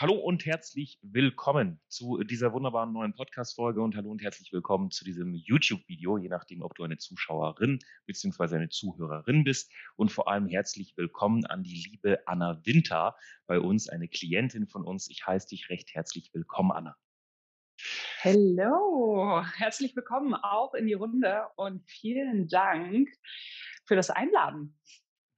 Hallo 0.00 0.14
und 0.14 0.46
herzlich 0.46 1.00
willkommen 1.02 1.80
zu 1.88 2.22
dieser 2.22 2.52
wunderbaren 2.52 2.92
neuen 2.92 3.14
Podcast-Folge 3.14 3.82
und 3.82 3.96
hallo 3.96 4.12
und 4.12 4.22
herzlich 4.22 4.52
willkommen 4.52 4.92
zu 4.92 5.04
diesem 5.04 5.34
YouTube-Video, 5.34 6.18
je 6.18 6.28
nachdem, 6.28 6.62
ob 6.62 6.76
du 6.76 6.84
eine 6.84 6.98
Zuschauerin 6.98 7.80
bzw. 8.06 8.54
eine 8.54 8.68
Zuhörerin 8.68 9.42
bist. 9.42 9.72
Und 9.96 10.12
vor 10.12 10.28
allem 10.28 10.46
herzlich 10.46 10.96
willkommen 10.96 11.46
an 11.46 11.64
die 11.64 11.84
liebe 11.90 12.22
Anna 12.28 12.64
Winter 12.64 13.16
bei 13.48 13.58
uns, 13.58 13.88
eine 13.88 14.06
Klientin 14.06 14.68
von 14.68 14.84
uns. 14.84 15.10
Ich 15.10 15.26
heiße 15.26 15.48
dich 15.48 15.68
recht 15.68 15.92
herzlich 15.92 16.30
willkommen, 16.32 16.70
Anna. 16.70 16.96
Hallo, 18.22 19.42
herzlich 19.56 19.96
willkommen 19.96 20.34
auch 20.34 20.74
in 20.74 20.86
die 20.86 20.94
Runde 20.94 21.42
und 21.56 21.84
vielen 21.90 22.46
Dank 22.46 23.08
für 23.84 23.96
das 23.96 24.10
Einladen. 24.10 24.78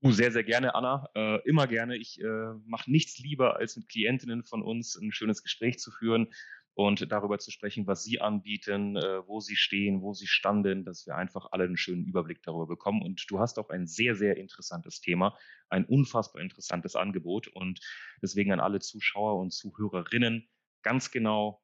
Uh, 0.02 0.12
sehr, 0.12 0.32
sehr 0.32 0.44
gerne, 0.44 0.74
Anna. 0.74 1.08
Äh, 1.14 1.46
immer 1.46 1.66
gerne. 1.66 1.96
Ich 1.96 2.18
äh, 2.20 2.54
mache 2.64 2.90
nichts 2.90 3.18
lieber, 3.18 3.56
als 3.56 3.76
mit 3.76 3.88
Klientinnen 3.88 4.44
von 4.44 4.62
uns 4.62 4.96
ein 4.96 5.12
schönes 5.12 5.42
Gespräch 5.42 5.78
zu 5.78 5.90
führen 5.90 6.28
und 6.72 7.12
darüber 7.12 7.38
zu 7.38 7.50
sprechen, 7.50 7.86
was 7.86 8.02
sie 8.04 8.18
anbieten, 8.18 8.96
äh, 8.96 9.26
wo 9.26 9.40
sie 9.40 9.56
stehen, 9.56 10.00
wo 10.00 10.14
sie 10.14 10.26
standen, 10.26 10.86
dass 10.86 11.06
wir 11.06 11.16
einfach 11.16 11.48
alle 11.52 11.64
einen 11.64 11.76
schönen 11.76 12.06
Überblick 12.06 12.42
darüber 12.42 12.66
bekommen. 12.66 13.02
Und 13.02 13.26
du 13.28 13.40
hast 13.40 13.58
auch 13.58 13.68
ein 13.68 13.86
sehr, 13.86 14.14
sehr 14.14 14.38
interessantes 14.38 15.02
Thema, 15.02 15.36
ein 15.68 15.84
unfassbar 15.84 16.40
interessantes 16.40 16.96
Angebot. 16.96 17.48
Und 17.48 17.80
deswegen 18.22 18.52
an 18.52 18.60
alle 18.60 18.80
Zuschauer 18.80 19.38
und 19.38 19.52
Zuhörerinnen 19.52 20.48
ganz 20.82 21.10
genau 21.10 21.62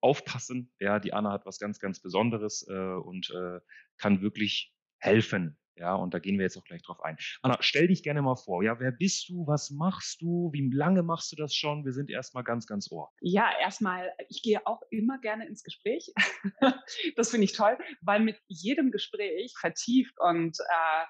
aufpassen. 0.00 0.72
Ja, 0.80 0.98
die 0.98 1.12
Anna 1.12 1.30
hat 1.30 1.46
was 1.46 1.60
ganz, 1.60 1.78
ganz 1.78 2.00
Besonderes 2.00 2.66
äh, 2.68 2.74
und 2.74 3.30
äh, 3.30 3.60
kann 3.96 4.22
wirklich 4.22 4.74
helfen, 4.98 5.56
ja, 5.76 5.94
und 5.94 6.14
da 6.14 6.18
gehen 6.18 6.38
wir 6.38 6.44
jetzt 6.44 6.56
auch 6.56 6.64
gleich 6.64 6.82
drauf 6.82 7.00
ein. 7.02 7.18
Anna, 7.42 7.58
stell 7.60 7.88
dich 7.88 8.02
gerne 8.02 8.22
mal 8.22 8.36
vor. 8.36 8.62
Ja, 8.62 8.80
wer 8.80 8.92
bist 8.92 9.28
du? 9.28 9.46
Was 9.46 9.70
machst 9.70 10.22
du? 10.22 10.50
Wie 10.52 10.70
lange 10.70 11.02
machst 11.02 11.30
du 11.32 11.36
das 11.36 11.54
schon? 11.54 11.84
Wir 11.84 11.92
sind 11.92 12.10
erstmal 12.10 12.44
ganz, 12.44 12.66
ganz 12.66 12.90
ohr. 12.90 13.12
Ja, 13.20 13.50
erstmal, 13.60 14.12
ich 14.28 14.42
gehe 14.42 14.66
auch 14.66 14.80
immer 14.90 15.18
gerne 15.18 15.46
ins 15.46 15.62
Gespräch. 15.62 16.12
das 17.16 17.30
finde 17.30 17.44
ich 17.44 17.52
toll, 17.52 17.76
weil 18.00 18.20
mit 18.20 18.40
jedem 18.48 18.90
Gespräch 18.90 19.54
vertieft 19.58 20.18
und 20.18 20.58
äh, 20.58 21.04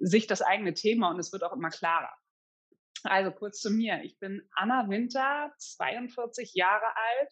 sich 0.00 0.26
das 0.26 0.42
eigene 0.42 0.74
Thema 0.74 1.10
und 1.10 1.18
es 1.18 1.32
wird 1.32 1.44
auch 1.44 1.52
immer 1.52 1.70
klarer. 1.70 2.12
Also 3.04 3.30
kurz 3.30 3.60
zu 3.60 3.70
mir. 3.70 4.02
Ich 4.02 4.18
bin 4.18 4.42
Anna 4.54 4.88
Winter, 4.88 5.54
42 5.56 6.54
Jahre 6.54 6.84
alt, 6.96 7.30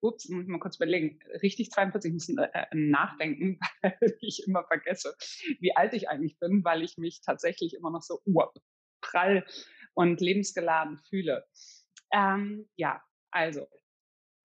ups, 0.00 0.28
muss 0.28 0.44
ich 0.44 0.48
mal 0.48 0.58
kurz 0.58 0.76
überlegen, 0.76 1.18
richtig 1.42 1.70
42, 1.70 2.12
muss 2.12 2.28
äh, 2.28 2.48
äh, 2.52 2.66
nachdenken, 2.74 3.58
weil 3.82 4.16
ich 4.20 4.46
immer 4.46 4.64
vergesse, 4.64 5.14
wie 5.60 5.74
alt 5.76 5.94
ich 5.94 6.08
eigentlich 6.08 6.38
bin, 6.38 6.64
weil 6.64 6.82
ich 6.82 6.98
mich 6.98 7.20
tatsächlich 7.20 7.74
immer 7.74 7.90
noch 7.90 8.02
so 8.02 8.20
prall 9.00 9.44
und 9.94 10.20
lebensgeladen 10.20 10.98
fühle. 11.08 11.46
Ähm, 12.12 12.68
ja, 12.76 13.02
also 13.30 13.66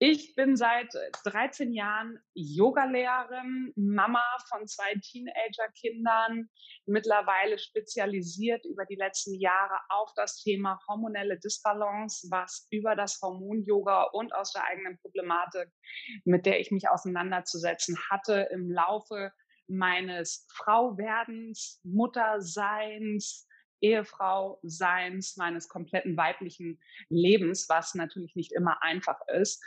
ich 0.06 0.36
bin 0.36 0.58
seit 0.58 0.94
13 1.24 1.72
äh, 1.72 1.78
Jahren 1.78 2.20
Yogalehrerin, 2.34 3.72
Mama 3.78 4.22
von 4.50 4.68
zwei 4.68 4.96
Teenagerkindern, 5.02 6.50
mittlerweile 6.86 7.58
spezialisiert 7.58 8.66
über 8.66 8.84
die 8.84 8.98
letzten 8.98 9.34
Jahre 9.40 9.80
auf 9.88 10.12
das 10.18 10.44
Thema 10.44 10.78
hormonelle 10.90 11.40
Disbalance, 11.40 12.28
was 12.30 12.68
über 12.70 12.98
das 12.98 13.18
Hormon-Yoga 13.22 14.10
und 14.12 14.36
aus 14.36 14.52
der 14.52 14.66
eigenen 14.66 15.00
Problematik, 15.00 15.70
mit 16.26 16.46
der 16.46 16.60
ich 16.60 16.70
mich 16.70 16.90
auseinanderzusetzen 16.90 17.98
hatte, 18.10 18.50
im 18.52 18.70
Laufe 18.70 19.32
meines 19.70 20.46
Frauwerdens, 20.54 21.80
Mutterseins, 21.86 23.48
Ehefrau 23.84 24.60
Seins, 24.64 25.38
meines 25.38 25.68
kompletten 25.68 26.18
weiblichen 26.18 26.82
Lebens, 27.10 27.68
was 27.70 27.94
natürlich 27.94 28.36
nicht 28.36 28.54
immer 28.54 28.82
einfach 28.82 29.20
ist, 29.28 29.64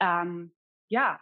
ähm, 0.00 0.52
ja, 0.88 1.20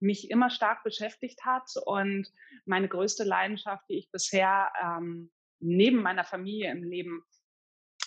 mich 0.00 0.30
immer 0.30 0.50
stark 0.50 0.82
beschäftigt 0.84 1.44
hat 1.44 1.70
und 1.84 2.30
meine 2.64 2.88
größte 2.88 3.24
Leidenschaft, 3.24 3.84
die 3.88 3.98
ich 3.98 4.10
bisher 4.10 4.72
ähm, 4.82 5.30
neben 5.60 6.02
meiner 6.02 6.24
Familie 6.24 6.70
im 6.70 6.82
Leben 6.82 7.24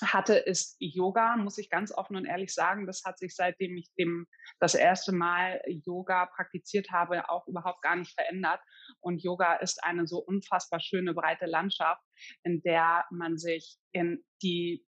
hatte, 0.02 0.36
ist 0.36 0.76
Yoga, 0.80 1.38
muss 1.38 1.58
ich 1.58 1.70
ganz 1.70 1.92
offen 1.92 2.16
und 2.16 2.26
ehrlich 2.26 2.54
sagen. 2.54 2.88
Das 2.88 3.04
hat 3.06 3.20
sich 3.20 3.36
seitdem 3.36 3.78
ich 3.78 3.90
dem 3.98 4.28
das 4.60 4.76
erste 4.76 5.12
Mal 5.12 5.62
Yoga 5.68 6.28
praktiziert 6.28 6.92
habe, 6.92 7.30
auch 7.30 7.48
überhaupt 7.48 7.82
gar 7.82 7.96
nicht 7.96 8.14
verändert. 8.14 8.62
Und 9.00 9.24
Yoga 9.24 9.56
ist 9.56 9.84
eine 9.84 10.08
so 10.08 10.20
unfassbar 10.20 10.80
schöne, 10.80 11.14
breite 11.14 11.46
Landschaft, 11.46 12.04
in 12.44 12.62
der 12.62 13.06
man 13.12 13.38
sich 13.38 13.78
in 13.92 14.24
die 14.42 14.86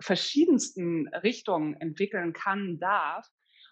verschiedensten 0.00 1.08
Richtungen 1.08 1.74
entwickeln 1.80 2.32
kann, 2.32 2.78
darf. 2.78 3.26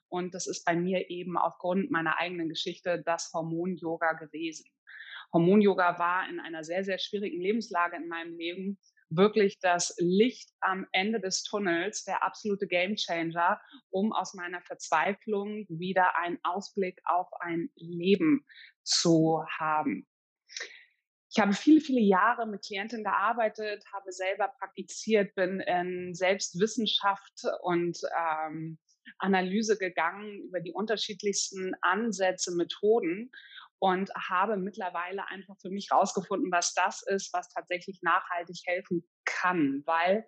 Und 0.09 0.35
das 0.35 0.47
ist 0.47 0.65
bei 0.65 0.77
mir 0.77 1.11
eben 1.11 1.37
aufgrund 1.37 1.91
meiner 1.91 2.19
eigenen 2.19 2.49
Geschichte 2.49 3.03
das 3.05 3.31
Hormon-Yoga 3.33 4.13
gewesen. 4.13 4.71
Hormon-Yoga 5.33 5.99
war 5.99 6.29
in 6.29 6.39
einer 6.39 6.63
sehr, 6.63 6.85
sehr 6.85 6.99
schwierigen 6.99 7.41
Lebenslage 7.41 7.97
in 7.97 8.09
meinem 8.09 8.37
Leben 8.37 8.79
wirklich 9.09 9.59
das 9.61 9.95
Licht 9.99 10.51
am 10.61 10.87
Ende 10.93 11.21
des 11.21 11.43
Tunnels, 11.43 12.05
der 12.05 12.23
absolute 12.23 12.67
Gamechanger, 12.67 13.61
um 13.91 14.13
aus 14.13 14.35
meiner 14.35 14.61
Verzweiflung 14.63 15.67
wieder 15.69 16.17
einen 16.17 16.39
Ausblick 16.43 17.01
auf 17.05 17.29
ein 17.41 17.71
Leben 17.77 18.45
zu 18.83 19.45
haben. 19.59 20.07
Ich 21.31 21.43
habe 21.43 21.53
viele, 21.53 21.81
viele 21.81 22.01
Jahre 22.01 22.47
mit 22.47 22.65
Klientinnen 22.65 23.05
gearbeitet, 23.05 23.85
habe 23.93 24.11
selber 24.11 24.49
praktiziert, 24.59 25.35
bin 25.35 25.61
in 25.61 26.15
Selbstwissenschaft 26.15 27.43
und 27.63 27.99
ähm, 28.19 28.79
Analyse 29.19 29.77
gegangen 29.77 30.41
über 30.49 30.61
die 30.61 30.73
unterschiedlichsten 30.73 31.75
Ansätze, 31.83 32.55
Methoden 32.55 33.31
und 33.79 34.11
habe 34.15 34.57
mittlerweile 34.57 35.29
einfach 35.29 35.57
für 35.61 35.71
mich 35.71 35.91
rausgefunden, 35.93 36.51
was 36.51 36.75
das 36.75 37.03
ist, 37.07 37.33
was 37.33 37.49
tatsächlich 37.49 38.01
nachhaltig 38.03 38.61
helfen 38.65 39.05
kann, 39.25 39.83
weil 39.87 40.25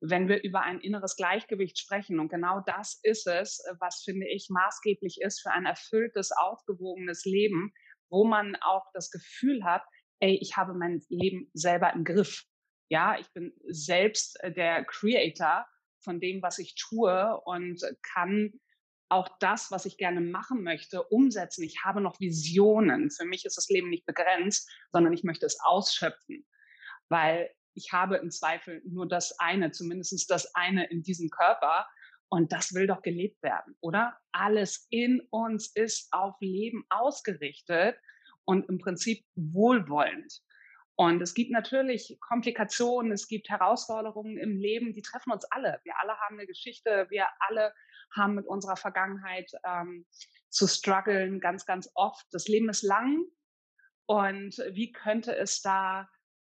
wenn 0.00 0.28
wir 0.28 0.42
über 0.42 0.62
ein 0.62 0.80
inneres 0.80 1.16
Gleichgewicht 1.16 1.78
sprechen 1.78 2.18
und 2.18 2.28
genau 2.28 2.60
das 2.66 2.98
ist 3.02 3.26
es, 3.28 3.62
was 3.78 4.02
finde 4.02 4.26
ich 4.28 4.48
maßgeblich 4.50 5.20
ist 5.20 5.40
für 5.40 5.52
ein 5.52 5.64
erfülltes, 5.64 6.32
ausgewogenes 6.32 7.24
Leben, 7.24 7.72
wo 8.10 8.24
man 8.24 8.56
auch 8.56 8.84
das 8.94 9.10
Gefühl 9.10 9.64
hat, 9.64 9.84
ey, 10.20 10.38
ich 10.40 10.56
habe 10.56 10.74
mein 10.74 11.00
Leben 11.08 11.50
selber 11.54 11.92
im 11.92 12.04
Griff. 12.04 12.44
Ja, 12.90 13.18
ich 13.18 13.32
bin 13.32 13.52
selbst 13.68 14.42
äh, 14.42 14.52
der 14.52 14.84
Creator 14.84 15.66
von 16.04 16.20
dem, 16.20 16.42
was 16.42 16.58
ich 16.58 16.74
tue 16.74 17.40
und 17.44 17.80
kann 18.14 18.52
auch 19.12 19.28
das, 19.38 19.70
was 19.70 19.84
ich 19.84 19.98
gerne 19.98 20.20
machen 20.20 20.62
möchte, 20.62 21.02
umsetzen. 21.02 21.62
Ich 21.62 21.84
habe 21.84 22.00
noch 22.00 22.18
Visionen. 22.18 23.10
Für 23.10 23.24
mich 23.24 23.44
ist 23.44 23.56
das 23.56 23.68
Leben 23.68 23.90
nicht 23.90 24.06
begrenzt, 24.06 24.70
sondern 24.90 25.12
ich 25.12 25.22
möchte 25.22 25.46
es 25.46 25.58
ausschöpfen, 25.62 26.46
weil 27.08 27.50
ich 27.74 27.92
habe 27.92 28.16
im 28.16 28.30
Zweifel 28.30 28.82
nur 28.84 29.06
das 29.06 29.38
eine, 29.38 29.70
zumindest 29.70 30.30
das 30.30 30.54
eine 30.54 30.90
in 30.90 31.02
diesem 31.02 31.30
Körper. 31.30 31.86
Und 32.28 32.50
das 32.52 32.72
will 32.72 32.86
doch 32.86 33.02
gelebt 33.02 33.42
werden, 33.42 33.76
oder? 33.80 34.18
Alles 34.32 34.86
in 34.88 35.20
uns 35.30 35.70
ist 35.74 36.08
auf 36.12 36.34
Leben 36.40 36.82
ausgerichtet 36.88 37.98
und 38.46 38.66
im 38.70 38.78
Prinzip 38.78 39.22
wohlwollend. 39.34 40.40
Und 40.96 41.20
es 41.20 41.34
gibt 41.34 41.50
natürlich 41.50 42.16
Komplikationen, 42.20 43.12
es 43.12 43.28
gibt 43.28 43.50
Herausforderungen 43.50 44.38
im 44.38 44.56
Leben, 44.56 44.94
die 44.94 45.02
treffen 45.02 45.32
uns 45.32 45.44
alle. 45.50 45.80
Wir 45.84 45.94
alle 46.00 46.18
haben 46.20 46.38
eine 46.38 46.46
Geschichte, 46.46 47.06
wir 47.10 47.26
alle 47.40 47.74
haben 48.14 48.34
mit 48.34 48.46
unserer 48.46 48.76
Vergangenheit 48.76 49.50
ähm, 49.64 50.06
zu 50.48 50.66
strugglen, 50.66 51.40
ganz, 51.40 51.66
ganz 51.66 51.90
oft. 51.94 52.26
Das 52.30 52.48
Leben 52.48 52.68
ist 52.68 52.82
lang 52.82 53.24
und 54.06 54.58
wie 54.72 54.92
könnte 54.92 55.34
es 55.34 55.62
da 55.62 56.08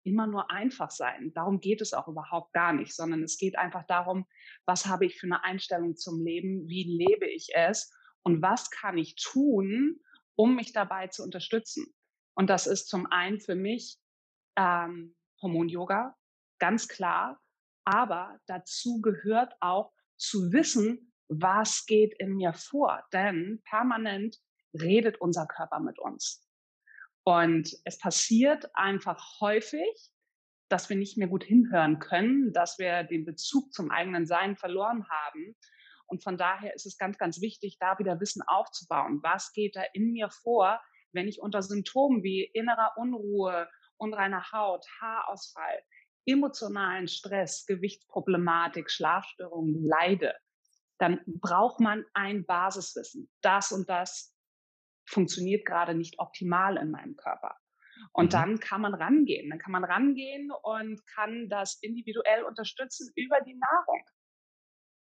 immer 0.04 0.28
nur 0.28 0.52
einfach 0.52 0.92
sein? 0.92 1.32
Darum 1.34 1.60
geht 1.60 1.82
es 1.82 1.94
auch 1.94 2.08
überhaupt 2.08 2.54
gar 2.54 2.74
nicht, 2.74 2.94
sondern 2.94 3.24
es 3.24 3.38
geht 3.38 3.58
einfach 3.58 3.86
darum, 3.86 4.26
was 4.66 4.86
habe 4.86 5.06
ich 5.06 5.20
für 5.20 5.28
eine 5.28 5.44
Einstellung 5.44 5.96
zum 5.96 6.24
Leben, 6.24 6.68
wie 6.68 6.84
lebe 6.84 7.28
ich 7.28 7.50
es 7.54 7.92
und 8.24 8.42
was 8.42 8.70
kann 8.70 8.98
ich 8.98 9.16
tun, 9.16 10.00
um 10.36 10.56
mich 10.56 10.74
dabei 10.74 11.08
zu 11.08 11.24
unterstützen. 11.24 11.94
Und 12.36 12.50
das 12.50 12.68
ist 12.68 12.88
zum 12.88 13.06
einen 13.06 13.40
für 13.40 13.56
mich 13.56 13.98
ähm, 14.58 15.16
Hormon-Yoga, 15.42 16.16
ganz 16.60 16.88
klar. 16.88 17.40
Aber 17.86 18.40
dazu 18.48 19.02
gehört 19.02 19.54
auch 19.60 19.94
zu 20.18 20.52
wissen, 20.52 21.13
was 21.42 21.86
geht 21.86 22.14
in 22.20 22.36
mir 22.36 22.54
vor. 22.54 23.04
Denn 23.14 23.62
permanent 23.66 24.38
redet 24.74 25.20
unser 25.22 25.46
Körper 25.48 25.80
mit 25.80 26.00
uns. 26.00 26.48
Und 27.24 27.72
es 27.86 27.98
passiert 27.98 28.70
einfach 28.76 29.40
häufig, 29.40 30.12
dass 30.70 30.90
wir 30.90 30.98
nicht 30.98 31.18
mehr 31.18 31.28
gut 31.28 31.44
hinhören 31.44 32.00
können, 32.00 32.52
dass 32.52 32.80
wir 32.80 33.04
den 33.04 33.26
Bezug 33.26 33.74
zum 33.74 33.92
eigenen 33.92 34.26
Sein 34.26 34.58
verloren 34.58 35.08
haben. 35.10 35.56
Und 36.08 36.24
von 36.24 36.38
daher 36.38 36.74
ist 36.74 36.86
es 36.86 36.98
ganz, 36.98 37.18
ganz 37.18 37.42
wichtig, 37.42 37.78
da 37.80 37.98
wieder 38.00 38.20
Wissen 38.20 38.42
aufzubauen. 38.46 39.20
Was 39.24 39.54
geht 39.54 39.76
da 39.76 39.84
in 39.94 40.12
mir 40.12 40.30
vor, 40.30 40.82
wenn 41.14 41.28
ich 41.28 41.42
unter 41.42 41.62
Symptomen 41.62 42.24
wie 42.24 42.44
innerer 42.44 42.94
Unruhe, 42.98 43.70
unreiner 43.98 44.52
Haut, 44.52 44.86
Haarausfall, 45.00 45.84
emotionalen 46.26 47.08
Stress, 47.08 47.66
Gewichtsproblematik, 47.66 48.90
Schlafstörungen 48.90 49.86
leide, 49.86 50.34
dann 51.00 51.22
braucht 51.26 51.80
man 51.80 52.06
ein 52.14 52.46
Basiswissen. 52.46 53.30
Das 53.42 53.72
und 53.72 53.90
das 53.90 54.36
funktioniert 55.06 55.66
gerade 55.66 55.96
nicht 55.96 56.20
optimal 56.20 56.78
in 56.78 56.92
meinem 56.92 57.16
Körper. 57.16 57.58
Und 58.12 58.28
mhm. 58.28 58.30
dann 58.30 58.60
kann 58.60 58.82
man 58.82 58.94
rangehen. 58.94 59.50
Dann 59.50 59.60
kann 59.60 59.72
man 59.72 59.84
rangehen 59.84 60.52
und 60.64 61.06
kann 61.08 61.50
das 61.50 61.80
individuell 61.82 62.44
unterstützen 62.44 63.12
über 63.16 63.42
die 63.42 63.56
Nahrung. 63.56 64.04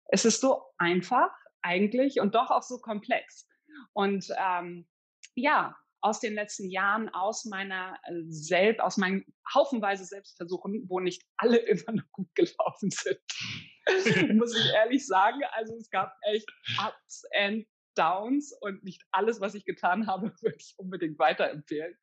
Es 0.09 0.25
ist 0.25 0.41
so 0.41 0.63
einfach 0.79 1.31
eigentlich 1.63 2.21
und 2.21 2.35
doch 2.35 2.51
auch 2.51 2.63
so 2.63 2.79
komplex. 2.79 3.49
Und 3.93 4.29
ähm, 4.39 4.89
ja, 5.35 5.77
aus 6.01 6.21
den 6.21 6.35
letzten 6.35 6.71
Jahren, 6.71 7.09
aus 7.11 7.45
meiner 7.45 7.99
äh, 8.05 8.23
selbst, 8.29 8.81
aus 8.81 8.97
meinen 8.97 9.25
haufenweise 9.55 10.05
Selbstversuchen, 10.05 10.85
wo 10.89 11.01
nicht 11.01 11.23
alle 11.37 11.57
immer 11.67 11.93
noch 11.93 12.11
gut 12.13 12.29
gelaufen 12.35 12.91
sind, 12.91 13.21
muss 14.37 14.57
ich 14.57 14.73
ehrlich 14.73 15.07
sagen. 15.07 15.41
Also 15.53 15.75
es 15.77 15.91
gab 15.91 16.13
echt 16.23 16.51
Ups 16.79 17.23
and 17.37 17.67
Downs 17.97 18.53
und 18.61 18.85
nicht 18.85 19.03
alles, 19.11 19.41
was 19.41 19.55
ich 19.55 19.65
getan 19.65 20.07
habe, 20.07 20.33
würde 20.43 20.57
ich 20.59 20.75
unbedingt 20.77 21.19
weiterempfehlen. 21.19 21.97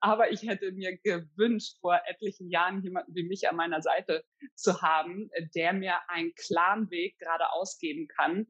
Aber 0.00 0.30
ich 0.32 0.42
hätte 0.42 0.72
mir 0.72 0.96
gewünscht, 0.98 1.78
vor 1.80 2.00
etlichen 2.06 2.50
Jahren 2.50 2.82
jemanden 2.82 3.14
wie 3.14 3.24
mich 3.24 3.48
an 3.48 3.56
meiner 3.56 3.82
Seite 3.82 4.24
zu 4.54 4.82
haben, 4.82 5.30
der 5.54 5.72
mir 5.72 5.98
einen 6.08 6.34
klaren 6.34 6.90
Weg 6.90 7.18
gerade 7.18 7.52
ausgeben 7.52 8.08
kann, 8.08 8.46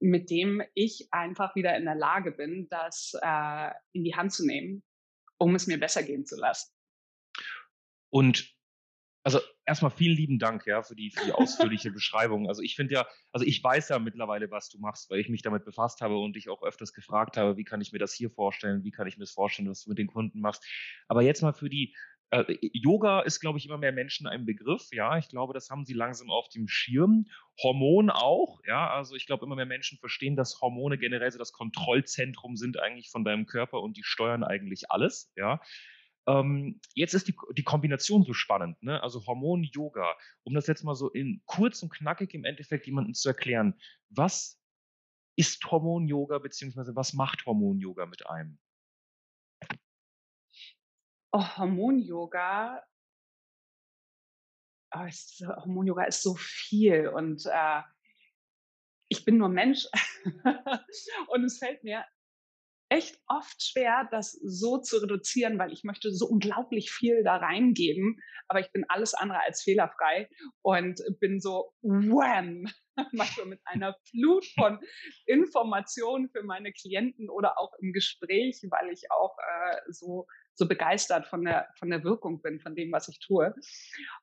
mit 0.00 0.30
dem 0.30 0.62
ich 0.74 1.08
einfach 1.10 1.54
wieder 1.54 1.76
in 1.76 1.84
der 1.84 1.94
Lage 1.94 2.32
bin, 2.32 2.68
das 2.70 3.12
äh, 3.20 3.70
in 3.92 4.04
die 4.04 4.14
Hand 4.14 4.32
zu 4.32 4.46
nehmen, 4.46 4.82
um 5.38 5.54
es 5.54 5.66
mir 5.66 5.78
besser 5.78 6.02
gehen 6.02 6.24
zu 6.24 6.36
lassen. 6.36 6.72
Und 8.10 8.54
also 9.24 9.40
erstmal 9.66 9.90
vielen 9.90 10.16
lieben 10.16 10.38
Dank 10.38 10.66
ja 10.66 10.82
für 10.82 10.96
die 10.96 11.10
für 11.10 11.24
die 11.26 11.32
ausführliche 11.32 11.90
Beschreibung. 11.92 12.48
Also 12.48 12.62
ich 12.62 12.76
finde 12.76 12.94
ja, 12.94 13.06
also 13.32 13.44
ich 13.44 13.62
weiß 13.62 13.90
ja 13.90 13.98
mittlerweile, 13.98 14.50
was 14.50 14.70
du 14.70 14.78
machst, 14.78 15.10
weil 15.10 15.20
ich 15.20 15.28
mich 15.28 15.42
damit 15.42 15.64
befasst 15.64 16.00
habe 16.00 16.16
und 16.16 16.36
dich 16.36 16.48
auch 16.48 16.62
öfters 16.62 16.94
gefragt 16.94 17.36
habe, 17.36 17.56
wie 17.56 17.64
kann 17.64 17.80
ich 17.80 17.92
mir 17.92 17.98
das 17.98 18.14
hier 18.14 18.30
vorstellen, 18.30 18.84
wie 18.84 18.90
kann 18.90 19.06
ich 19.06 19.18
mir 19.18 19.24
das 19.24 19.32
vorstellen, 19.32 19.68
was 19.68 19.84
du 19.84 19.90
mit 19.90 19.98
den 19.98 20.06
Kunden 20.06 20.40
machst. 20.40 20.64
Aber 21.08 21.22
jetzt 21.22 21.42
mal 21.42 21.52
für 21.52 21.68
die 21.68 21.94
äh, 22.30 22.56
Yoga 22.72 23.20
ist, 23.20 23.40
glaube 23.40 23.58
ich, 23.58 23.66
immer 23.66 23.78
mehr 23.78 23.92
Menschen 23.92 24.26
ein 24.26 24.44
Begriff. 24.44 24.88
Ja, 24.92 25.18
ich 25.18 25.28
glaube, 25.28 25.54
das 25.54 25.70
haben 25.70 25.84
sie 25.84 25.94
langsam 25.94 26.30
auf 26.30 26.48
dem 26.48 26.68
Schirm. 26.68 27.26
Hormon 27.62 28.10
auch. 28.10 28.60
Ja, 28.66 28.90
also 28.90 29.14
ich 29.14 29.26
glaube, 29.26 29.46
immer 29.46 29.56
mehr 29.56 29.66
Menschen 29.66 29.98
verstehen, 29.98 30.36
dass 30.36 30.60
Hormone 30.60 30.98
generell 30.98 31.30
so 31.30 31.38
das 31.38 31.52
Kontrollzentrum 31.52 32.56
sind 32.56 32.78
eigentlich 32.78 33.10
von 33.10 33.24
deinem 33.24 33.46
Körper 33.46 33.80
und 33.80 33.96
die 33.96 34.04
steuern 34.04 34.44
eigentlich 34.44 34.90
alles. 34.90 35.32
Ja. 35.36 35.60
Ähm, 36.26 36.80
jetzt 36.94 37.14
ist 37.14 37.28
die, 37.28 37.36
die 37.56 37.64
Kombination 37.64 38.22
so 38.22 38.34
spannend, 38.34 38.82
ne? 38.82 39.02
Also 39.02 39.26
Hormon-Yoga. 39.26 40.14
Um 40.42 40.54
das 40.54 40.66
jetzt 40.66 40.84
mal 40.84 40.94
so 40.94 41.10
in 41.10 41.40
kurz 41.46 41.82
und 41.82 41.90
knackig 41.90 42.34
im 42.34 42.44
Endeffekt 42.44 42.86
jemandem 42.86 43.14
zu 43.14 43.28
erklären, 43.28 43.74
was 44.10 44.60
ist 45.36 45.64
Hormon-Yoga, 45.64 46.38
beziehungsweise 46.38 46.94
was 46.94 47.14
macht 47.14 47.46
Hormon-Yoga 47.46 48.04
mit 48.06 48.26
einem? 48.26 48.58
Oh, 51.32 51.44
Hormon-Yoga, 51.56 52.82
oh, 54.94 54.98
Hormon-Yoga 54.98 56.04
ist 56.04 56.22
so 56.22 56.34
viel 56.34 57.08
und 57.08 57.44
äh, 57.46 57.82
ich 59.10 59.24
bin 59.24 59.38
nur 59.38 59.48
Mensch 59.48 59.86
und 61.28 61.44
es 61.44 61.58
fällt 61.58 61.84
mir 61.84 62.04
echt 62.90 63.20
oft 63.26 63.62
schwer, 63.62 64.08
das 64.10 64.32
so 64.32 64.78
zu 64.78 64.98
reduzieren, 64.98 65.58
weil 65.58 65.72
ich 65.72 65.84
möchte 65.84 66.10
so 66.10 66.26
unglaublich 66.26 66.90
viel 66.90 67.22
da 67.22 67.36
reingeben, 67.36 68.20
aber 68.48 68.60
ich 68.60 68.72
bin 68.72 68.84
alles 68.88 69.14
andere 69.14 69.40
als 69.40 69.62
fehlerfrei 69.62 70.28
und 70.62 71.02
bin 71.20 71.40
so 71.40 71.72
wham, 71.82 72.66
manchmal 73.12 73.46
mit 73.46 73.60
einer 73.64 73.94
Flut 74.08 74.46
von 74.58 74.80
Informationen 75.26 76.30
für 76.30 76.42
meine 76.42 76.72
Klienten 76.72 77.28
oder 77.28 77.58
auch 77.58 77.72
im 77.80 77.92
Gespräch, 77.92 78.62
weil 78.70 78.90
ich 78.90 79.10
auch 79.10 79.36
äh, 79.38 79.80
so 79.92 80.26
so 80.58 80.66
begeistert 80.66 81.26
von 81.28 81.44
der 81.44 81.68
von 81.78 81.88
der 81.88 82.02
Wirkung 82.02 82.42
bin 82.42 82.60
von 82.60 82.74
dem, 82.74 82.90
was 82.92 83.08
ich 83.08 83.20
tue. 83.20 83.54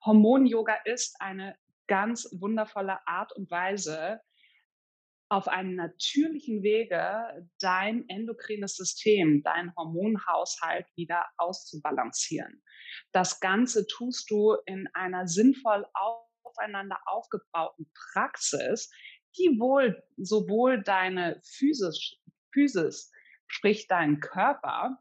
Hormon 0.06 0.46
Yoga 0.46 0.76
ist 0.84 1.16
eine 1.20 1.56
ganz 1.88 2.30
wundervolle 2.40 3.00
Art 3.08 3.32
und 3.34 3.50
Weise, 3.50 4.20
auf 5.30 5.48
einem 5.48 5.76
natürlichen 5.76 6.62
Wege 6.62 7.48
dein 7.60 8.08
endokrines 8.10 8.76
System, 8.76 9.42
dein 9.44 9.76
Hormonhaushalt 9.76 10.86
wieder 10.96 11.26
auszubalancieren. 11.38 12.62
Das 13.12 13.40
Ganze 13.40 13.88
tust 13.88 14.30
du 14.30 14.56
in 14.66 14.88
einer 14.94 15.28
sinnvoll 15.28 15.86
aufeinander 16.44 17.00
aufgebauten 17.06 17.90
Praxis, 18.14 18.92
die 19.38 19.60
wohl 19.60 20.04
sowohl 20.18 20.84
deine 20.84 21.42
Physis, 21.44 22.18
Physis 22.54 23.12
sprich 23.48 23.88
deinen 23.88 24.20
Körper, 24.20 24.98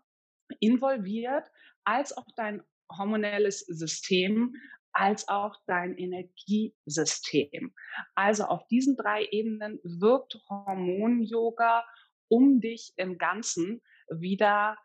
involviert, 0.60 1.50
als 1.84 2.16
auch 2.16 2.26
dein 2.36 2.62
hormonelles 2.90 3.60
System 3.60 4.54
als 4.94 5.28
auch 5.28 5.56
dein 5.66 5.98
Energiesystem. 5.98 7.74
Also 8.14 8.44
auf 8.44 8.66
diesen 8.68 8.96
drei 8.96 9.26
Ebenen 9.30 9.80
wirkt 9.82 10.40
Hormon-Yoga, 10.48 11.84
um 12.28 12.60
dich 12.60 12.94
im 12.96 13.18
Ganzen 13.18 13.82
wieder 14.08 14.78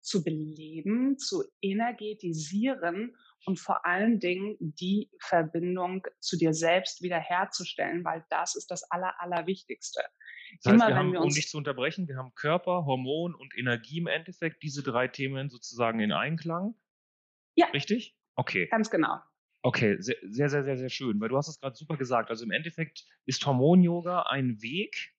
zu 0.00 0.22
beleben, 0.22 1.18
zu 1.18 1.42
energetisieren 1.60 3.16
und 3.44 3.58
vor 3.58 3.84
allen 3.84 4.20
Dingen 4.20 4.56
die 4.60 5.10
Verbindung 5.20 6.06
zu 6.20 6.36
dir 6.38 6.54
selbst 6.54 7.02
wiederherzustellen, 7.02 8.04
weil 8.04 8.24
das 8.30 8.54
ist 8.54 8.70
das 8.70 8.88
Aller, 8.90 9.20
Allerwichtigste. 9.20 10.00
Das 10.62 10.72
heißt, 10.72 10.82
Immer, 10.82 10.88
wir 10.88 10.96
haben, 10.96 11.16
um 11.16 11.28
nicht 11.28 11.48
zu 11.50 11.58
unterbrechen, 11.58 12.08
wir 12.08 12.16
haben 12.16 12.34
Körper, 12.34 12.86
Hormon 12.86 13.34
und 13.34 13.56
Energie 13.56 13.98
im 13.98 14.06
Endeffekt, 14.06 14.62
diese 14.62 14.82
drei 14.82 15.08
Themen 15.08 15.50
sozusagen 15.50 16.00
in 16.00 16.12
Einklang. 16.12 16.74
Ja. 17.54 17.66
Richtig? 17.68 18.16
Okay. 18.36 18.66
Ganz 18.68 18.90
genau. 18.90 19.20
Okay, 19.62 19.96
sehr, 19.98 20.16
sehr, 20.22 20.48
sehr, 20.48 20.62
sehr, 20.62 20.76
sehr 20.76 20.90
schön, 20.90 21.20
weil 21.20 21.28
du 21.28 21.36
hast 21.36 21.48
es 21.48 21.58
gerade 21.58 21.74
super 21.74 21.96
gesagt. 21.96 22.30
Also 22.30 22.44
im 22.44 22.52
Endeffekt 22.52 23.04
ist 23.24 23.44
Hormon-Yoga 23.44 24.22
ein 24.22 24.62
Weg 24.62 25.12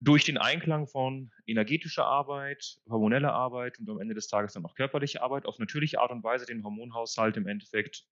durch 0.00 0.24
den 0.24 0.38
Einklang 0.38 0.86
von 0.86 1.30
energetischer 1.46 2.06
Arbeit, 2.06 2.80
hormoneller 2.88 3.34
Arbeit 3.34 3.78
und 3.78 3.90
am 3.90 4.00
Ende 4.00 4.14
des 4.14 4.28
Tages 4.28 4.54
dann 4.54 4.64
auch 4.64 4.74
körperliche 4.74 5.20
Arbeit 5.20 5.44
auf 5.44 5.58
natürliche 5.58 6.00
Art 6.00 6.10
und 6.10 6.24
Weise 6.24 6.46
den 6.46 6.64
Hormonhaushalt 6.64 7.36
im 7.36 7.46
Endeffekt 7.46 8.06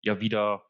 ja 0.00 0.18
wieder 0.18 0.64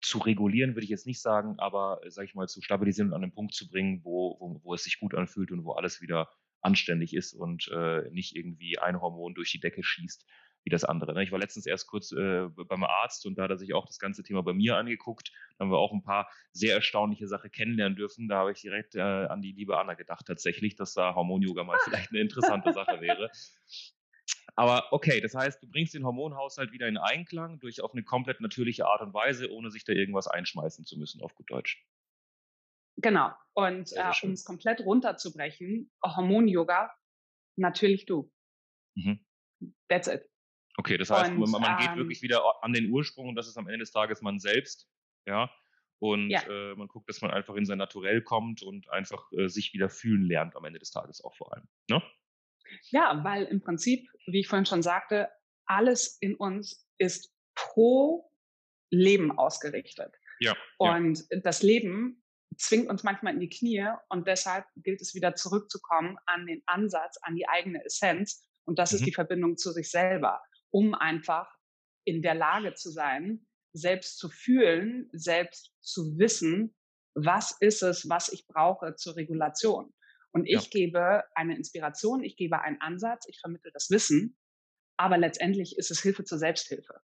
zu 0.00 0.18
regulieren, 0.18 0.74
würde 0.74 0.84
ich 0.84 0.90
jetzt 0.90 1.06
nicht 1.06 1.20
sagen, 1.20 1.58
aber 1.58 2.00
sage 2.06 2.26
ich 2.26 2.34
mal 2.34 2.48
zu 2.48 2.60
stabilisieren 2.62 3.10
und 3.10 3.14
an 3.14 3.22
den 3.22 3.32
Punkt 3.32 3.54
zu 3.54 3.68
bringen, 3.68 4.00
wo, 4.04 4.36
wo, 4.40 4.60
wo 4.62 4.74
es 4.74 4.84
sich 4.84 5.00
gut 5.00 5.14
anfühlt 5.14 5.50
und 5.50 5.64
wo 5.64 5.72
alles 5.72 6.00
wieder 6.00 6.28
anständig 6.60 7.14
ist 7.14 7.34
und 7.34 7.68
äh, 7.68 8.10
nicht 8.10 8.36
irgendwie 8.36 8.78
ein 8.78 9.00
Hormon 9.00 9.34
durch 9.34 9.52
die 9.52 9.60
Decke 9.60 9.82
schießt 9.82 10.26
wie 10.66 10.70
das 10.70 10.84
andere. 10.84 11.14
Ne? 11.14 11.22
Ich 11.22 11.30
war 11.30 11.38
letztens 11.38 11.64
erst 11.64 11.86
kurz 11.86 12.10
äh, 12.10 12.48
beim 12.48 12.82
Arzt 12.82 13.24
und 13.24 13.38
da 13.38 13.44
hat 13.44 13.50
er 13.50 13.56
sich 13.56 13.72
auch 13.72 13.86
das 13.86 14.00
ganze 14.00 14.24
Thema 14.24 14.42
bei 14.42 14.52
mir 14.52 14.76
angeguckt. 14.76 15.30
Da 15.56 15.64
haben 15.64 15.70
wir 15.70 15.78
auch 15.78 15.92
ein 15.92 16.02
paar 16.02 16.28
sehr 16.50 16.74
erstaunliche 16.74 17.28
Sachen 17.28 17.52
kennenlernen 17.52 17.96
dürfen. 17.96 18.26
Da 18.26 18.38
habe 18.38 18.50
ich 18.50 18.60
direkt 18.60 18.96
äh, 18.96 19.00
an 19.00 19.40
die 19.40 19.52
liebe 19.52 19.78
Anna 19.78 19.94
gedacht, 19.94 20.26
tatsächlich, 20.26 20.74
dass 20.74 20.92
da 20.92 21.14
Hormon-Yoga 21.14 21.62
mal 21.62 21.78
vielleicht 21.84 22.10
eine 22.10 22.20
interessante 22.20 22.72
Sache 22.72 23.00
wäre. 23.00 23.30
Aber 24.56 24.90
okay, 24.92 25.20
das 25.20 25.34
heißt, 25.34 25.62
du 25.62 25.68
bringst 25.68 25.94
den 25.94 26.04
Hormonhaushalt 26.04 26.72
wieder 26.72 26.88
in 26.88 26.96
Einklang 26.96 27.60
durch 27.60 27.82
auf 27.82 27.92
eine 27.92 28.02
komplett 28.02 28.40
natürliche 28.40 28.86
Art 28.86 29.02
und 29.02 29.12
Weise, 29.12 29.52
ohne 29.52 29.70
sich 29.70 29.84
da 29.84 29.92
irgendwas 29.92 30.26
einschmeißen 30.26 30.86
zu 30.86 30.98
müssen, 30.98 31.22
auf 31.22 31.34
gut 31.34 31.50
Deutsch. 31.50 31.86
Genau. 32.96 33.32
Und 33.52 33.92
äh, 33.92 34.12
um 34.22 34.32
es 34.32 34.44
komplett 34.44 34.80
runterzubrechen, 34.80 35.90
Hormon-Yoga, 36.02 36.94
natürlich 37.56 38.06
du. 38.06 38.32
Mhm. 38.94 39.24
That's 39.88 40.08
it. 40.08 40.28
Okay, 40.78 40.96
das 40.96 41.10
heißt, 41.10 41.32
und, 41.32 41.38
man, 41.50 41.60
man 41.60 41.78
geht 41.78 41.90
ähm, 41.90 41.96
wirklich 41.96 42.22
wieder 42.22 42.42
an 42.62 42.72
den 42.72 42.90
Ursprung 42.90 43.28
und 43.28 43.34
das 43.34 43.48
ist 43.48 43.56
am 43.58 43.66
Ende 43.66 43.80
des 43.80 43.92
Tages 43.92 44.22
man 44.22 44.38
selbst, 44.38 44.88
ja. 45.26 45.50
Und 45.98 46.28
ja. 46.28 46.42
Äh, 46.42 46.74
man 46.74 46.88
guckt, 46.88 47.08
dass 47.08 47.22
man 47.22 47.30
einfach 47.30 47.54
in 47.54 47.64
sein 47.64 47.78
Naturell 47.78 48.20
kommt 48.20 48.62
und 48.62 48.90
einfach 48.90 49.32
äh, 49.32 49.48
sich 49.48 49.72
wieder 49.72 49.88
fühlen 49.88 50.24
lernt 50.24 50.54
am 50.54 50.64
Ende 50.66 50.78
des 50.78 50.90
Tages 50.90 51.24
auch 51.24 51.34
vor 51.34 51.54
allem. 51.54 51.66
Ne? 51.88 52.02
Ja, 52.90 53.20
weil 53.24 53.44
im 53.44 53.60
Prinzip, 53.60 54.08
wie 54.26 54.40
ich 54.40 54.48
vorhin 54.48 54.66
schon 54.66 54.82
sagte, 54.82 55.28
alles 55.66 56.16
in 56.20 56.34
uns 56.34 56.86
ist 56.98 57.32
pro 57.54 58.30
Leben 58.90 59.36
ausgerichtet. 59.36 60.14
Ja. 60.40 60.56
Und 60.78 61.24
ja. 61.30 61.40
das 61.40 61.62
Leben 61.62 62.22
zwingt 62.56 62.88
uns 62.88 63.02
manchmal 63.02 63.34
in 63.34 63.40
die 63.40 63.48
Knie 63.48 63.86
und 64.08 64.26
deshalb 64.26 64.64
gilt 64.76 65.00
es 65.00 65.14
wieder 65.14 65.34
zurückzukommen 65.34 66.16
an 66.26 66.46
den 66.46 66.62
Ansatz, 66.66 67.18
an 67.22 67.34
die 67.34 67.48
eigene 67.48 67.84
Essenz 67.84 68.46
und 68.64 68.78
das 68.78 68.92
mhm. 68.92 68.96
ist 68.96 69.06
die 69.06 69.14
Verbindung 69.14 69.56
zu 69.56 69.72
sich 69.72 69.90
selber, 69.90 70.40
um 70.70 70.94
einfach 70.94 71.48
in 72.04 72.22
der 72.22 72.34
Lage 72.34 72.74
zu 72.74 72.90
sein, 72.90 73.46
selbst 73.72 74.18
zu 74.18 74.28
fühlen, 74.30 75.08
selbst 75.12 75.72
zu 75.80 76.18
wissen, 76.18 76.74
was 77.14 77.56
ist 77.60 77.82
es, 77.82 78.08
was 78.08 78.28
ich 78.28 78.46
brauche 78.46 78.94
zur 78.94 79.16
Regulation. 79.16 79.92
Und 80.36 80.44
ich 80.44 80.64
ja. 80.64 80.68
gebe 80.70 81.24
eine 81.34 81.56
Inspiration, 81.56 82.22
ich 82.22 82.36
gebe 82.36 82.60
einen 82.60 82.78
Ansatz, 82.82 83.26
ich 83.26 83.40
vermittle 83.40 83.70
das 83.72 83.88
Wissen, 83.88 84.36
aber 84.98 85.16
letztendlich 85.16 85.78
ist 85.78 85.90
es 85.90 86.02
Hilfe 86.02 86.24
zur 86.24 86.36
Selbsthilfe. 86.36 87.00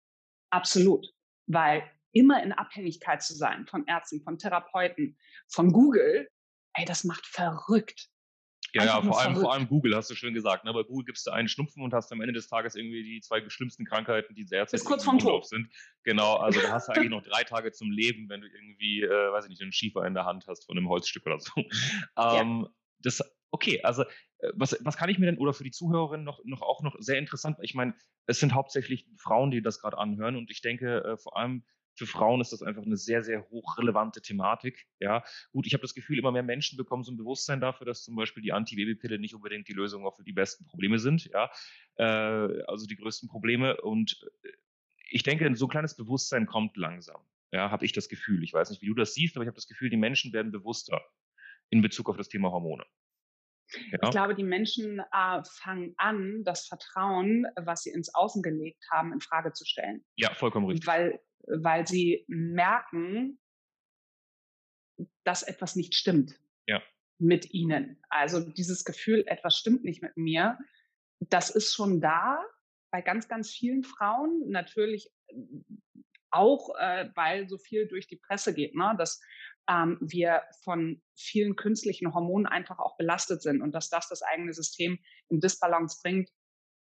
Absolut. 0.49 1.07
Weil 1.47 1.83
immer 2.13 2.43
in 2.43 2.53
Abhängigkeit 2.53 3.23
zu 3.23 3.35
sein 3.35 3.67
von 3.67 3.87
Ärzten, 3.87 4.23
von 4.23 4.39
Therapeuten, 4.39 5.19
von 5.47 5.73
Google, 5.73 6.31
ey, 6.73 6.87
das 6.87 7.05
macht 7.05 7.27
verrückt. 7.27 8.09
Ja, 8.73 8.85
ja, 8.85 9.03
vor 9.03 9.21
allem, 9.21 9.37
vor 9.37 9.53
allem 9.53 9.69
Google, 9.69 9.95
hast 9.95 10.09
du 10.09 10.15
schön 10.15 10.33
gesagt. 10.33 10.65
Ne? 10.65 10.73
Bei 10.73 10.83
Google 10.83 11.05
gibst 11.05 11.27
du 11.27 11.31
einen 11.31 11.49
Schnupfen 11.49 11.83
und 11.83 11.93
hast 11.93 12.11
am 12.13 12.23
Ende 12.23 12.33
des 12.33 12.49
Tages 12.49 12.77
irgendwie 12.77 13.03
die 13.03 13.21
zwei 13.21 13.47
schlimmsten 13.49 13.85
Krankheiten, 13.85 14.35
die 14.35 14.45
sehr 14.45 14.65
Bis 14.65 14.85
kurz 14.85 15.05
vom 15.05 15.19
Tod 15.19 15.47
sind. 15.47 15.69
Genau, 16.03 16.37
also 16.37 16.61
da 16.61 16.73
hast 16.73 16.89
du 16.89 16.93
eigentlich 16.93 17.11
noch 17.11 17.23
drei 17.23 17.45
Tage 17.45 17.73
zum 17.73 17.91
Leben, 17.91 18.29
wenn 18.29 18.41
du 18.41 18.47
irgendwie, 18.47 19.03
äh, 19.03 19.33
weiß 19.33 19.45
ich 19.45 19.51
nicht, 19.51 19.63
einen 19.63 19.73
Schiefer 19.73 20.07
in 20.07 20.15
der 20.15 20.25
Hand 20.25 20.47
hast 20.49 20.65
von 20.65 20.79
einem 20.79 20.89
Holzstück 20.89 21.27
oder 21.27 21.39
so. 21.39 21.53
Ähm, 21.57 21.67
ja. 22.17 22.71
Das, 23.01 23.23
okay, 23.51 23.83
also 23.83 24.03
äh, 24.03 24.53
was, 24.55 24.77
was 24.83 24.97
kann 24.97 25.09
ich 25.09 25.19
mir 25.19 25.27
denn, 25.27 25.39
oder 25.39 25.53
für 25.53 25.65
die 25.65 25.71
Zuhörerinnen 25.71 26.25
noch, 26.25 26.45
noch 26.45 26.63
auch 26.63 26.83
noch 26.83 26.97
sehr 26.99 27.19
interessant, 27.19 27.59
ich 27.63 27.75
meine, 27.75 27.95
es 28.27 28.41
sind 28.41 28.55
hauptsächlich 28.55 29.09
Frauen, 29.17 29.51
die 29.51 29.63
das 29.63 29.81
gerade 29.81 29.99
anhören 29.99 30.37
und 30.37 30.51
ich 30.51 30.61
denke, 30.61 31.05
äh, 31.05 31.17
vor 31.17 31.37
allem 31.37 31.65
für 31.99 32.07
Frauen 32.07 32.41
ist 32.41 32.53
das 32.53 32.63
einfach 32.63 32.85
eine 32.85 32.97
sehr, 32.97 33.23
sehr 33.23 33.49
hochrelevante 33.51 34.23
Thematik. 34.23 34.87
Ja, 35.01 35.25
gut, 35.51 35.67
ich 35.67 35.75
habe 35.75 35.83
das 35.83 35.95
Gefühl, 35.95 36.19
immer 36.19 36.31
mehr 36.31 36.45
Menschen 36.45 36.77
bekommen 36.77 37.03
so 37.03 37.13
ein 37.13 37.17
Bewusstsein 37.17 37.61
dafür, 37.61 37.87
dass 37.87 38.05
zum 38.05 38.15
Beispiel 38.15 38.43
die 38.43 38.53
Antibabypille 38.53 39.19
nicht 39.19 39.35
unbedingt 39.35 39.69
die 39.69 39.73
Lösung 39.73 40.07
auf 40.07 40.17
die 40.25 40.33
besten 40.33 40.65
Probleme 40.65 40.99
sind. 40.99 41.25
Ja, 41.27 41.51
äh, 41.97 42.63
also 42.67 42.87
die 42.87 42.97
größten 42.97 43.29
Probleme. 43.29 43.81
Und 43.81 44.25
äh, 44.45 44.49
ich 45.11 45.25
denke, 45.25 45.55
so 45.57 45.67
ein 45.67 45.71
kleines 45.71 45.97
Bewusstsein 45.97 46.47
kommt 46.47 46.77
langsam. 46.77 47.21
Ja, 47.51 47.71
habe 47.71 47.85
ich 47.85 47.93
das 47.93 48.09
Gefühl. 48.09 48.45
Ich 48.45 48.53
weiß 48.53 48.71
nicht, 48.71 48.83
wie 48.83 48.87
du 48.87 48.95
das 48.95 49.15
siehst, 49.15 49.37
aber 49.37 49.45
ich 49.45 49.49
habe 49.49 49.57
das 49.57 49.67
Gefühl, 49.67 49.91
die 49.91 49.97
Menschen 49.97 50.33
werden 50.33 50.53
bewusster 50.53 51.03
in 51.71 51.83
Bezug 51.83 52.09
auf 52.09 52.17
das 52.17 52.29
Thema 52.29 52.51
Hormone. 52.51 52.85
Ja. 53.91 53.99
Ich 54.03 54.11
glaube, 54.11 54.35
die 54.35 54.45
Menschen 54.45 54.99
äh, 54.99 55.43
fangen 55.45 55.95
an, 55.99 56.43
das 56.45 56.67
Vertrauen, 56.67 57.47
was 57.57 57.83
sie 57.83 57.91
ins 57.91 58.15
Außen 58.15 58.43
gelegt 58.43 58.83
haben, 58.91 59.13
in 59.13 59.21
Frage 59.21 59.53
zu 59.53 59.67
stellen. 59.67 60.03
Ja, 60.17 60.33
vollkommen 60.35 60.67
richtig. 60.67 60.87
Weil 60.87 61.21
weil 61.49 61.87
sie 61.87 62.25
merken, 62.29 63.39
dass 65.25 65.43
etwas 65.43 65.77
nicht 65.77 65.95
stimmt 65.95 66.39
ja. 66.67 66.83
mit 67.19 67.53
ihnen. 67.53 68.03
Also 68.09 68.41
dieses 68.41 68.85
Gefühl, 68.85 69.25
etwas 69.27 69.57
stimmt 69.57 69.85
nicht 69.85 70.03
mit 70.03 70.17
mir, 70.17 70.59
das 71.21 71.51
ist 71.51 71.75
schon 71.75 72.01
da 72.01 72.43
bei 72.91 73.03
ganz, 73.03 73.29
ganz 73.29 73.51
vielen 73.51 73.85
Frauen. 73.85 74.49
Natürlich 74.49 75.11
auch, 76.31 76.71
äh, 76.79 77.09
weil 77.15 77.49
so 77.49 77.59
viel 77.59 77.87
durch 77.89 78.07
die 78.07 78.17
Presse 78.17 78.55
geht, 78.55 78.75
ne? 78.75 78.95
dass 78.99 79.21
ähm, 79.69 79.99
wir 80.01 80.43
von 80.65 81.03
vielen 81.17 81.57
künstlichen 81.57 82.15
Hormonen 82.15 82.47
einfach 82.47 82.79
auch 82.79 82.97
belastet 82.97 83.43
sind 83.43 83.63
und 83.63 83.73
dass 83.73 83.91
das 83.91 84.09
das 84.09 84.23
eigene 84.23 84.53
System 84.53 84.99
in 85.29 85.41
Disbalance 85.41 85.99
bringt, 86.03 86.31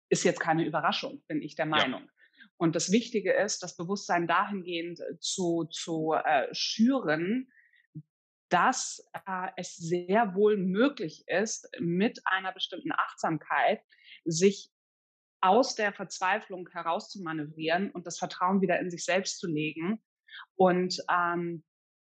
ist 0.08 0.24
jetzt 0.24 0.40
keine 0.40 0.64
Überraschung, 0.64 1.22
bin 1.28 1.42
ich 1.42 1.54
der 1.54 1.66
Meinung. 1.66 2.02
Ja. 2.02 2.08
Und 2.56 2.76
das 2.76 2.92
Wichtige 2.92 3.32
ist, 3.32 3.62
das 3.62 3.76
Bewusstsein 3.76 4.26
dahingehend 4.26 5.00
äh, 5.00 5.18
zu, 5.18 5.64
zu 5.70 6.12
äh, 6.12 6.48
schüren, 6.52 7.50
dass 8.48 9.04
äh, 9.26 9.48
es 9.56 9.76
sehr 9.76 10.34
wohl 10.34 10.56
möglich 10.56 11.24
ist, 11.26 11.68
mit 11.80 12.20
einer 12.24 12.52
bestimmten 12.52 12.92
Achtsamkeit 12.92 13.80
sich 14.24 14.70
aus 15.44 15.74
der 15.74 15.92
Verzweiflung 15.92 16.68
heraus 16.70 17.10
zu 17.10 17.22
manövrieren 17.22 17.90
und 17.90 18.06
das 18.06 18.18
Vertrauen 18.18 18.60
wieder 18.60 18.80
in 18.80 18.90
sich 18.90 19.04
selbst 19.04 19.38
zu 19.38 19.46
legen 19.46 20.02
und 20.56 20.98
ähm, 21.10 21.64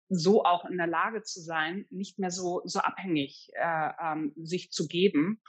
so 0.10 0.44
auch 0.44 0.66
in 0.66 0.78
der 0.78 0.88
Lage 0.88 1.24
zu 1.24 1.42
sein, 1.42 1.86
nicht 1.90 2.20
mehr 2.20 2.30
so, 2.30 2.62
so 2.66 2.80
abhängig 2.80 3.50
äh, 3.54 3.90
ähm, 4.00 4.34
sich 4.36 4.72
zu 4.72 4.88
geben 4.88 5.42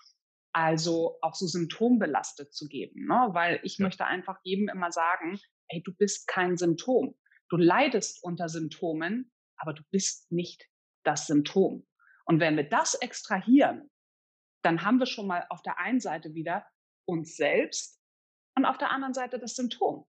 also 0.55 1.19
auch 1.21 1.35
so 1.35 1.47
symptombelastet 1.47 2.55
zu 2.55 2.69
geben, 2.69 3.07
ne? 3.07 3.29
weil 3.33 3.61
ich 3.65 3.79
ja. 3.79 3.85
möchte 3.85 4.07
einfach 4.07 4.39
jedem 4.45 4.69
immer 4.69 4.93
sagen, 4.93 5.39
hey, 5.69 5.83
du 5.83 5.93
bist 5.93 6.29
kein 6.29 6.57
Symptom. 6.57 7.19
Du 7.51 7.57
leidest 7.57 8.23
unter 8.23 8.49
Symptomen, 8.49 9.33
aber 9.57 9.75
du 9.75 9.83
bist 9.91 10.31
nicht 10.31 10.65
das 11.03 11.27
Symptom. 11.27 11.87
Und 12.25 12.41
wenn 12.41 12.57
wir 12.57 12.69
das 12.69 12.95
extrahieren, 12.95 13.91
dann 14.63 14.83
haben 14.83 14.99
wir 14.99 15.07
schon 15.07 15.27
mal 15.27 15.45
auf 15.51 15.61
der 15.63 15.79
einen 15.79 16.01
Seite 16.01 16.35
wieder 16.35 16.65
uns 17.07 17.37
selbst 17.37 18.01
und 18.57 18.65
auf 18.65 18.79
der 18.79 18.91
anderen 18.91 19.15
Seite 19.15 19.39
das 19.39 19.57
Symptom. 19.57 20.07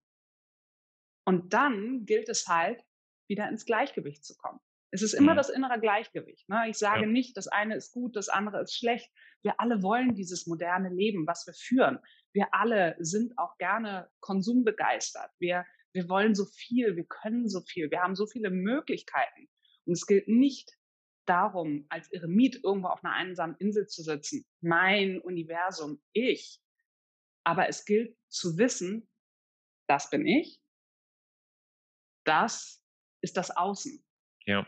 Und 1.26 1.54
dann 1.54 2.06
gilt 2.06 2.30
es 2.30 2.48
halt, 2.48 2.84
wieder 3.28 3.50
ins 3.50 3.66
Gleichgewicht 3.66 4.24
zu 4.24 4.36
kommen. 4.38 4.60
Es 4.92 5.02
ist 5.02 5.14
immer 5.14 5.34
mhm. 5.34 5.38
das 5.38 5.50
innere 5.50 5.80
Gleichgewicht. 5.80 6.48
Ne? 6.48 6.66
Ich 6.70 6.78
sage 6.78 7.02
ja. 7.02 7.08
nicht, 7.08 7.36
das 7.38 7.48
eine 7.48 7.76
ist 7.76 7.92
gut, 7.92 8.16
das 8.16 8.30
andere 8.30 8.62
ist 8.62 8.78
schlecht. 8.78 9.12
Wir 9.42 9.60
alle 9.60 9.84
wollen 9.84 10.16
dieses 10.16 10.48
moderne 10.48 10.90
Leben, 10.90 11.28
was 11.28 11.46
wir 11.46 11.54
führen. 11.54 12.00
Wir 12.34 12.48
alle 12.54 12.96
sind 13.00 13.38
auch 13.38 13.58
gerne 13.58 14.10
konsumbegeistert. 14.20 15.32
Wir, 15.40 15.66
wir 15.94 16.08
wollen 16.08 16.36
so 16.36 16.46
viel, 16.46 16.96
wir 16.96 17.06
können 17.06 17.50
so 17.50 17.62
viel, 17.62 17.92
wir 17.92 18.02
haben 18.02 18.16
so 18.16 18.28
viele 18.28 18.52
Möglichkeiten. 18.52 19.50
Und 19.86 19.94
es 19.94 20.06
gilt 20.06 20.28
nicht 20.28 20.72
darum, 21.26 21.86
als 21.90 22.12
Eremit 22.12 22.62
irgendwo 22.64 22.88
auf 22.88 23.04
einer 23.04 23.16
einsamen 23.16 23.56
Insel 23.58 23.88
zu 23.88 24.04
sitzen. 24.04 24.46
Mein 24.62 25.20
Universum, 25.20 26.02
ich. 26.14 26.62
Aber 27.46 27.70
es 27.70 27.86
gilt 27.86 28.18
zu 28.28 28.58
wissen, 28.58 29.08
das 29.88 30.10
bin 30.10 30.26
ich. 30.26 30.60
Das 32.26 32.84
ist 33.22 33.38
das 33.38 33.56
Außen. 33.56 34.04
Ja. 34.46 34.68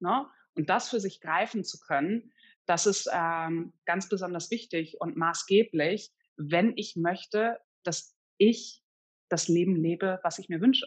Ne? 0.00 0.30
Und 0.54 0.70
das 0.70 0.88
für 0.88 1.00
sich 1.00 1.20
greifen 1.20 1.64
zu 1.64 1.78
können, 1.80 2.32
das 2.66 2.86
ist 2.86 3.10
ähm, 3.12 3.74
ganz 3.84 4.08
besonders 4.08 4.50
wichtig 4.50 5.00
und 5.00 5.16
maßgeblich, 5.16 6.12
wenn 6.36 6.72
ich 6.76 6.96
möchte, 6.96 7.60
dass 7.82 8.16
ich 8.38 8.82
das 9.28 9.48
Leben 9.48 9.76
lebe, 9.76 10.20
was 10.22 10.38
ich 10.38 10.48
mir 10.48 10.60
wünsche. 10.60 10.86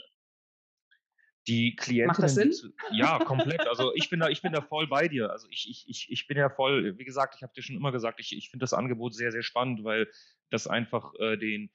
Die 1.47 1.75
das 1.75 2.35
Sinn? 2.35 2.53
Ja, 2.91 3.19
komplett. 3.19 3.67
Also 3.67 3.93
ich 3.95 4.09
bin 4.09 4.19
da, 4.19 4.27
ich 4.27 4.41
bin 4.41 4.51
da 4.51 4.61
voll 4.61 4.87
bei 4.87 5.07
dir. 5.07 5.31
Also 5.31 5.47
ich, 5.49 5.69
ich, 5.69 5.85
ich, 5.87 6.11
ich 6.11 6.27
bin 6.27 6.37
ja 6.37 6.49
voll, 6.49 6.97
wie 6.97 7.05
gesagt, 7.05 7.35
ich 7.35 7.43
habe 7.43 7.53
dir 7.53 7.61
schon 7.61 7.75
immer 7.75 7.91
gesagt, 7.91 8.19
ich, 8.19 8.35
ich 8.35 8.49
finde 8.49 8.63
das 8.63 8.73
Angebot 8.73 9.15
sehr, 9.15 9.31
sehr 9.31 9.43
spannend, 9.43 9.83
weil 9.83 10.11
das 10.49 10.67
einfach 10.67 11.13
äh, 11.19 11.37
den, 11.37 11.69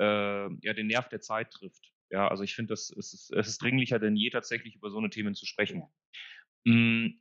äh, 0.00 0.48
ja, 0.62 0.72
den 0.72 0.86
Nerv 0.86 1.08
der 1.08 1.20
Zeit 1.20 1.50
trifft. 1.50 1.92
Ja, 2.10 2.28
also 2.28 2.42
ich 2.42 2.54
finde, 2.54 2.72
es 2.72 2.88
ist, 2.90 3.30
es 3.30 3.48
ist 3.48 3.62
dringlicher 3.62 3.98
denn 3.98 4.16
je, 4.16 4.30
tatsächlich 4.30 4.76
über 4.76 4.90
so 4.90 4.98
eine 4.98 5.10
Themen 5.10 5.34
zu 5.34 5.44
sprechen. 5.44 5.80
Ja. 6.64 6.72
Hm, 6.72 7.20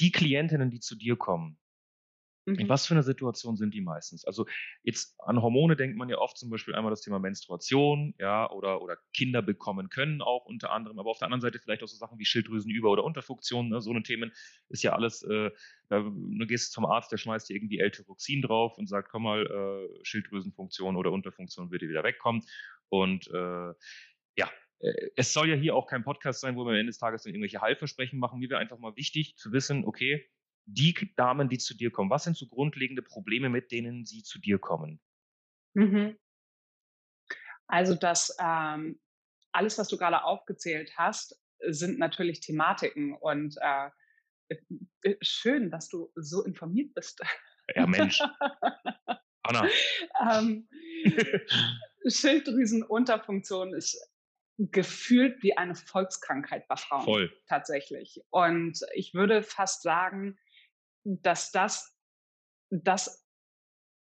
die 0.00 0.12
Klientinnen, 0.12 0.70
die 0.70 0.80
zu 0.80 0.96
dir 0.96 1.16
kommen, 1.16 1.58
in 2.56 2.66
mhm. 2.66 2.68
was 2.68 2.86
für 2.86 2.94
einer 2.94 3.02
Situation 3.02 3.56
sind 3.56 3.74
die 3.74 3.80
meistens? 3.80 4.24
Also 4.24 4.46
jetzt 4.82 5.14
an 5.20 5.42
Hormone 5.42 5.76
denkt 5.76 5.96
man 5.96 6.08
ja 6.08 6.18
oft 6.18 6.38
zum 6.38 6.50
Beispiel 6.50 6.74
einmal 6.74 6.90
das 6.90 7.02
Thema 7.02 7.18
Menstruation, 7.18 8.14
ja, 8.18 8.50
oder, 8.50 8.82
oder 8.82 8.96
Kinder 9.14 9.42
bekommen 9.42 9.90
können 9.90 10.22
auch 10.22 10.46
unter 10.46 10.70
anderem, 10.70 10.98
aber 10.98 11.10
auf 11.10 11.18
der 11.18 11.26
anderen 11.26 11.40
Seite 11.40 11.58
vielleicht 11.58 11.82
auch 11.82 11.88
so 11.88 11.96
Sachen 11.96 12.18
wie 12.18 12.24
Schilddrüsenüber- 12.24 12.90
oder 12.90 13.04
Unterfunktion, 13.04 13.68
ne, 13.68 13.80
so 13.80 13.90
eine 13.90 14.02
Themen 14.02 14.32
ist 14.68 14.82
ja 14.82 14.92
alles, 14.92 15.22
äh, 15.22 15.50
da, 15.88 16.00
du 16.00 16.46
gehst 16.46 16.72
zum 16.72 16.86
Arzt, 16.86 17.12
der 17.12 17.18
schmeißt 17.18 17.48
dir 17.48 17.56
irgendwie 17.56 17.78
L-Tyroxin 17.78 18.42
drauf 18.42 18.78
und 18.78 18.88
sagt, 18.88 19.08
komm 19.10 19.24
mal, 19.24 19.46
äh, 19.46 20.04
Schilddrüsenfunktion 20.04 20.96
oder 20.96 21.12
Unterfunktion 21.12 21.70
wird 21.70 21.82
dir 21.82 21.88
wieder 21.88 22.04
wegkommen 22.04 22.42
und 22.88 23.28
äh, 23.28 23.72
ja, 24.36 24.50
äh, 24.80 25.10
es 25.16 25.32
soll 25.32 25.48
ja 25.48 25.56
hier 25.56 25.74
auch 25.74 25.86
kein 25.86 26.04
Podcast 26.04 26.40
sein, 26.40 26.56
wo 26.56 26.64
wir 26.64 26.70
am 26.70 26.78
Ende 26.78 26.90
des 26.90 26.98
Tages 26.98 27.22
dann 27.22 27.32
irgendwelche 27.32 27.60
Heilversprechen 27.60 28.18
machen. 28.18 28.40
Mir 28.40 28.50
wäre 28.50 28.60
einfach 28.60 28.78
mal 28.78 28.96
wichtig 28.96 29.36
zu 29.36 29.52
wissen, 29.52 29.84
okay, 29.84 30.26
die 30.72 31.12
Damen, 31.16 31.48
die 31.48 31.58
zu 31.58 31.74
dir 31.74 31.90
kommen, 31.90 32.10
was 32.10 32.24
sind 32.24 32.36
so 32.36 32.46
grundlegende 32.46 33.02
Probleme, 33.02 33.48
mit 33.48 33.72
denen 33.72 34.04
sie 34.04 34.22
zu 34.22 34.38
dir 34.38 34.58
kommen? 34.58 35.00
Mhm. 35.74 36.16
Also 37.66 37.94
das 37.94 38.36
ähm, 38.40 39.00
alles, 39.52 39.78
was 39.78 39.88
du 39.88 39.96
gerade 39.96 40.24
aufgezählt 40.24 40.92
hast, 40.96 41.40
sind 41.66 41.98
natürlich 41.98 42.40
Thematiken 42.40 43.14
und 43.14 43.56
äh, 43.60 43.90
äh 45.02 45.16
schön, 45.20 45.70
dass 45.70 45.88
du 45.88 46.10
so 46.14 46.44
informiert 46.44 46.94
bist. 46.94 47.20
Ja, 47.74 47.86
Mensch. 47.86 48.20
Anna. 49.42 49.68
ähm, 50.32 50.68
Schilddrüsenunterfunktion 52.06 53.74
ist 53.74 54.10
gefühlt 54.58 55.42
wie 55.42 55.56
eine 55.56 55.74
Volkskrankheit 55.74 56.68
bei 56.68 56.76
Frauen. 56.76 57.04
Voll. 57.04 57.32
Tatsächlich. 57.46 58.22
Und 58.30 58.80
ich 58.94 59.14
würde 59.14 59.42
fast 59.42 59.82
sagen, 59.82 60.38
dass 61.04 61.50
das 61.50 61.96
das 62.70 63.26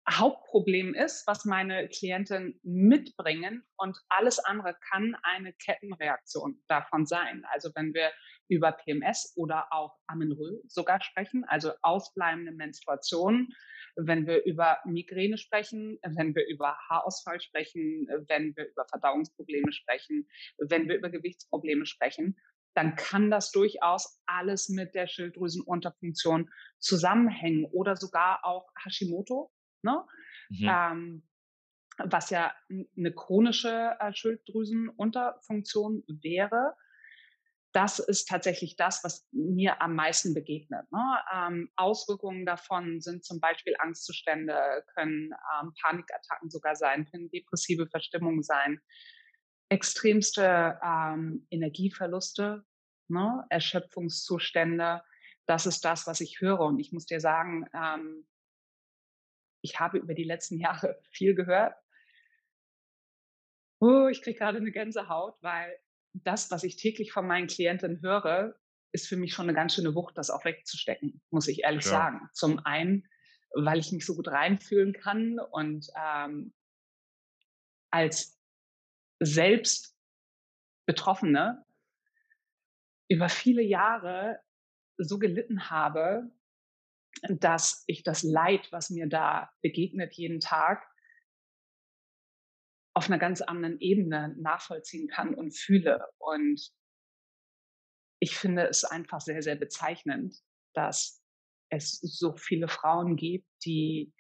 Hauptproblem 0.10 0.96
ist, 0.96 1.28
was 1.28 1.46
meine 1.46 1.88
Klienten 1.88 2.60
mitbringen 2.64 3.64
und 3.78 3.98
alles 4.10 4.40
andere 4.40 4.76
kann 4.92 5.16
eine 5.22 5.54
Kettenreaktion 5.54 6.62
davon 6.68 7.06
sein. 7.06 7.44
Also 7.52 7.70
wenn 7.76 7.94
wir 7.94 8.12
über 8.48 8.72
PMS 8.72 9.34
oder 9.36 9.68
auch 9.72 9.96
Amenorrhoe 10.08 10.62
sogar 10.68 11.02
sprechen, 11.04 11.46
also 11.48 11.74
ausbleibende 11.84 12.52
Menstruation, 12.52 13.50
wenn 13.96 14.26
wir 14.26 14.44
über 14.46 14.80
Migräne 14.86 15.38
sprechen, 15.38 16.00
wenn 16.04 16.34
wir 16.34 16.48
über 16.48 16.76
Haarausfall 16.90 17.40
sprechen, 17.40 18.08
wenn 18.28 18.56
wir 18.56 18.68
über 18.70 18.86
Verdauungsprobleme 18.90 19.72
sprechen, 19.72 20.28
wenn 20.58 20.88
wir 20.88 20.98
über 20.98 21.10
Gewichtsprobleme 21.10 21.86
sprechen, 21.86 22.36
dann 22.80 22.96
kann 22.96 23.30
das 23.30 23.52
durchaus 23.52 24.22
alles 24.26 24.70
mit 24.70 24.96
der 24.96 25.08
Schilddrüsenunterfunktion 25.08 26.50
zusammenhängen 26.80 27.66
oder 27.66 27.98
sogar 27.98 28.46
auch 28.46 28.72
Hashimoto, 28.82 29.52
ne? 29.82 30.06
Mhm. 30.50 30.70
Ähm, 30.70 31.24
was 31.98 32.30
ja 32.30 32.54
eine 32.98 33.14
chronische 33.14 33.98
äh, 34.00 34.14
Schilddrüsenunterfunktion 34.14 36.06
wäre. 36.08 36.74
Das 37.74 38.00
ist 38.00 38.30
tatsächlich 38.30 38.78
das, 38.78 39.04
was 39.04 39.28
mir 39.34 39.82
am 39.82 39.96
meisten 39.96 40.34
begegnet. 40.34 40.90
Ne? 40.94 41.18
Ähm, 41.34 41.70
Auswirkungen 41.76 42.46
davon 42.46 43.02
sind 43.02 43.26
zum 43.26 43.42
Beispiel 43.42 43.76
Angstzustände, 43.80 44.86
können 44.96 45.34
ähm, 45.62 45.74
Panikattacken 45.84 46.50
sogar 46.50 46.78
sein, 46.78 47.06
können 47.12 47.30
depressive 47.30 47.88
Verstimmungen 47.90 48.44
sein, 48.44 48.80
extremste 49.68 50.80
ähm, 50.82 51.46
Energieverluste, 51.52 52.64
ne? 53.10 53.46
Erschöpfungszustände. 53.50 55.04
Das 55.46 55.66
ist 55.66 55.84
das, 55.86 56.08
was 56.08 56.22
ich 56.22 56.42
höre. 56.42 56.62
Und 56.62 56.80
ich 56.80 56.92
muss 56.92 57.06
dir 57.06 57.20
sagen, 57.20 57.66
ähm, 57.74 58.28
ich 59.62 59.80
habe 59.80 59.98
über 59.98 60.14
die 60.14 60.24
letzten 60.24 60.58
Jahre 60.60 61.00
viel 61.12 61.36
gehört. 61.36 61.76
Oh, 63.82 64.08
ich 64.08 64.22
kriege 64.22 64.38
gerade 64.38 64.58
eine 64.58 64.72
Gänsehaut, 64.72 65.38
weil 65.42 65.78
das, 66.14 66.52
was 66.52 66.64
ich 66.64 66.76
täglich 66.76 67.12
von 67.12 67.26
meinen 67.26 67.48
Klienten 67.48 68.02
höre, 68.02 68.56
ist 68.92 69.08
für 69.08 69.18
mich 69.18 69.34
schon 69.34 69.46
eine 69.46 69.54
ganz 69.54 69.76
schöne 69.76 69.96
Wucht, 69.96 70.18
das 70.18 70.30
auch 70.30 70.44
wegzustecken, 70.46 71.22
muss 71.30 71.48
ich 71.48 71.64
ehrlich 71.64 71.86
ja. 71.86 71.92
sagen. 71.92 72.30
Zum 72.34 72.60
einen, 72.66 73.08
weil 73.54 73.80
ich 73.80 73.92
mich 73.92 74.06
so 74.06 74.16
gut 74.16 74.28
reinfühlen 74.28 74.94
kann 74.94 75.40
und 75.40 75.88
ähm, 75.96 76.54
als 77.92 78.40
selbst 79.20 79.96
Betroffene 80.86 81.66
über 83.10 83.28
viele 83.28 83.64
Jahre 83.64 84.40
so 84.98 85.20
gelitten 85.20 85.70
habe, 85.70 86.32
dass 87.28 87.84
ich 87.88 88.04
das 88.04 88.24
Leid, 88.24 88.72
was 88.72 88.90
mir 88.90 89.08
da 89.08 89.52
begegnet 89.62 90.14
jeden 90.14 90.40
Tag, 90.40 90.86
auf 92.94 93.08
einer 93.08 93.20
ganz 93.20 93.42
anderen 93.42 93.80
Ebene 93.80 94.36
nachvollziehen 94.38 95.08
kann 95.08 95.34
und 95.34 95.56
fühle. 95.56 96.06
Und 96.18 96.72
ich 98.20 98.36
finde 98.36 98.68
es 98.68 98.84
einfach 98.84 99.22
sehr, 99.22 99.42
sehr 99.42 99.56
bezeichnend, 99.56 100.36
dass 100.74 101.24
es 101.70 102.00
so 102.00 102.36
viele 102.36 102.68
Frauen 102.68 103.16
gibt, 103.16 103.48
die 103.66 104.14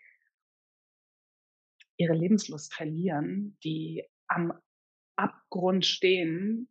ihre 1.98 2.13
Lebenslust 2.13 2.74
verlieren, 2.74 3.58
die 3.63 4.08
am 4.27 4.53
Abgrund 5.17 5.86
stehen 5.86 6.69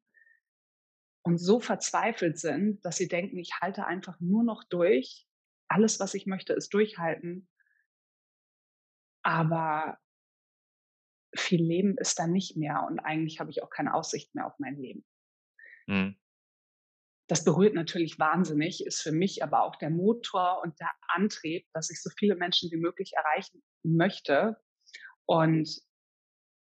und 1.29 1.37
so 1.37 1.61
verzweifelt 1.61 2.39
sind, 2.39 2.83
dass 2.87 2.97
sie 2.97 3.07
denken, 3.07 3.37
ich 3.37 3.61
halte 3.61 3.85
einfach 3.85 4.19
nur 4.19 4.43
noch 4.45 4.65
durch 4.65 5.27
alles, 5.69 6.01
was 6.01 6.15
ich 6.15 6.25
möchte, 6.25 6.55
ist 6.55 6.73
durchhalten. 6.73 7.47
Aber 9.23 9.99
viel 11.37 11.63
Leben 11.63 11.99
ist 11.99 12.19
da 12.19 12.27
nicht 12.27 12.57
mehr 12.57 12.87
und 12.89 12.99
eigentlich 12.99 13.41
habe 13.41 13.51
ich 13.51 13.63
auch 13.63 13.69
keine 13.69 13.93
Aussicht 13.93 14.35
mehr 14.35 14.47
auf 14.47 14.59
mein 14.59 14.77
Leben. 14.77 15.05
Mhm. 15.87 16.17
Das 17.27 17.45
berührt 17.45 17.75
natürlich 17.75 18.19
wahnsinnig, 18.19 18.87
ist 18.87 19.03
für 19.03 19.13
mich 19.13 19.43
aber 19.43 19.65
auch 19.65 19.77
der 19.77 19.91
Motor 19.91 20.63
und 20.63 20.81
der 20.81 20.91
Antrieb, 21.09 21.67
dass 21.75 21.91
ich 21.91 22.01
so 22.01 22.09
viele 22.17 22.37
Menschen 22.37 22.71
wie 22.71 22.79
möglich 22.79 23.13
erreichen 23.15 23.63
möchte. 23.83 24.57
Und 25.27 25.79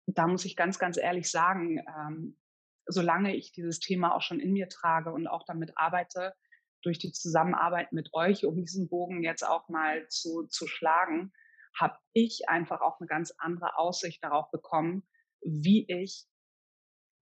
da 0.05 0.25
muss 0.25 0.45
ich 0.45 0.55
ganz, 0.55 0.79
ganz 0.79 0.95
ehrlich 0.95 1.29
sagen, 1.29 1.79
ähm, 1.79 2.37
solange 2.85 3.35
ich 3.35 3.51
dieses 3.51 3.79
Thema 3.79 4.15
auch 4.15 4.21
schon 4.21 4.39
in 4.39 4.53
mir 4.53 4.69
trage 4.69 5.11
und 5.11 5.27
auch 5.27 5.43
damit 5.45 5.77
arbeite, 5.77 6.33
durch 6.81 6.99
die 6.99 7.11
Zusammenarbeit 7.11 7.93
mit 7.93 8.13
euch, 8.13 8.45
um 8.45 8.57
diesen 8.57 8.89
Bogen 8.89 9.23
jetzt 9.23 9.43
auch 9.43 9.69
mal 9.69 10.07
zu, 10.09 10.47
zu 10.47 10.67
schlagen, 10.67 11.31
habe 11.75 11.97
ich 12.11 12.49
einfach 12.49 12.81
auch 12.81 12.99
eine 12.99 13.07
ganz 13.07 13.33
andere 13.37 13.77
Aussicht 13.77 14.23
darauf 14.23 14.51
bekommen, 14.51 15.07
wie 15.41 15.85
ich 15.87 16.25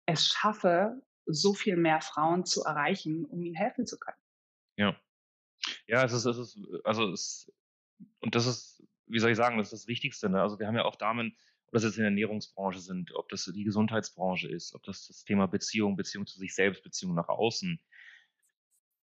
es 0.05 0.27
schaffe, 0.27 1.01
so 1.25 1.53
viel 1.53 1.77
mehr 1.77 2.01
Frauen 2.01 2.45
zu 2.45 2.63
erreichen, 2.63 3.25
um 3.25 3.41
ihnen 3.41 3.55
helfen 3.55 3.85
zu 3.85 3.97
können. 3.97 4.17
Ja. 4.75 4.99
Ja, 5.87 6.03
es 6.03 6.11
ist, 6.11 6.25
es 6.25 6.37
ist, 6.37 6.59
also 6.83 7.09
es, 7.11 7.49
und 8.19 8.35
das 8.35 8.45
ist, 8.45 8.83
wie 9.05 9.19
soll 9.19 9.31
ich 9.31 9.37
sagen, 9.37 9.57
das 9.57 9.71
ist 9.71 9.83
das 9.83 9.87
Wichtigste. 9.87 10.27
Ne? 10.29 10.41
Also 10.41 10.59
wir 10.59 10.67
haben 10.67 10.75
ja 10.75 10.83
auch 10.83 10.97
Damen, 10.97 11.37
ob 11.73 11.77
das 11.77 11.85
jetzt 11.85 11.97
in 11.97 12.03
der 12.03 12.11
Ernährungsbranche 12.11 12.79
sind, 12.79 13.15
ob 13.15 13.29
das 13.29 13.45
die 13.45 13.63
Gesundheitsbranche 13.63 14.47
ist, 14.47 14.75
ob 14.75 14.83
das 14.83 15.07
das 15.07 15.23
Thema 15.23 15.47
Beziehung, 15.47 15.95
Beziehung 15.95 16.27
zu 16.27 16.37
sich 16.37 16.53
selbst, 16.53 16.83
Beziehung 16.83 17.15
nach 17.15 17.29
außen, 17.29 17.79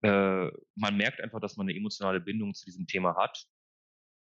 äh, 0.01 0.51
man 0.73 0.97
merkt 0.97 1.21
einfach, 1.21 1.39
dass 1.39 1.57
man 1.57 1.69
eine 1.69 1.77
emotionale 1.77 2.19
Bindung 2.19 2.55
zu 2.55 2.65
diesem 2.65 2.87
Thema 2.87 3.15
hat. 3.15 3.45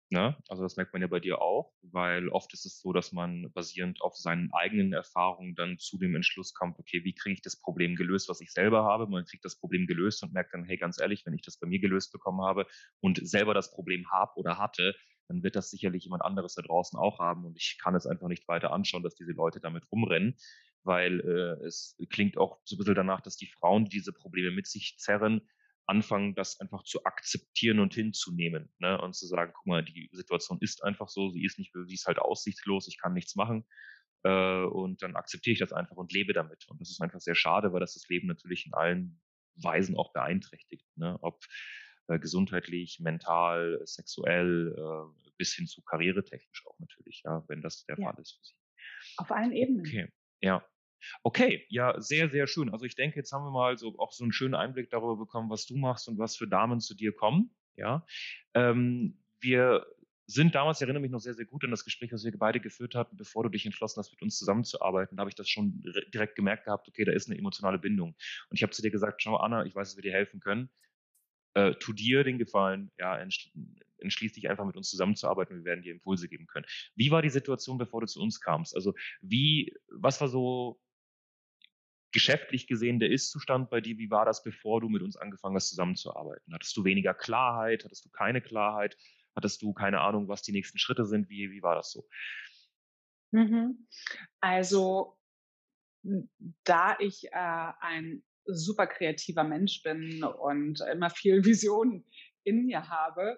Ne? 0.10 0.38
Also 0.49 0.62
das 0.62 0.75
merkt 0.75 0.91
man 0.91 1.01
ja 1.01 1.08
bei 1.08 1.21
dir 1.21 1.41
auch, 1.41 1.73
weil 1.84 2.27
oft 2.27 2.51
ist 2.53 2.65
es 2.65 2.82
so, 2.82 2.91
dass 2.91 3.13
man 3.13 3.49
basierend 3.53 4.01
auf 4.01 4.17
seinen 4.17 4.51
eigenen 4.51 4.91
Erfahrungen 4.91 5.56
dann 5.56 5.79
zu 5.79 5.97
dem 5.97 6.13
Entschluss 6.13 6.53
kommt, 6.53 6.77
okay, 6.79 7.06
wie 7.06 7.15
kriege 7.15 7.36
ich 7.36 7.41
das 7.41 7.62
Problem 7.62 7.95
gelöst, 7.95 8.27
was 8.27 8.41
ich 8.41 8.51
selber 8.51 8.84
habe? 8.84 9.08
Man 9.08 9.23
kriegt 9.23 9.45
das 9.45 9.58
Problem 9.58 9.88
gelöst 9.88 10.21
und 10.21 10.34
merkt 10.34 10.53
dann, 10.53 10.65
hey, 10.65 10.75
ganz 10.75 10.99
ehrlich, 10.99 11.25
wenn 11.25 11.34
ich 11.34 11.43
das 11.43 11.58
bei 11.58 11.67
mir 11.67 11.79
gelöst 11.79 12.12
bekommen 12.12 12.41
habe 12.41 12.67
und 12.99 13.25
selber 13.25 13.53
das 13.53 13.71
Problem 13.71 14.12
habe 14.12 14.34
oder 14.36 14.58
hatte, 14.58 14.93
dann 15.27 15.43
wird 15.43 15.55
das 15.55 15.69
sicherlich 15.69 16.03
jemand 16.03 16.23
anderes 16.23 16.55
da 16.55 16.62
draußen 16.62 16.97
auch 16.97 17.19
haben 17.19 17.45
und 17.45 17.57
ich 17.57 17.77
kann 17.81 17.95
es 17.95 18.05
einfach 18.05 18.27
nicht 18.27 18.47
weiter 18.47 18.71
anschauen, 18.71 19.03
dass 19.03 19.15
diese 19.15 19.31
Leute 19.31 19.59
damit 19.59 19.83
rumrennen, 19.91 20.36
weil 20.83 21.19
äh, 21.21 21.65
es 21.65 21.97
klingt 22.09 22.38
auch 22.38 22.59
so 22.65 22.75
ein 22.75 22.77
bisschen 22.77 22.95
danach, 22.95 23.21
dass 23.21 23.38
die 23.38 23.47
Frauen, 23.47 23.86
die 23.86 23.97
diese 23.97 24.13
Probleme 24.13 24.51
mit 24.51 24.67
sich 24.67 24.97
zerren, 24.97 25.41
anfangen, 25.86 26.36
das 26.36 26.59
einfach 26.59 26.83
zu 26.83 27.03
akzeptieren 27.03 27.79
und 27.79 27.93
hinzunehmen 27.93 28.71
ne? 28.79 28.99
und 29.01 29.15
zu 29.15 29.27
sagen, 29.27 29.51
guck 29.53 29.65
mal, 29.65 29.83
die 29.83 30.09
Situation 30.12 30.57
ist 30.62 30.83
einfach 30.83 31.09
so, 31.09 31.29
sie 31.29 31.43
ist 31.43 31.59
nicht, 31.59 31.73
sie 31.73 31.93
ist 31.93 32.05
halt 32.05 32.19
aussichtslos, 32.19 32.88
ich 32.88 32.97
kann 32.97 33.13
nichts 33.13 33.36
machen 33.36 33.65
äh, 34.23 34.63
und 34.63 35.01
dann 35.03 35.15
akzeptiere 35.15 35.53
ich 35.53 35.59
das 35.59 35.73
einfach 35.73 35.97
und 35.97 36.13
lebe 36.13 36.33
damit. 36.33 36.65
Und 36.67 36.79
das 36.79 36.89
ist 36.89 37.01
einfach 37.01 37.19
sehr 37.19 37.36
schade, 37.36 37.73
weil 37.73 37.81
das 37.81 37.93
das 37.93 38.07
Leben 38.07 38.27
natürlich 38.27 38.65
in 38.65 38.73
allen 38.73 39.21
Weisen 39.55 39.97
auch 39.97 40.13
beeinträchtigt, 40.13 40.86
ne? 40.95 41.17
ob 41.21 41.43
äh, 42.07 42.19
gesundheitlich, 42.19 42.99
mental, 42.99 43.81
sexuell, 43.85 44.75
äh, 44.77 45.31
bis 45.37 45.53
hin 45.53 45.67
zu 45.67 45.81
karrieretechnisch 45.81 46.65
auch 46.67 46.79
natürlich, 46.79 47.23
ja, 47.25 47.43
wenn 47.47 47.61
das 47.61 47.85
der 47.85 47.97
ja. 47.97 48.11
Fall 48.11 48.21
ist 48.21 48.37
für 48.37 48.45
Sie. 48.45 48.55
Auf 49.17 49.31
allen 49.31 49.51
Ebenen. 49.51 49.81
Okay, 49.81 50.11
ja. 50.41 50.65
Okay, 51.21 51.65
ja, 51.69 51.99
sehr, 51.99 52.29
sehr 52.29 52.47
schön. 52.47 52.69
Also 52.69 52.85
ich 52.85 52.95
denke, 52.95 53.17
jetzt 53.17 53.31
haben 53.33 53.43
wir 53.43 53.51
mal 53.51 53.77
so 53.77 53.97
auch 53.99 54.13
so 54.13 54.23
einen 54.23 54.31
schönen 54.31 54.55
Einblick 54.55 54.89
darüber 54.89 55.17
bekommen, 55.17 55.49
was 55.49 55.65
du 55.65 55.75
machst 55.75 56.07
und 56.07 56.17
was 56.17 56.37
für 56.37 56.47
Damen 56.47 56.79
zu 56.79 56.95
dir 56.95 57.13
kommen. 57.13 57.53
Ja, 57.75 58.05
ähm, 58.53 59.19
wir 59.39 59.85
sind 60.25 60.55
damals, 60.55 60.77
ich 60.79 60.83
erinnere 60.83 61.01
mich 61.01 61.11
noch 61.11 61.19
sehr, 61.19 61.33
sehr 61.33 61.45
gut 61.45 61.63
an 61.63 61.71
das 61.71 61.83
Gespräch, 61.83 62.13
was 62.13 62.23
wir 62.23 62.37
beide 62.37 62.59
geführt 62.59 62.95
hatten, 62.95 63.17
bevor 63.17 63.43
du 63.43 63.49
dich 63.49 63.65
entschlossen 63.65 63.99
hast, 63.99 64.11
mit 64.11 64.21
uns 64.21 64.37
zusammenzuarbeiten. 64.37 65.17
Da 65.17 65.21
habe 65.21 65.29
ich 65.29 65.35
das 65.35 65.49
schon 65.49 65.81
direkt 66.13 66.35
gemerkt 66.35 66.65
gehabt, 66.65 66.87
okay, 66.87 67.03
da 67.03 67.11
ist 67.11 67.29
eine 67.29 67.37
emotionale 67.37 67.79
Bindung. 67.79 68.15
Und 68.49 68.55
ich 68.55 68.63
habe 68.63 68.71
zu 68.71 68.81
dir 68.81 68.91
gesagt, 68.91 69.21
schau 69.21 69.35
Anna, 69.35 69.65
ich 69.65 69.75
weiß, 69.75 69.89
dass 69.89 69.97
wir 69.97 70.03
dir 70.03 70.13
helfen 70.13 70.39
können. 70.39 70.69
Äh, 71.55 71.75
tu 71.75 71.93
dir 71.93 72.23
den 72.23 72.37
Gefallen, 72.37 72.91
ja, 72.97 73.17
entschließ 73.99 74.33
dich 74.33 74.49
einfach 74.49 74.65
mit 74.65 74.75
uns 74.75 74.89
zusammenzuarbeiten 74.89 75.57
wir 75.57 75.65
werden 75.65 75.83
dir 75.83 75.93
Impulse 75.93 76.27
geben 76.27 76.47
können. 76.47 76.65
Wie 76.95 77.11
war 77.11 77.21
die 77.21 77.29
Situation, 77.29 77.77
bevor 77.77 78.01
du 78.01 78.07
zu 78.07 78.21
uns 78.21 78.39
kamst? 78.39 78.75
Also 78.75 78.93
wie, 79.21 79.73
was 79.87 80.19
war 80.19 80.27
so 80.27 80.79
geschäftlich 82.11 82.67
gesehen 82.67 82.99
der 82.99 83.11
Ist-Zustand 83.11 83.69
bei 83.69 83.81
dir? 83.81 83.97
Wie 83.97 84.09
war 84.09 84.25
das, 84.25 84.43
bevor 84.43 84.81
du 84.81 84.89
mit 84.89 85.01
uns 85.01 85.17
angefangen 85.17 85.55
hast, 85.55 85.69
zusammenzuarbeiten? 85.69 86.53
Hattest 86.53 86.77
du 86.77 86.83
weniger 86.83 87.13
Klarheit? 87.13 87.83
Hattest 87.83 88.05
du 88.05 88.09
keine 88.09 88.41
Klarheit? 88.41 88.97
Hattest 89.35 89.61
du 89.61 89.73
keine 89.73 90.01
Ahnung, 90.01 90.27
was 90.27 90.43
die 90.43 90.51
nächsten 90.51 90.77
Schritte 90.77 91.05
sind? 91.05 91.29
Wie, 91.29 91.51
wie 91.51 91.63
war 91.63 91.75
das 91.75 91.91
so? 91.91 92.07
Mhm. 93.31 93.87
Also, 94.39 95.17
da 96.63 96.97
ich 96.99 97.25
äh, 97.31 97.71
ein 97.79 98.23
super 98.45 98.88
kreativer 98.88 99.43
Mensch 99.43 99.82
bin 99.84 100.23
und 100.23 100.82
immer 100.91 101.10
viel 101.10 101.43
Vision 101.45 102.06
in 102.43 102.65
mir 102.65 102.89
habe, 102.89 103.38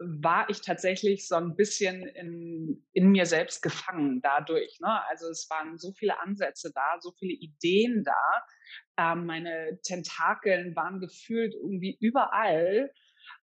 war 0.00 0.48
ich 0.48 0.62
tatsächlich 0.62 1.28
so 1.28 1.34
ein 1.34 1.56
bisschen 1.56 2.06
in, 2.08 2.86
in 2.92 3.10
mir 3.10 3.26
selbst 3.26 3.62
gefangen 3.62 4.22
dadurch. 4.22 4.78
Ne? 4.80 5.06
Also 5.08 5.28
es 5.28 5.46
waren 5.50 5.78
so 5.78 5.92
viele 5.92 6.18
Ansätze 6.20 6.72
da, 6.74 6.98
so 7.00 7.12
viele 7.18 7.34
Ideen 7.34 8.02
da. 8.02 8.44
Ähm, 8.96 9.26
meine 9.26 9.78
Tentakeln 9.82 10.74
waren 10.74 11.00
gefühlt 11.00 11.54
irgendwie 11.54 11.98
überall. 12.00 12.90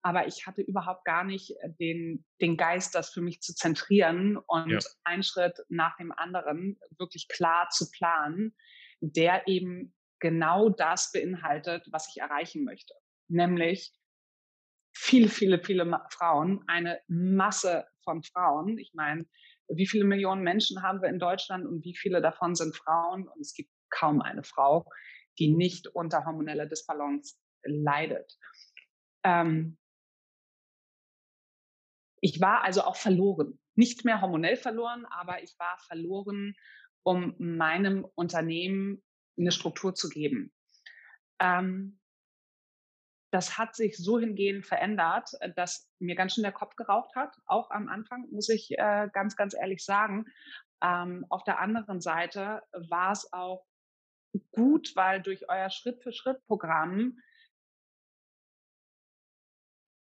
aber 0.02 0.28
ich 0.28 0.48
hatte 0.48 0.62
überhaupt 0.62 1.06
gar 1.06 1.24
nicht 1.24 1.52
äh, 1.62 1.70
den, 1.80 2.26
den 2.42 2.58
Geist, 2.58 2.96
das 2.96 3.12
für 3.12 3.22
mich 3.22 3.42
zu 3.42 3.54
zentrieren 3.54 4.38
und 4.38 4.72
ja. 4.72 4.80
einen 5.04 5.24
Schritt 5.24 5.60
nach 5.70 5.96
dem 5.98 6.12
anderen 6.12 6.80
wirklich 6.98 7.28
klar 7.28 7.70
zu 7.70 7.90
planen, 7.92 8.56
der 9.00 9.48
eben 9.48 9.94
genau 10.20 10.70
das 10.70 11.12
beinhaltet, 11.12 11.88
was 11.92 12.10
ich 12.10 12.22
erreichen 12.22 12.64
möchte. 12.64 12.94
Nämlich 13.28 13.94
viele, 14.96 15.30
viele, 15.30 15.64
viele 15.64 15.86
Frauen, 16.10 16.64
eine 16.68 17.00
Masse 17.08 17.86
von 18.04 18.24
Frauen. 18.24 18.78
Ich 18.78 18.94
meine, 18.94 19.26
wie 19.70 19.88
viele 19.88 20.06
Millionen 20.06 20.44
Menschen 20.44 20.82
haben 20.82 21.02
wir 21.02 21.10
in 21.10 21.20
Deutschland 21.20 21.66
und 21.66 21.84
wie 21.84 21.96
viele 21.96 22.22
davon 22.22 22.56
sind 22.56 22.76
Frauen? 22.76 23.28
Und 23.28 23.42
es 23.42 23.54
gibt 23.54 23.70
kaum 23.90 24.22
eine 24.22 24.44
Frau, 24.44 24.90
die 25.40 25.54
nicht 25.54 25.88
unter 25.88 26.26
hormoneller 26.26 26.66
Disbalance 26.66 27.36
leidet. 27.64 28.38
Ähm, 29.24 29.78
ich 32.22 32.42
war 32.42 32.64
also 32.64 32.82
auch 32.82 32.96
verloren. 32.96 33.60
Nicht 33.76 34.06
mehr 34.06 34.22
hormonell 34.22 34.58
verloren, 34.58 35.06
aber 35.06 35.44
ich 35.44 35.54
war 35.60 35.78
verloren, 35.88 36.56
um 37.04 37.36
meinem 37.38 38.06
Unternehmen 38.16 39.04
eine 39.38 39.52
Struktur 39.52 39.96
zu 39.96 40.10
geben. 40.10 40.54
Ähm, 41.40 42.00
das 43.32 43.58
hat 43.58 43.76
sich 43.76 43.98
so 43.98 44.20
hingehend 44.20 44.66
verändert, 44.66 45.32
dass 45.56 45.90
mir 46.00 46.16
ganz 46.16 46.34
schön 46.34 46.44
der 46.44 46.54
Kopf 46.54 46.76
geraucht 46.76 47.14
hat, 47.16 47.36
auch 47.46 47.72
am 47.72 47.90
Anfang, 47.90 48.28
muss 48.32 48.50
ich 48.50 48.72
äh, 48.72 49.10
ganz, 49.12 49.36
ganz 49.36 49.54
ehrlich 49.54 49.84
sagen. 49.84 50.26
Ähm, 50.82 51.26
auf 51.30 51.44
der 51.44 51.60
anderen 51.60 52.00
Seite 52.00 52.62
war 52.72 53.12
es 53.12 53.32
auch 53.34 53.66
gut, 54.52 54.96
weil 54.96 55.22
durch 55.22 55.50
euer 55.50 55.70
Schritt-für-Schritt-Programm 55.70 57.18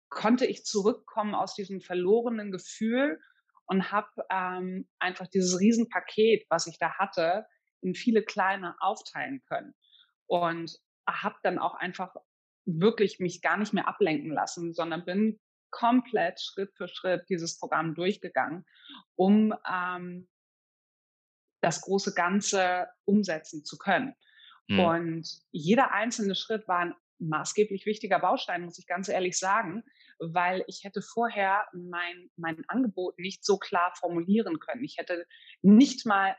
konnte 0.09 0.45
ich 0.45 0.65
zurückkommen 0.65 1.35
aus 1.35 1.55
diesem 1.55 1.81
verlorenen 1.81 2.51
Gefühl 2.51 3.19
und 3.65 3.91
habe 3.91 4.09
ähm, 4.29 4.87
einfach 4.99 5.27
dieses 5.27 5.59
Riesenpaket, 5.59 6.45
was 6.49 6.67
ich 6.67 6.77
da 6.77 6.97
hatte, 6.97 7.45
in 7.81 7.95
viele 7.95 8.23
kleine 8.23 8.75
aufteilen 8.79 9.41
können. 9.47 9.73
Und 10.27 10.77
habe 11.07 11.35
dann 11.43 11.59
auch 11.59 11.75
einfach 11.75 12.15
wirklich 12.65 13.19
mich 13.19 13.41
gar 13.41 13.57
nicht 13.57 13.73
mehr 13.73 13.87
ablenken 13.87 14.31
lassen, 14.31 14.73
sondern 14.73 15.03
bin 15.05 15.39
komplett 15.71 16.39
Schritt 16.41 16.71
für 16.75 16.87
Schritt 16.87 17.23
dieses 17.29 17.57
Programm 17.57 17.95
durchgegangen, 17.95 18.65
um 19.15 19.53
ähm, 19.69 20.27
das 21.61 21.81
große 21.81 22.13
Ganze 22.13 22.87
umsetzen 23.05 23.63
zu 23.63 23.77
können. 23.77 24.15
Hm. 24.69 24.79
Und 24.79 25.27
jeder 25.51 25.91
einzelne 25.91 26.35
Schritt 26.35 26.67
war 26.67 26.79
ein 26.79 26.95
maßgeblich 27.19 27.85
wichtiger 27.85 28.19
Baustein, 28.19 28.65
muss 28.65 28.79
ich 28.79 28.87
ganz 28.87 29.07
ehrlich 29.07 29.37
sagen, 29.37 29.83
weil 30.19 30.63
ich 30.67 30.83
hätte 30.83 31.01
vorher 31.01 31.67
mein, 31.71 32.29
mein 32.35 32.63
Angebot 32.67 33.17
nicht 33.19 33.45
so 33.45 33.57
klar 33.57 33.93
formulieren 33.95 34.59
können. 34.59 34.83
Ich 34.83 34.97
hätte 34.97 35.25
nicht 35.61 36.05
mal 36.05 36.35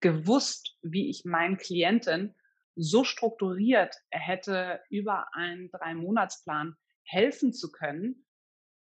gewusst, 0.00 0.76
wie 0.82 1.10
ich 1.10 1.24
meinen 1.24 1.56
Klienten 1.56 2.34
so 2.76 3.04
strukturiert 3.04 3.94
hätte 4.10 4.80
über 4.88 5.34
einen 5.34 5.70
Drei-Monats-Plan 5.70 6.76
helfen 7.04 7.52
zu 7.52 7.70
können. 7.70 8.26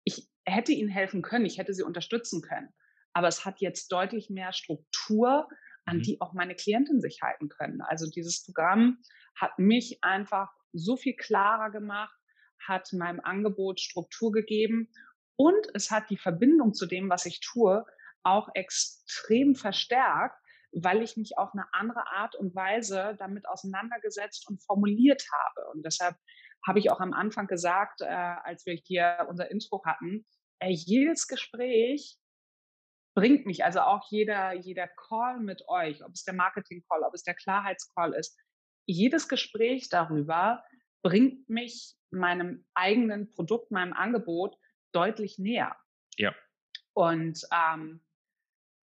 Ich 0.05 0.29
hätte 0.45 0.73
ihnen 0.73 0.89
helfen 0.89 1.23
können, 1.23 1.47
ich 1.47 1.59
hätte 1.59 1.75
sie 1.75 1.83
unterstützen 1.83 2.43
können. 2.43 2.69
Aber 3.13 3.29
es 3.29 3.45
hat 3.45 3.61
jetzt 3.61 3.91
deutlich 3.93 4.31
mehr 4.31 4.53
Struktur, 4.53 5.49
an 5.85 5.99
mhm. 5.99 6.03
die 6.03 6.21
auch 6.21 6.33
meine 6.33 6.55
Klienten 6.55 7.01
sich 7.01 7.21
halten 7.23 7.49
können. 7.49 7.81
Also 7.81 8.09
dieses 8.09 8.45
Programm 8.45 8.99
hat 9.35 9.59
mich 9.59 10.03
einfach 10.03 10.51
so 10.73 10.97
viel 10.97 11.17
klarer 11.17 11.71
gemacht, 11.71 12.17
hat 12.67 12.93
meinem 12.93 13.21
Angebot 13.21 13.81
Struktur 13.81 14.33
gegeben 14.33 14.91
und 15.37 15.67
es 15.75 15.91
hat 15.91 16.11
die 16.11 16.19
Verbindung 16.19 16.75
zu 16.75 16.87
dem, 16.87 17.09
was 17.09 17.25
ich 17.25 17.41
tue, 17.41 17.85
auch 18.23 18.51
extrem 18.55 19.55
verstärkt, 19.55 20.37
weil 20.73 21.03
ich 21.03 21.17
mich 21.17 21.37
auf 21.39 21.51
eine 21.53 21.67
andere 21.73 22.07
Art 22.09 22.37
und 22.37 22.55
Weise 22.55 23.17
damit 23.19 23.49
auseinandergesetzt 23.49 24.49
und 24.49 24.63
formuliert 24.63 25.25
habe. 25.33 25.71
Und 25.73 25.85
deshalb 25.85 26.17
habe 26.67 26.79
ich 26.79 26.91
auch 26.91 27.01
am 27.01 27.13
Anfang 27.13 27.47
gesagt, 27.47 28.03
äh, 28.03 28.07
als 28.07 28.67
wir 28.67 28.75
hier 28.75 29.27
unser 29.29 29.51
Intro 29.51 29.83
hatten, 29.85 30.27
äh, 30.61 30.71
jedes 30.71 31.27
Gespräch 31.27 32.17
bringt 33.15 33.47
mich, 33.47 33.65
also 33.65 33.81
auch 33.81 34.07
jeder, 34.11 34.53
jeder 34.53 34.89
Call 34.89 35.41
mit 35.41 35.69
euch, 35.69 36.05
ob 36.05 36.13
es 36.13 36.25
der 36.25 36.35
Marketing-Call, 36.35 37.03
ob 37.03 37.15
es 37.15 37.23
der 37.23 37.35
Klarheitscall 37.35 38.15
ist, 38.15 38.39
jedes 38.87 39.29
Gespräch 39.29 39.89
darüber 39.89 40.63
bringt 41.03 41.49
mich 41.49 41.95
meinem 42.11 42.67
eigenen 42.75 43.31
Produkt, 43.31 43.71
meinem 43.71 43.93
Angebot 43.93 44.57
deutlich 44.93 45.39
näher. 45.39 45.77
Ja. 46.17 46.35
Und 46.93 47.43
ähm, 47.53 48.03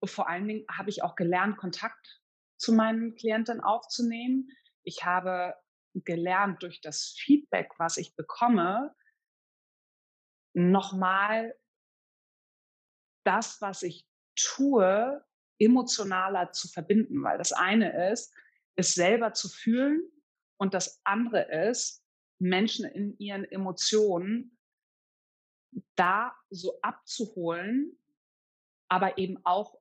vor 0.04 0.30
allen 0.30 0.48
Dingen 0.48 0.66
habe 0.72 0.90
ich 0.90 1.04
auch 1.04 1.16
gelernt, 1.16 1.58
Kontakt 1.58 2.22
zu 2.58 2.74
meinen 2.74 3.16
Klienten 3.16 3.62
aufzunehmen. 3.62 4.50
Ich 4.84 5.06
habe 5.06 5.56
gelernt, 5.94 6.62
durch 6.62 6.82
das 6.82 7.16
Feedback, 7.18 7.72
was 7.78 7.98
ich 7.98 8.16
bekomme, 8.16 8.96
nochmal 10.54 11.56
das, 13.26 13.62
was 13.62 13.84
ich 13.84 14.08
tue, 14.36 15.24
emotionaler 15.60 16.52
zu 16.52 16.68
verbinden, 16.68 17.24
weil 17.24 17.38
das 17.38 17.52
eine 17.52 18.12
ist, 18.12 18.34
es 18.76 18.94
selber 18.94 19.34
zu 19.34 19.50
fühlen 19.50 20.02
und 20.58 20.74
das 20.74 21.02
andere 21.04 21.42
ist, 21.68 22.04
Menschen 22.40 22.86
in 22.86 23.18
ihren 23.18 23.44
Emotionen 23.46 24.58
da 25.96 26.36
so 26.50 26.80
abzuholen, 26.82 28.00
aber 28.90 29.18
eben 29.18 29.44
auch 29.44 29.80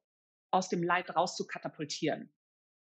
aus 0.56 0.68
dem 0.68 0.82
Leid 0.82 1.14
raus 1.14 1.36
zu 1.36 1.46
katapultieren. 1.46 2.32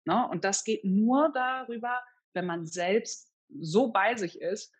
Ne? 0.05 0.27
Und 0.29 0.45
das 0.45 0.63
geht 0.63 0.83
nur 0.83 1.31
darüber, 1.33 2.01
wenn 2.33 2.45
man 2.45 2.65
selbst 2.65 3.33
so 3.59 3.91
bei 3.91 4.15
sich 4.15 4.39
ist 4.41 4.73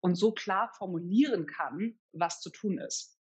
und 0.00 0.14
so 0.14 0.32
klar 0.32 0.72
formulieren 0.76 1.46
kann, 1.46 1.98
was 2.12 2.40
zu 2.40 2.50
tun 2.50 2.78
ist. 2.78 3.18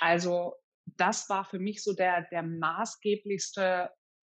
Also 0.00 0.54
das 0.96 1.28
war 1.28 1.44
für 1.44 1.58
mich 1.58 1.82
so 1.82 1.94
der, 1.94 2.22
der 2.30 2.42
maßgeblichste 2.42 3.90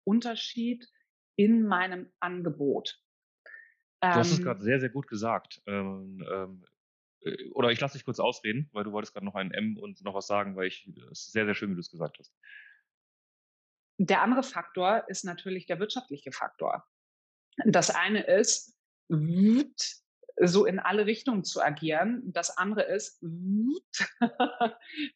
Unterschied 0.05 0.89
in 1.37 1.63
meinem 1.67 2.13
Angebot. 2.21 3.01
Du 4.01 4.09
hast 4.09 4.33
es 4.33 4.39
ähm 4.39 4.45
gerade 4.45 4.63
sehr, 4.63 4.81
sehr 4.81 4.89
gut 4.89 5.07
gesagt. 5.07 5.63
Ähm, 5.67 6.27
ähm, 6.31 6.65
äh, 7.21 7.51
oder 7.51 7.71
ich 7.71 7.81
lasse 7.81 7.99
dich 7.99 8.05
kurz 8.05 8.19
ausreden, 8.19 8.69
weil 8.73 8.85
du 8.85 8.93
wolltest 8.93 9.13
gerade 9.13 9.27
noch 9.27 9.35
ein 9.35 9.53
M 9.53 9.77
und 9.77 10.03
noch 10.03 10.15
was 10.15 10.27
sagen, 10.27 10.57
weil 10.57 10.69
ich 10.69 10.87
es 11.11 11.27
ist 11.27 11.33
sehr, 11.33 11.45
sehr 11.45 11.55
schön, 11.55 11.71
wie 11.71 11.75
du 11.75 11.81
es 11.81 11.91
gesagt 11.91 12.19
hast. 12.19 12.35
Der 14.03 14.23
andere 14.23 14.43
Faktor 14.43 15.05
ist 15.09 15.27
natürlich 15.27 15.67
der 15.67 15.79
wirtschaftliche 15.79 16.33
Faktor. 16.33 16.89
Das 17.67 17.91
eine 17.91 18.23
ist, 18.23 18.75
so 19.09 20.65
in 20.65 20.79
alle 20.79 21.05
Richtungen 21.05 21.45
zu 21.45 21.61
agieren. 21.61 22.23
Das 22.33 22.57
andere 22.57 22.85
ist, 22.85 23.21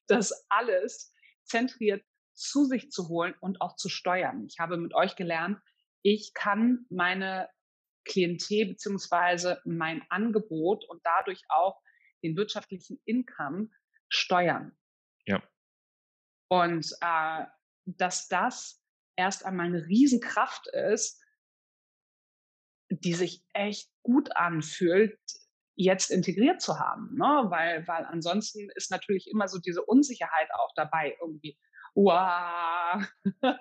das 0.07 0.45
alles 0.51 1.15
zentriert 1.45 2.05
zu 2.35 2.67
sich 2.67 2.91
zu 2.91 3.09
holen 3.09 3.35
und 3.41 3.63
auch 3.63 3.77
zu 3.77 3.89
steuern. 3.89 4.45
Ich 4.45 4.59
habe 4.59 4.77
mit 4.77 4.93
euch 4.93 5.17
gelernt, 5.17 5.59
ich 6.03 6.35
kann 6.35 6.85
meine 6.91 7.49
Klientel 8.05 8.67
beziehungsweise 8.67 9.63
mein 9.65 10.05
Angebot 10.11 10.85
und 10.91 11.01
dadurch 11.07 11.43
auch 11.49 11.81
den 12.23 12.37
wirtschaftlichen 12.37 13.01
Income 13.07 13.71
steuern. 14.11 14.77
Ja. 15.25 15.43
Und 16.49 16.95
äh, 17.01 17.47
dass 17.87 18.29
das 18.29 18.83
erst 19.17 19.45
einmal 19.45 19.67
eine 19.67 19.87
Riesenkraft 19.87 20.69
ist, 20.69 21.23
die 22.91 23.15
sich 23.15 23.45
echt 23.53 23.91
gut 24.03 24.37
anfühlt, 24.37 25.19
jetzt 25.77 26.11
integriert 26.11 26.61
zu 26.61 26.79
haben. 26.79 27.15
Ne? 27.15 27.47
Weil, 27.49 27.87
weil 27.87 28.05
ansonsten 28.05 28.69
ist 28.75 28.91
natürlich 28.91 29.29
immer 29.31 29.49
so 29.49 29.59
diese 29.59 29.83
Unsicherheit 29.83 30.49
auch 30.55 30.73
dabei 30.77 31.17
irgendwie. 31.21 31.59
Wow, 31.97 33.05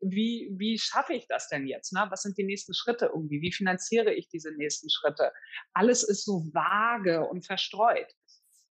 wie, 0.00 0.48
wie 0.56 0.78
schaffe 0.78 1.14
ich 1.14 1.26
das 1.26 1.48
denn 1.48 1.66
jetzt? 1.66 1.92
Ne? 1.92 2.06
Was 2.10 2.22
sind 2.22 2.38
die 2.38 2.44
nächsten 2.44 2.74
Schritte 2.74 3.06
irgendwie? 3.06 3.40
Wie 3.40 3.52
finanziere 3.52 4.12
ich 4.12 4.28
diese 4.28 4.52
nächsten 4.52 4.88
Schritte? 4.88 5.32
Alles 5.72 6.04
ist 6.04 6.24
so 6.24 6.44
vage 6.52 7.26
und 7.26 7.44
verstreut. 7.44 8.12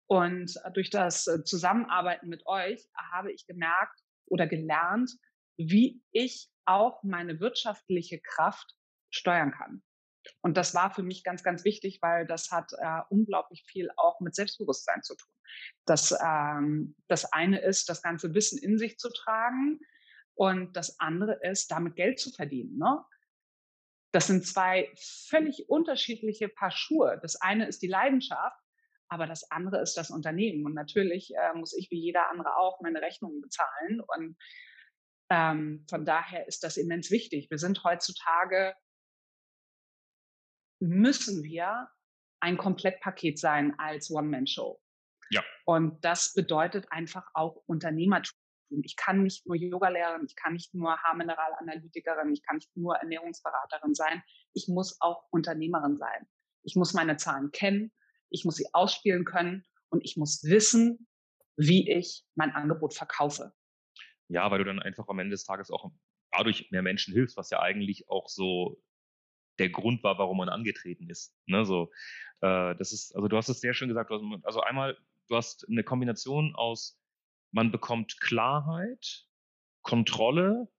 Und 0.08 0.56
durch 0.74 0.90
das 0.90 1.24
Zusammenarbeiten 1.46 2.28
mit 2.28 2.46
euch 2.46 2.86
habe 3.12 3.32
ich 3.32 3.48
gemerkt 3.48 4.01
oder 4.32 4.48
gelernt, 4.48 5.12
wie 5.58 6.02
ich 6.12 6.50
auch 6.66 7.04
meine 7.04 7.40
wirtschaftliche 7.40 8.20
Kraft 8.20 8.76
steuern 9.10 9.52
kann. 9.52 9.84
Und 10.42 10.58
das 10.58 10.74
war 10.74 10.94
für 10.94 11.04
mich 11.04 11.24
ganz, 11.24 11.44
ganz 11.44 11.64
wichtig, 11.66 12.00
weil 12.02 12.26
das 12.26 12.52
hat 12.52 12.72
äh, 12.74 13.02
unglaublich 13.10 13.64
viel 13.66 13.90
auch 13.98 14.20
mit 14.20 14.36
Selbstbewusstsein 14.36 15.02
zu 15.04 15.16
tun. 15.16 15.34
Das, 15.86 16.16
ähm, 16.24 16.96
das 17.08 17.32
eine 17.34 17.60
ist, 17.62 17.90
das 17.90 18.02
ganze 18.02 18.34
Wissen 18.34 18.60
in 18.60 18.78
sich 18.78 18.98
zu 18.98 19.10
tragen 19.10 19.80
und 20.36 20.76
das 20.78 21.00
andere 21.00 21.40
ist, 21.42 21.72
damit 21.72 21.96
Geld 21.96 22.20
zu 22.20 22.32
verdienen. 22.32 22.78
Ne? 22.78 23.04
Das 24.12 24.28
sind 24.28 24.46
zwei 24.46 24.92
völlig 25.28 25.70
unterschiedliche 25.70 26.50
Paar 26.50 26.72
Schuhe. 26.72 27.20
Das 27.22 27.38
eine 27.38 27.68
ist 27.68 27.82
die 27.82 27.88
Leidenschaft, 27.88 28.61
aber 29.12 29.28
das 29.28 29.52
andere 29.52 29.82
ist 29.82 29.98
das 29.98 30.10
Unternehmen. 30.10 30.66
Und 30.66 30.74
natürlich 30.74 31.34
äh, 31.36 31.54
muss 31.54 31.76
ich 31.78 31.92
wie 31.92 32.00
jeder 32.00 32.30
andere 32.30 32.56
auch 32.56 32.80
meine 32.80 33.02
Rechnungen 33.02 33.42
bezahlen. 33.42 34.00
Und 34.00 34.38
ähm, 35.30 35.86
von 35.90 36.06
daher 36.06 36.48
ist 36.48 36.64
das 36.64 36.78
immens 36.78 37.12
wichtig. 37.12 37.52
Wir 37.52 37.58
sind 37.58 37.84
heutzutage, 37.84 38.74
müssen 40.80 41.44
wir 41.44 41.90
ein 42.40 42.58
Komplettpaket 42.58 43.38
sein 43.38 43.78
als 43.78 44.10
One-Man-Show. 44.10 44.82
Ja. 45.30 45.44
Und 45.66 46.06
das 46.06 46.34
bedeutet 46.34 46.90
einfach 46.90 47.28
auch 47.34 47.62
Unternehmertum. 47.66 48.38
Ich 48.70 48.96
kann 48.96 49.24
nicht 49.24 49.46
nur 49.46 49.58
Yogalehrerin, 49.58 50.26
ich 50.26 50.38
kann 50.38 50.54
nicht 50.54 50.74
nur 50.74 50.98
Haarmineralanalytikerin, 51.04 52.32
ich 52.32 52.44
kann 52.44 52.56
nicht 52.56 52.74
nur 52.78 52.96
Ernährungsberaterin 52.96 53.94
sein. 53.94 54.24
Ich 54.54 54.70
muss 54.70 55.02
auch 55.02 55.26
Unternehmerin 55.32 55.98
sein. 55.98 56.30
Ich 56.64 56.78
muss 56.78 56.94
meine 56.94 57.18
Zahlen 57.18 57.52
kennen, 57.52 57.92
ich 58.32 58.46
muss 58.46 58.56
sie 58.56 58.68
ausspielen 58.74 59.26
können 59.26 59.66
und 59.90 60.04
ich 60.04 60.18
muss 60.18 60.44
wissen, 60.44 61.08
wie 61.58 61.92
ich 61.92 62.24
mein 62.36 62.52
Angebot 62.52 62.94
verkaufe. 62.94 63.54
Ja, 64.30 64.50
weil 64.50 64.60
du 64.60 64.66
dann 64.66 64.80
einfach 64.80 65.08
am 65.08 65.20
Ende 65.20 65.32
des 65.32 65.44
Tages 65.44 65.70
auch 65.70 65.92
dadurch 66.32 66.72
mehr 66.72 66.82
Menschen 66.82 67.14
hilfst, 67.14 67.38
was 67.38 67.50
ja 67.50 67.60
eigentlich 67.60 68.10
auch 68.10 68.30
so 68.30 68.82
der 69.60 69.70
Grund 69.70 70.04
war, 70.04 70.18
warum 70.18 70.38
man 70.38 70.50
angetreten 70.50 71.10
ist. 71.10 71.36
Ne, 71.46 71.66
so, 71.66 71.92
äh, 72.40 72.76
das 72.76 72.94
ist, 72.94 73.16
also 73.16 73.28
du 73.28 73.38
hast 73.38 73.50
es 73.50 73.60
sehr 73.60 73.74
schön 73.74 73.90
gesagt. 73.90 74.12
Also 74.44 74.62
einmal, 74.62 74.98
du 75.28 75.36
hast 75.36 75.68
eine 75.70 75.84
Kombination 75.84 76.56
aus, 76.56 77.00
man 77.52 77.72
bekommt 77.72 78.20
Klarheit, 78.22 79.26
Kontrolle 79.82 80.70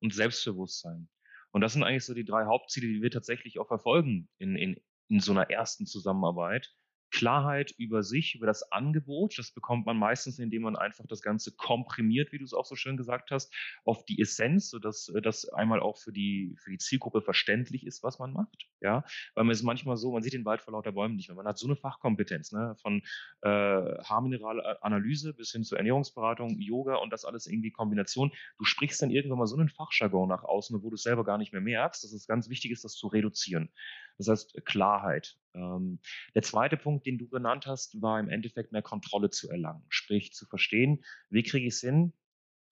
und 0.00 0.12
Selbstbewusstsein. 0.12 1.08
Und 1.52 1.60
das 1.60 1.72
sind 1.72 1.84
eigentlich 1.84 2.04
so 2.04 2.14
die 2.14 2.24
drei 2.24 2.44
Hauptziele, 2.44 2.88
die 2.88 3.02
wir 3.02 3.10
tatsächlich 3.10 3.58
auch 3.58 3.68
verfolgen 3.68 4.28
in, 4.38 4.56
in, 4.56 4.80
in 5.08 5.20
so 5.20 5.32
einer 5.32 5.48
ersten 5.50 5.86
Zusammenarbeit. 5.86 6.74
Klarheit 7.10 7.72
über 7.78 8.02
sich, 8.02 8.34
über 8.34 8.46
das 8.46 8.70
Angebot. 8.70 9.38
Das 9.38 9.52
bekommt 9.52 9.86
man 9.86 9.98
meistens, 9.98 10.38
indem 10.38 10.62
man 10.62 10.76
einfach 10.76 11.06
das 11.06 11.22
Ganze 11.22 11.52
komprimiert, 11.52 12.32
wie 12.32 12.38
du 12.38 12.44
es 12.44 12.52
auch 12.52 12.66
so 12.66 12.76
schön 12.76 12.96
gesagt 12.96 13.30
hast, 13.30 13.54
auf 13.84 14.04
die 14.04 14.20
Essenz, 14.20 14.70
sodass 14.70 15.08
äh, 15.08 15.22
das 15.22 15.48
einmal 15.48 15.80
auch 15.80 15.96
für 15.96 16.12
die, 16.12 16.54
für 16.58 16.70
die 16.70 16.78
Zielgruppe 16.78 17.22
verständlich 17.22 17.86
ist, 17.86 18.02
was 18.02 18.18
man 18.18 18.32
macht. 18.32 18.68
Ja, 18.80 19.04
weil 19.34 19.44
man 19.44 19.52
ist 19.52 19.62
manchmal 19.62 19.96
so, 19.96 20.12
man 20.12 20.22
sieht 20.22 20.34
den 20.34 20.44
Wald 20.44 20.60
vor 20.60 20.72
lauter 20.72 20.92
Bäumen 20.92 21.16
nicht 21.16 21.28
mehr. 21.28 21.36
Man 21.36 21.46
hat 21.46 21.58
so 21.58 21.66
eine 21.66 21.76
Fachkompetenz, 21.76 22.52
ne? 22.52 22.76
von 22.80 23.02
äh, 23.42 23.48
Haarmineralanalyse 23.48 25.34
bis 25.34 25.50
hin 25.50 25.64
zur 25.64 25.78
Ernährungsberatung, 25.78 26.60
Yoga 26.60 26.96
und 26.96 27.12
das 27.12 27.24
alles 27.24 27.46
irgendwie 27.46 27.72
Kombination. 27.72 28.32
Du 28.58 28.64
sprichst 28.64 29.02
dann 29.02 29.10
irgendwann 29.10 29.38
mal 29.38 29.46
so 29.46 29.56
einen 29.56 29.68
Fachjargon 29.68 30.28
nach 30.28 30.44
außen, 30.44 30.80
wo 30.82 30.90
du 30.90 30.94
es 30.94 31.02
selber 31.02 31.24
gar 31.24 31.38
nicht 31.38 31.52
mehr 31.52 31.62
merkst, 31.62 32.04
dass 32.04 32.12
es 32.12 32.26
ganz 32.26 32.48
wichtig 32.48 32.70
ist, 32.70 32.84
das 32.84 32.94
zu 32.94 33.08
reduzieren. 33.08 33.70
Das 34.18 34.28
heißt 34.28 34.64
Klarheit. 34.64 35.38
Ähm, 35.54 36.00
der 36.34 36.42
zweite 36.42 36.76
Punkt, 36.76 37.06
den 37.06 37.18
du 37.18 37.28
genannt 37.28 37.66
hast, 37.66 38.00
war 38.02 38.20
im 38.20 38.28
Endeffekt 38.28 38.72
mehr 38.72 38.82
Kontrolle 38.82 39.30
zu 39.30 39.48
erlangen, 39.48 39.84
sprich 39.88 40.32
zu 40.32 40.46
verstehen, 40.46 41.04
wie 41.30 41.42
kriege 41.42 41.66
ich 41.66 41.74
es 41.74 41.80
hin, 41.80 42.12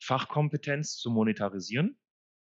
Fachkompetenz 0.02 0.96
zu 0.96 1.10
monetarisieren, 1.10 1.98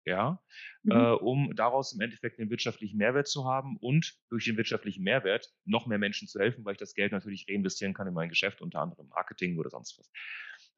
ja, 0.05 0.43
mhm. 0.83 0.93
äh, 0.93 1.13
um 1.13 1.55
daraus 1.55 1.93
im 1.93 2.01
Endeffekt 2.01 2.39
einen 2.39 2.51
wirtschaftlichen 2.51 2.99
Mehrwert 2.99 3.29
zu 3.29 3.45
haben 3.45 3.77
und 3.79 4.19
durch 4.29 4.45
den 4.45 4.57
wirtschaftlichen 4.57 5.03
Mehrwert 5.03 5.53
noch 5.65 5.87
mehr 5.87 5.99
Menschen 5.99 6.29
zu 6.29 6.39
helfen, 6.41 6.65
weil 6.65 6.73
ich 6.73 6.79
das 6.79 6.95
Geld 6.95 7.13
natürlich 7.13 7.47
reinvestieren 7.49 7.95
kann 7.95 8.07
in 8.09 8.15
mein 8.15 8.29
Geschäft, 8.29 8.61
unter 8.61 8.81
anderem 8.81 9.09
Marketing 9.09 9.59
oder 9.59 9.71
sonst 9.71 9.99
was. 9.99 10.11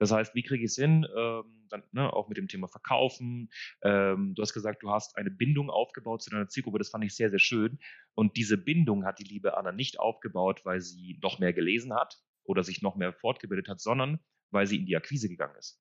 Das 0.01 0.13
heißt, 0.13 0.35
wie 0.35 0.43
kriege 0.43 0.65
ich 0.65 0.71
es 0.71 0.77
hin, 0.77 1.07
ähm, 1.15 1.67
dann, 1.69 1.83
ne, 1.93 2.11
auch 2.11 2.29
mit 2.29 2.39
dem 2.39 2.49
Thema 2.49 2.69
Verkaufen. 2.69 3.51
Ähm, 3.83 4.35
du 4.35 4.41
hast 4.41 4.55
gesagt, 4.55 4.83
du 4.83 4.91
hast 4.91 5.19
eine 5.19 5.31
Bindung 5.31 5.69
aufgebaut 5.69 6.23
zu 6.23 6.31
deiner 6.31 6.49
Zielgruppe. 6.49 6.79
Das 6.79 6.89
fand 6.89 7.05
ich 7.05 7.15
sehr, 7.15 7.29
sehr 7.29 7.39
schön. 7.39 7.79
Und 8.15 8.39
diese 8.39 8.57
Bindung 8.57 9.05
hat 9.05 9.19
die 9.19 9.25
liebe 9.25 9.59
Anna 9.59 9.73
nicht 9.73 10.01
aufgebaut, 10.01 10.63
weil 10.65 10.81
sie 10.81 11.19
noch 11.23 11.39
mehr 11.39 11.53
gelesen 11.53 11.93
hat 11.93 12.19
oder 12.45 12.65
sich 12.65 12.81
noch 12.81 12.97
mehr 12.97 13.13
fortgebildet 13.13 13.69
hat, 13.69 13.81
sondern 13.81 14.21
weil 14.51 14.67
sie 14.67 14.79
in 14.79 14.87
die 14.87 14.97
Akquise 14.97 15.29
gegangen 15.29 15.57
ist. 15.57 15.79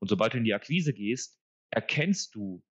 Und 0.00 0.08
sobald 0.08 0.34
du 0.34 0.38
in 0.38 0.44
die 0.44 0.54
Akquise 0.54 0.92
gehst, 0.92 1.40
erkennst 1.70 2.34
du 2.34 2.64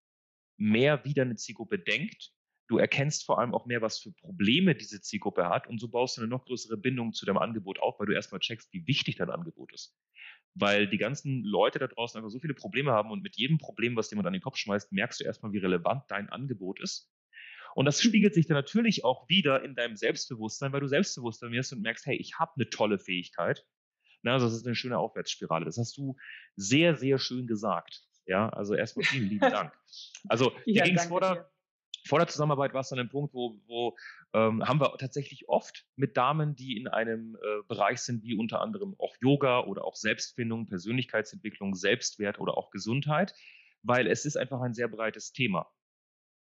mehr, 0.57 1.05
wie 1.05 1.13
deine 1.13 1.37
Zielgruppe 1.37 1.79
denkt. 1.79 2.33
Du 2.67 2.77
erkennst 2.77 3.25
vor 3.25 3.39
allem 3.39 3.55
auch 3.55 3.65
mehr, 3.65 3.81
was 3.81 3.99
für 3.99 4.11
Probleme 4.11 4.75
diese 4.75 4.99
Zielgruppe 4.99 5.47
hat. 5.47 5.65
Und 5.65 5.79
so 5.79 5.87
baust 5.87 6.17
du 6.17 6.21
eine 6.21 6.29
noch 6.29 6.43
größere 6.43 6.75
Bindung 6.75 7.13
zu 7.13 7.25
deinem 7.25 7.37
Angebot 7.37 7.79
auf, 7.79 7.97
weil 7.99 8.07
du 8.07 8.13
erstmal 8.13 8.41
checkst, 8.41 8.73
wie 8.73 8.85
wichtig 8.85 9.15
dein 9.15 9.29
Angebot 9.29 9.73
ist 9.73 9.95
weil 10.55 10.87
die 10.87 10.97
ganzen 10.97 11.43
Leute 11.43 11.79
da 11.79 11.87
draußen 11.87 12.17
einfach 12.17 12.31
so 12.31 12.39
viele 12.39 12.53
Probleme 12.53 12.91
haben 12.91 13.11
und 13.11 13.21
mit 13.21 13.37
jedem 13.37 13.57
Problem, 13.57 13.95
was 13.95 14.09
jemand 14.11 14.27
an 14.27 14.33
den 14.33 14.41
Kopf 14.41 14.57
schmeißt, 14.57 14.91
merkst 14.91 15.19
du 15.19 15.23
erstmal, 15.23 15.51
wie 15.51 15.59
relevant 15.59 16.03
dein 16.09 16.29
Angebot 16.29 16.81
ist. 16.81 17.11
Und 17.75 17.85
das 17.85 18.01
spiegelt 18.01 18.33
sich 18.33 18.47
dann 18.47 18.55
natürlich 18.55 19.05
auch 19.05 19.29
wieder 19.29 19.63
in 19.63 19.75
deinem 19.75 19.95
Selbstbewusstsein, 19.95 20.73
weil 20.73 20.81
du 20.81 20.87
selbstbewusster 20.87 21.51
wirst 21.51 21.71
und 21.71 21.81
merkst, 21.81 22.05
hey, 22.05 22.17
ich 22.17 22.39
habe 22.39 22.51
eine 22.55 22.69
tolle 22.69 22.99
Fähigkeit. 22.99 23.65
Na, 24.21 24.33
also 24.33 24.47
das 24.47 24.55
ist 24.55 24.65
eine 24.65 24.75
schöne 24.75 24.97
Aufwärtsspirale. 24.97 25.65
Das 25.65 25.77
hast 25.77 25.97
du 25.97 26.15
sehr, 26.55 26.95
sehr 26.95 27.19
schön 27.19 27.47
gesagt. 27.47 28.01
Ja, 28.25 28.49
also 28.49 28.75
erstmal 28.75 29.05
vielen 29.05 29.29
lieben 29.29 29.39
Dank. 29.51 29.73
Also, 30.27 30.51
ja, 30.65 30.83
ging 30.83 30.97
es 30.97 31.05
vor 31.05 31.21
der, 31.21 31.49
vor 32.09 32.19
der 32.19 32.27
Zusammenarbeit 32.27 32.73
war 32.73 32.81
es 32.81 32.89
dann 32.89 32.99
ein 32.99 33.09
Punkt, 33.09 33.33
wo, 33.33 33.61
wo 33.67 33.95
ähm, 34.33 34.67
haben 34.67 34.81
wir 34.81 34.97
tatsächlich 34.97 35.47
oft 35.47 35.85
mit 35.95 36.17
Damen, 36.17 36.55
die 36.55 36.75
in 36.75 36.87
einem 36.87 37.35
äh, 37.35 37.63
Bereich 37.67 38.01
sind, 38.01 38.23
wie 38.23 38.35
unter 38.35 38.61
anderem 38.61 38.95
auch 38.97 39.15
Yoga 39.21 39.61
oder 39.61 39.85
auch 39.85 39.95
Selbstfindung, 39.95 40.67
Persönlichkeitsentwicklung, 40.67 41.75
Selbstwert 41.75 42.39
oder 42.39 42.57
auch 42.57 42.71
Gesundheit, 42.71 43.33
weil 43.83 44.07
es 44.07 44.25
ist 44.25 44.37
einfach 44.37 44.59
ein 44.61 44.73
sehr 44.73 44.87
breites 44.87 45.31
Thema. 45.31 45.71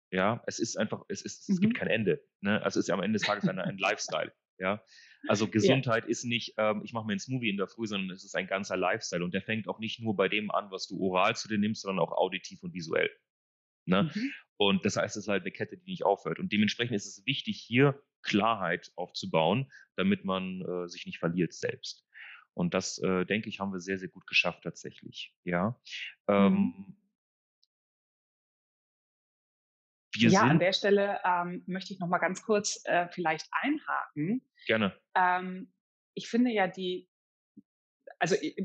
Ja, 0.10 0.42
es 0.48 0.60
ist 0.60 0.78
einfach, 0.78 1.04
es 1.10 1.22
ist, 1.22 1.48
mhm. 1.48 1.54
es 1.54 1.62
gibt 1.62 1.74
mhm. 1.74 1.78
kein 1.78 1.88
Ende. 1.90 2.24
Ne? 2.42 2.62
Also 2.64 2.80
es 2.80 2.86
ist 2.86 2.88
ja 2.88 2.96
am 2.96 3.04
Ende 3.04 3.20
des 3.20 3.28
Tages 3.28 3.48
ein, 3.48 3.60
ein 3.60 3.78
Lifestyle. 3.78 4.34
Ja, 4.58 4.84
also 5.28 5.48
Gesundheit 5.52 6.06
ja. 6.06 6.10
ist 6.10 6.24
nicht, 6.24 6.54
ähm, 6.58 6.82
ich 6.84 6.94
mache 6.94 7.06
mir 7.06 7.14
ein 7.14 7.20
Smoothie 7.20 7.50
in 7.50 7.58
der 7.58 7.68
Früh, 7.68 7.88
sondern 7.88 8.10
es 8.12 8.24
ist 8.24 8.36
ein 8.36 8.48
ganzer 8.48 8.78
Lifestyle 8.78 9.24
und 9.24 9.34
der 9.34 9.42
fängt 9.42 9.68
auch 9.68 9.80
nicht 9.80 10.00
nur 10.00 10.16
bei 10.16 10.30
dem 10.30 10.50
an, 10.52 10.72
was 10.72 10.88
du 10.88 10.98
oral 11.02 11.36
zu 11.36 11.48
dir 11.48 11.58
nimmst, 11.58 11.82
sondern 11.82 12.06
auch 12.06 12.12
auditiv 12.12 12.64
und 12.64 12.74
visuell. 12.74 13.10
Ne? 13.86 14.12
Mhm. 14.14 14.34
Und 14.58 14.86
das 14.86 14.96
heißt, 14.96 15.18
es 15.18 15.24
ist 15.24 15.28
halt 15.28 15.44
eine 15.44 15.52
Kette, 15.52 15.78
die 15.78 15.90
nicht 15.90 16.06
aufhört. 16.06 16.40
Und 16.40 16.52
dementsprechend 16.52 16.96
ist 16.96 17.08
es 17.08 17.26
wichtig, 17.26 17.64
hier 17.66 18.00
Klarheit 18.22 18.92
aufzubauen, 18.96 19.72
damit 19.96 20.24
man 20.24 20.62
äh, 20.62 20.88
sich 20.88 21.06
nicht 21.06 21.20
verliert 21.20 21.54
selbst. 21.54 22.06
Und 22.54 22.74
das, 22.74 22.98
äh, 23.00 23.26
denke 23.26 23.50
ich, 23.50 23.60
haben 23.60 23.72
wir 23.72 23.80
sehr, 23.80 23.98
sehr 23.98 24.10
gut 24.10 24.28
geschafft 24.28 24.64
tatsächlich. 24.64 25.34
Ja. 25.44 25.80
Ähm, 26.28 26.54
mhm. 26.54 26.98
ja, 30.16 30.42
an 30.42 30.60
der 30.60 30.74
Stelle 30.74 31.20
ähm, 31.24 31.64
möchte 31.66 31.94
ich 31.94 32.00
noch 32.00 32.08
mal 32.08 32.20
ganz 32.20 32.44
kurz 32.44 32.82
äh, 32.86 33.08
vielleicht 33.10 33.48
einhaken. 33.52 34.46
Gerne. 34.68 34.96
Ähm, 35.16 35.74
ich 36.14 36.30
finde 36.30 36.52
ja 36.52 36.68
die, 36.68 37.10
also 38.20 38.36
ich, 38.40 38.56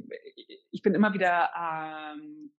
ich 0.70 0.82
bin 0.82 0.94
immer 0.94 1.14
wieder 1.14 1.50
ähm, 1.56 2.52
äh, 2.52 2.55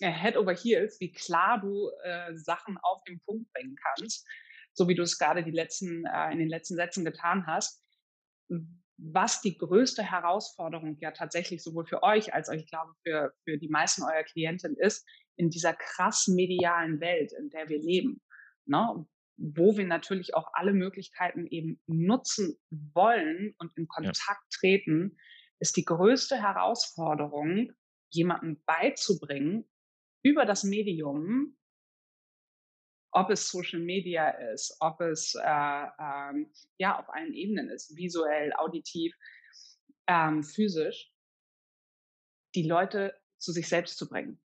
Head 0.00 0.36
over 0.36 0.54
Heels, 0.54 1.00
wie 1.00 1.12
klar 1.12 1.60
du 1.60 1.90
äh, 2.04 2.34
Sachen 2.36 2.78
auf 2.82 3.02
den 3.04 3.20
Punkt 3.20 3.52
bringen 3.52 3.76
kannst, 3.76 4.26
so 4.72 4.88
wie 4.88 4.94
du 4.94 5.02
es 5.02 5.18
gerade 5.18 5.42
die 5.42 5.50
letzten, 5.50 6.04
äh, 6.06 6.32
in 6.32 6.38
den 6.38 6.48
letzten 6.48 6.76
Sätzen 6.76 7.04
getan 7.04 7.46
hast. 7.46 7.82
Was 8.96 9.40
die 9.40 9.56
größte 9.56 10.02
Herausforderung 10.02 10.96
ja 11.00 11.12
tatsächlich 11.12 11.62
sowohl 11.62 11.86
für 11.86 12.02
euch 12.02 12.34
als 12.34 12.48
auch 12.48 12.54
ich 12.54 12.68
glaube 12.68 12.92
für, 13.04 13.32
für 13.44 13.58
die 13.58 13.68
meisten 13.68 14.02
eurer 14.02 14.24
Klienten 14.24 14.76
ist, 14.76 15.06
in 15.36 15.50
dieser 15.50 15.74
krass 15.74 16.26
medialen 16.26 17.00
Welt, 17.00 17.32
in 17.32 17.50
der 17.50 17.68
wir 17.68 17.78
leben, 17.78 18.20
ne? 18.66 19.06
wo 19.36 19.76
wir 19.76 19.86
natürlich 19.86 20.34
auch 20.34 20.48
alle 20.52 20.72
Möglichkeiten 20.72 21.46
eben 21.46 21.80
nutzen 21.86 22.58
wollen 22.70 23.54
und 23.58 23.70
in 23.76 23.86
Kontakt 23.86 24.26
ja. 24.26 24.58
treten, 24.58 25.16
ist 25.60 25.76
die 25.76 25.84
größte 25.84 26.36
Herausforderung, 26.36 27.72
jemandem 28.10 28.60
beizubringen, 28.66 29.68
über 30.22 30.44
das 30.44 30.64
Medium, 30.64 31.56
ob 33.10 33.30
es 33.30 33.48
Social 33.48 33.80
Media 33.80 34.30
ist, 34.52 34.76
ob 34.80 35.00
es 35.00 35.34
äh, 35.34 35.86
ähm, 35.98 36.52
ja 36.76 36.98
auf 36.98 37.08
allen 37.08 37.32
Ebenen 37.32 37.70
ist, 37.70 37.96
visuell, 37.96 38.52
auditiv, 38.54 39.14
ähm, 40.06 40.42
physisch, 40.42 41.12
die 42.54 42.64
Leute 42.64 43.14
zu 43.38 43.52
sich 43.52 43.68
selbst 43.68 43.98
zu 43.98 44.08
bringen. 44.08 44.40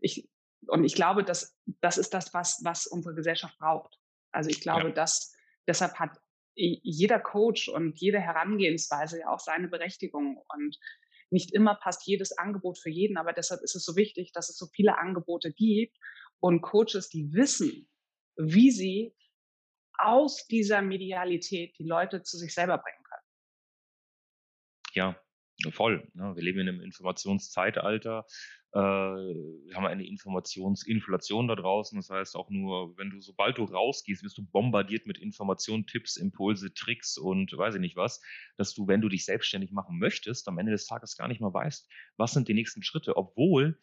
Ich, 0.00 0.28
und 0.68 0.84
ich 0.84 0.94
glaube, 0.94 1.24
dass 1.24 1.58
das 1.80 1.98
ist 1.98 2.14
das, 2.14 2.34
was, 2.34 2.60
was 2.64 2.86
unsere 2.86 3.14
Gesellschaft 3.14 3.58
braucht. 3.58 3.98
Also 4.32 4.50
ich 4.50 4.60
glaube, 4.60 4.88
ja. 4.88 4.94
dass 4.94 5.34
deshalb 5.66 5.94
hat 5.94 6.20
jeder 6.54 7.20
Coach 7.20 7.68
und 7.68 7.98
jede 7.98 8.20
Herangehensweise 8.20 9.20
ja 9.20 9.28
auch 9.28 9.40
seine 9.40 9.68
Berechtigung. 9.68 10.42
Und 10.54 10.78
nicht 11.30 11.52
immer 11.52 11.74
passt 11.74 12.06
jedes 12.06 12.36
Angebot 12.36 12.78
für 12.78 12.90
jeden, 12.90 13.16
aber 13.16 13.32
deshalb 13.32 13.62
ist 13.62 13.74
es 13.74 13.84
so 13.84 13.96
wichtig, 13.96 14.32
dass 14.32 14.48
es 14.48 14.56
so 14.56 14.66
viele 14.66 14.98
Angebote 14.98 15.52
gibt 15.52 15.96
und 16.40 16.60
Coaches, 16.62 17.08
die 17.08 17.32
wissen, 17.32 17.88
wie 18.36 18.70
sie 18.70 19.14
aus 19.98 20.46
dieser 20.46 20.82
Medialität 20.82 21.76
die 21.78 21.84
Leute 21.86 22.22
zu 22.22 22.36
sich 22.36 22.52
selber 22.54 22.78
bringen 22.78 23.02
können. 23.02 23.22
Ja, 24.92 25.20
Voll. 25.70 26.06
Ne? 26.14 26.36
Wir 26.36 26.42
leben 26.42 26.60
in 26.60 26.68
einem 26.68 26.80
Informationszeitalter. 26.82 28.26
Äh, 28.76 28.78
wir 28.78 29.74
haben 29.74 29.86
eine 29.86 30.06
Informationsinflation 30.06 31.48
da 31.48 31.56
draußen. 31.56 31.96
Das 31.96 32.10
heißt 32.10 32.36
auch 32.36 32.50
nur, 32.50 32.96
wenn 32.98 33.08
du, 33.08 33.22
sobald 33.22 33.56
du 33.56 33.64
rausgehst, 33.64 34.22
wirst 34.22 34.36
du 34.36 34.44
bombardiert 34.44 35.06
mit 35.06 35.16
Informationen, 35.16 35.86
Tipps, 35.86 36.18
Impulse, 36.18 36.74
Tricks 36.74 37.16
und 37.16 37.56
weiß 37.56 37.76
ich 37.76 37.80
nicht 37.80 37.96
was, 37.96 38.20
dass 38.58 38.74
du, 38.74 38.86
wenn 38.86 39.00
du 39.00 39.08
dich 39.08 39.24
selbstständig 39.24 39.72
machen 39.72 39.98
möchtest, 39.98 40.46
am 40.46 40.58
Ende 40.58 40.72
des 40.72 40.84
Tages 40.84 41.16
gar 41.16 41.26
nicht 41.26 41.40
mehr 41.40 41.54
weißt, 41.54 41.88
was 42.18 42.32
sind 42.32 42.48
die 42.48 42.54
nächsten 42.54 42.82
Schritte, 42.82 43.16
obwohl 43.16 43.80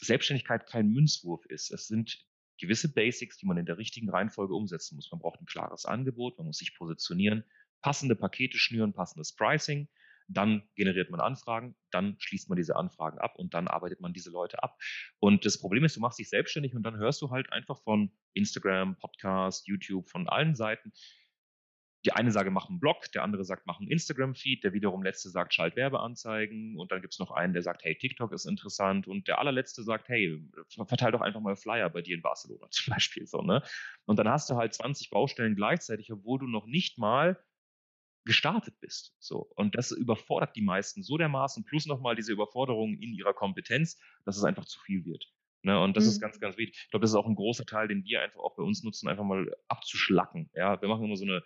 Selbstständigkeit 0.00 0.68
kein 0.68 0.90
Münzwurf 0.90 1.44
ist. 1.46 1.72
Es 1.72 1.88
sind 1.88 2.24
gewisse 2.60 2.92
Basics, 2.92 3.38
die 3.38 3.46
man 3.46 3.56
in 3.56 3.66
der 3.66 3.78
richtigen 3.78 4.10
Reihenfolge 4.10 4.54
umsetzen 4.54 4.94
muss. 4.94 5.10
Man 5.10 5.20
braucht 5.20 5.40
ein 5.40 5.46
klares 5.46 5.86
Angebot, 5.86 6.38
man 6.38 6.46
muss 6.46 6.58
sich 6.58 6.76
positionieren, 6.76 7.42
passende 7.82 8.14
Pakete 8.14 8.58
schnüren, 8.58 8.92
passendes 8.92 9.34
Pricing 9.34 9.88
dann 10.28 10.62
generiert 10.74 11.10
man 11.10 11.20
Anfragen, 11.20 11.74
dann 11.90 12.16
schließt 12.18 12.48
man 12.48 12.56
diese 12.56 12.76
Anfragen 12.76 13.18
ab 13.18 13.36
und 13.36 13.54
dann 13.54 13.66
arbeitet 13.66 14.00
man 14.00 14.12
diese 14.12 14.30
Leute 14.30 14.62
ab. 14.62 14.78
Und 15.18 15.44
das 15.46 15.58
Problem 15.58 15.84
ist, 15.84 15.96
du 15.96 16.00
machst 16.00 16.18
dich 16.18 16.28
selbstständig 16.28 16.74
und 16.74 16.82
dann 16.82 16.96
hörst 16.96 17.22
du 17.22 17.30
halt 17.30 17.50
einfach 17.52 17.82
von 17.82 18.12
Instagram, 18.34 18.96
Podcast, 18.96 19.66
YouTube, 19.66 20.08
von 20.08 20.28
allen 20.28 20.54
Seiten. 20.54 20.92
Die 22.04 22.12
eine 22.12 22.30
sage, 22.30 22.50
mach 22.50 22.68
einen 22.68 22.78
Blog, 22.78 23.10
der 23.12 23.24
andere 23.24 23.44
sagt, 23.44 23.66
mach 23.66 23.80
einen 23.80 23.90
Instagram-Feed, 23.90 24.62
der 24.62 24.72
wiederum 24.72 25.02
letzte 25.02 25.30
sagt, 25.30 25.52
schalt 25.52 25.74
Werbeanzeigen 25.74 26.78
und 26.78 26.92
dann 26.92 27.00
gibt 27.00 27.14
es 27.14 27.18
noch 27.18 27.32
einen, 27.32 27.54
der 27.54 27.62
sagt, 27.62 27.82
hey, 27.84 27.96
TikTok 27.96 28.32
ist 28.32 28.46
interessant 28.46 29.08
und 29.08 29.26
der 29.26 29.40
allerletzte 29.40 29.82
sagt, 29.82 30.08
hey, 30.08 30.40
verteil 30.86 31.10
doch 31.10 31.22
einfach 31.22 31.40
mal 31.40 31.56
Flyer 31.56 31.90
bei 31.90 32.02
dir 32.02 32.14
in 32.14 32.22
Barcelona 32.22 32.68
zum 32.70 32.92
Beispiel. 32.92 33.26
So, 33.26 33.42
ne? 33.42 33.62
Und 34.04 34.18
dann 34.18 34.28
hast 34.28 34.48
du 34.48 34.56
halt 34.56 34.74
20 34.74 35.10
Baustellen 35.10 35.56
gleichzeitig, 35.56 36.12
obwohl 36.12 36.38
du 36.38 36.46
noch 36.46 36.66
nicht 36.66 36.98
mal 36.98 37.42
gestartet 38.28 38.78
bist. 38.78 39.14
So. 39.18 39.50
Und 39.56 39.74
das 39.74 39.90
überfordert 39.90 40.54
die 40.54 40.60
meisten 40.60 41.02
so 41.02 41.16
dermaßen, 41.16 41.64
plus 41.64 41.86
nochmal 41.86 42.14
diese 42.14 42.30
Überforderung 42.30 42.98
in 42.98 43.14
ihrer 43.14 43.32
Kompetenz, 43.32 43.98
dass 44.26 44.36
es 44.36 44.44
einfach 44.44 44.66
zu 44.66 44.78
viel 44.80 45.06
wird. 45.06 45.32
Ne? 45.62 45.80
Und 45.80 45.96
das 45.96 46.04
mhm. 46.04 46.10
ist 46.10 46.20
ganz, 46.20 46.38
ganz 46.38 46.58
wichtig. 46.58 46.78
Ich 46.84 46.90
glaube, 46.90 47.02
das 47.02 47.10
ist 47.10 47.16
auch 47.16 47.26
ein 47.26 47.34
großer 47.34 47.64
Teil, 47.64 47.88
den 47.88 48.04
wir 48.04 48.20
einfach 48.20 48.40
auch 48.40 48.54
bei 48.54 48.62
uns 48.62 48.82
nutzen, 48.82 49.08
einfach 49.08 49.24
mal 49.24 49.50
abzuschlacken. 49.68 50.50
Ja, 50.54 50.80
wir 50.80 50.88
machen 50.90 51.06
immer 51.06 51.16
so 51.16 51.24
eine, 51.24 51.42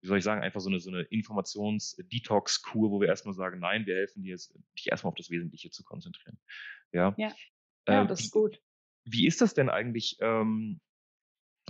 wie 0.00 0.06
soll 0.06 0.16
ich 0.16 0.24
sagen, 0.24 0.42
einfach 0.42 0.60
so 0.60 0.70
eine, 0.70 0.80
so 0.80 0.88
eine 0.90 1.02
Informations-Detox-Kur, 1.02 2.90
wo 2.90 3.00
wir 3.02 3.08
erstmal 3.08 3.34
sagen, 3.34 3.60
nein, 3.60 3.84
wir 3.84 3.96
helfen 3.96 4.22
dir 4.22 4.30
jetzt, 4.30 4.54
dich 4.78 4.90
erstmal 4.90 5.10
auf 5.10 5.16
das 5.16 5.28
Wesentliche 5.28 5.70
zu 5.70 5.84
konzentrieren. 5.84 6.38
Ja, 6.92 7.14
ja. 7.18 7.30
ja 7.86 8.04
äh, 8.04 8.06
das 8.06 8.20
ist 8.20 8.32
gut. 8.32 8.58
Wie 9.04 9.26
ist 9.26 9.42
das 9.42 9.52
denn 9.52 9.68
eigentlich? 9.68 10.16
Ähm, 10.20 10.80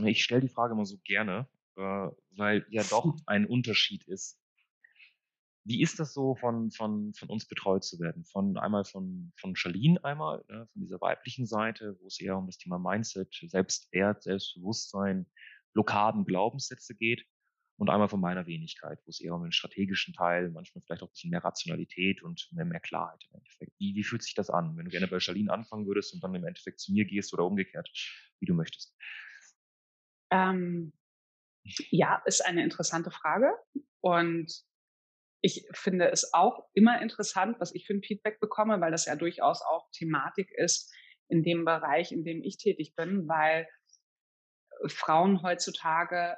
ich 0.05 0.23
stelle 0.23 0.41
die 0.41 0.49
Frage 0.49 0.75
immer 0.75 0.87
so 0.87 0.99
gerne, 0.99 1.49
äh, 1.77 2.09
weil 2.37 2.65
ja 2.71 2.85
doch 2.85 3.17
ein 3.27 3.45
Unterschied 3.45 4.05
ist, 4.05 4.39
wie 5.65 5.81
ist 5.83 6.01
das 6.01 6.13
so, 6.13 6.35
von, 6.35 6.71
von, 6.71 7.15
von 7.15 7.29
uns 7.29 7.47
betreut 7.47 7.85
zu 7.85 8.01
werden? 8.01 8.25
Von 8.25 8.57
einmal 8.57 8.85
von, 8.85 9.33
von 9.39 9.55
Charlene 9.55 10.03
einmal, 10.05 10.45
ne, 10.49 10.67
von 10.73 10.83
dieser 10.83 11.01
weiblichen 11.01 11.47
Seite, 11.47 11.97
wo 12.01 12.07
es 12.09 12.21
eher 12.21 12.37
um 12.37 12.47
das 12.47 12.59
Thema 12.59 12.79
Mindset, 12.79 13.33
Selbstwert, 13.33 14.23
Selbstbewusstsein, 14.23 15.27
Blockaden, 15.73 16.25
Glaubenssätze 16.25 16.95
geht. 16.95 17.25
Und 17.79 17.91
einmal 17.91 18.09
von 18.09 18.21
meiner 18.21 18.47
Wenigkeit, 18.47 18.99
wo 19.05 19.11
es 19.11 19.21
eher 19.21 19.35
um 19.35 19.43
den 19.43 19.51
strategischen 19.51 20.15
Teil, 20.15 20.51
manchmal 20.51 20.83
vielleicht 20.83 21.03
auch 21.03 21.09
ein 21.09 21.13
bisschen 21.13 21.31
mehr 21.31 21.43
Rationalität 21.43 22.23
und 22.23 22.49
mehr, 22.53 22.65
mehr 22.65 22.81
Klarheit 22.81 23.25
im 23.29 23.39
Endeffekt. 23.39 23.73
Wie, 23.79 23.95
wie 23.95 24.05
fühlt 24.05 24.23
sich 24.23 24.35
das 24.35 24.51
an, 24.51 24.77
wenn 24.77 24.85
du 24.85 24.91
gerne 24.91 25.09
bei 25.09 25.19
Charlene 25.19 25.53
anfangen 25.53 25.87
würdest 25.87 26.15
und 26.15 26.23
dann 26.23 26.35
im 26.35 26.45
Endeffekt 26.45 26.81
zu 26.81 26.93
mir 26.93 27.05
gehst 27.05 27.33
oder 27.33 27.45
umgekehrt, 27.45 27.91
wie 28.41 28.47
du 28.47 28.55
möchtest? 28.55 28.97
Ähm, 30.31 30.93
ja, 31.91 32.23
ist 32.27 32.45
eine 32.45 32.63
interessante 32.63 33.11
Frage. 33.11 33.51
Und 34.01 34.65
ich 35.43 35.67
finde 35.73 36.11
es 36.11 36.33
auch 36.33 36.69
immer 36.73 37.03
interessant, 37.03 37.59
was 37.59 37.75
ich 37.75 37.87
für 37.87 37.95
ein 37.95 38.03
Feedback 38.03 38.39
bekomme, 38.41 38.81
weil 38.81 38.93
das 38.93 39.07
ja 39.07 39.17
durchaus 39.17 39.61
auch 39.63 39.91
Thematik 39.91 40.51
ist 40.53 40.95
in 41.29 41.43
dem 41.43 41.65
Bereich, 41.65 42.13
in 42.13 42.25
dem 42.25 42.43
ich 42.43 42.59
tätig 42.59 42.95
bin, 42.95 43.29
weil 43.29 43.69
Frauen 44.87 45.43
heutzutage 45.43 46.37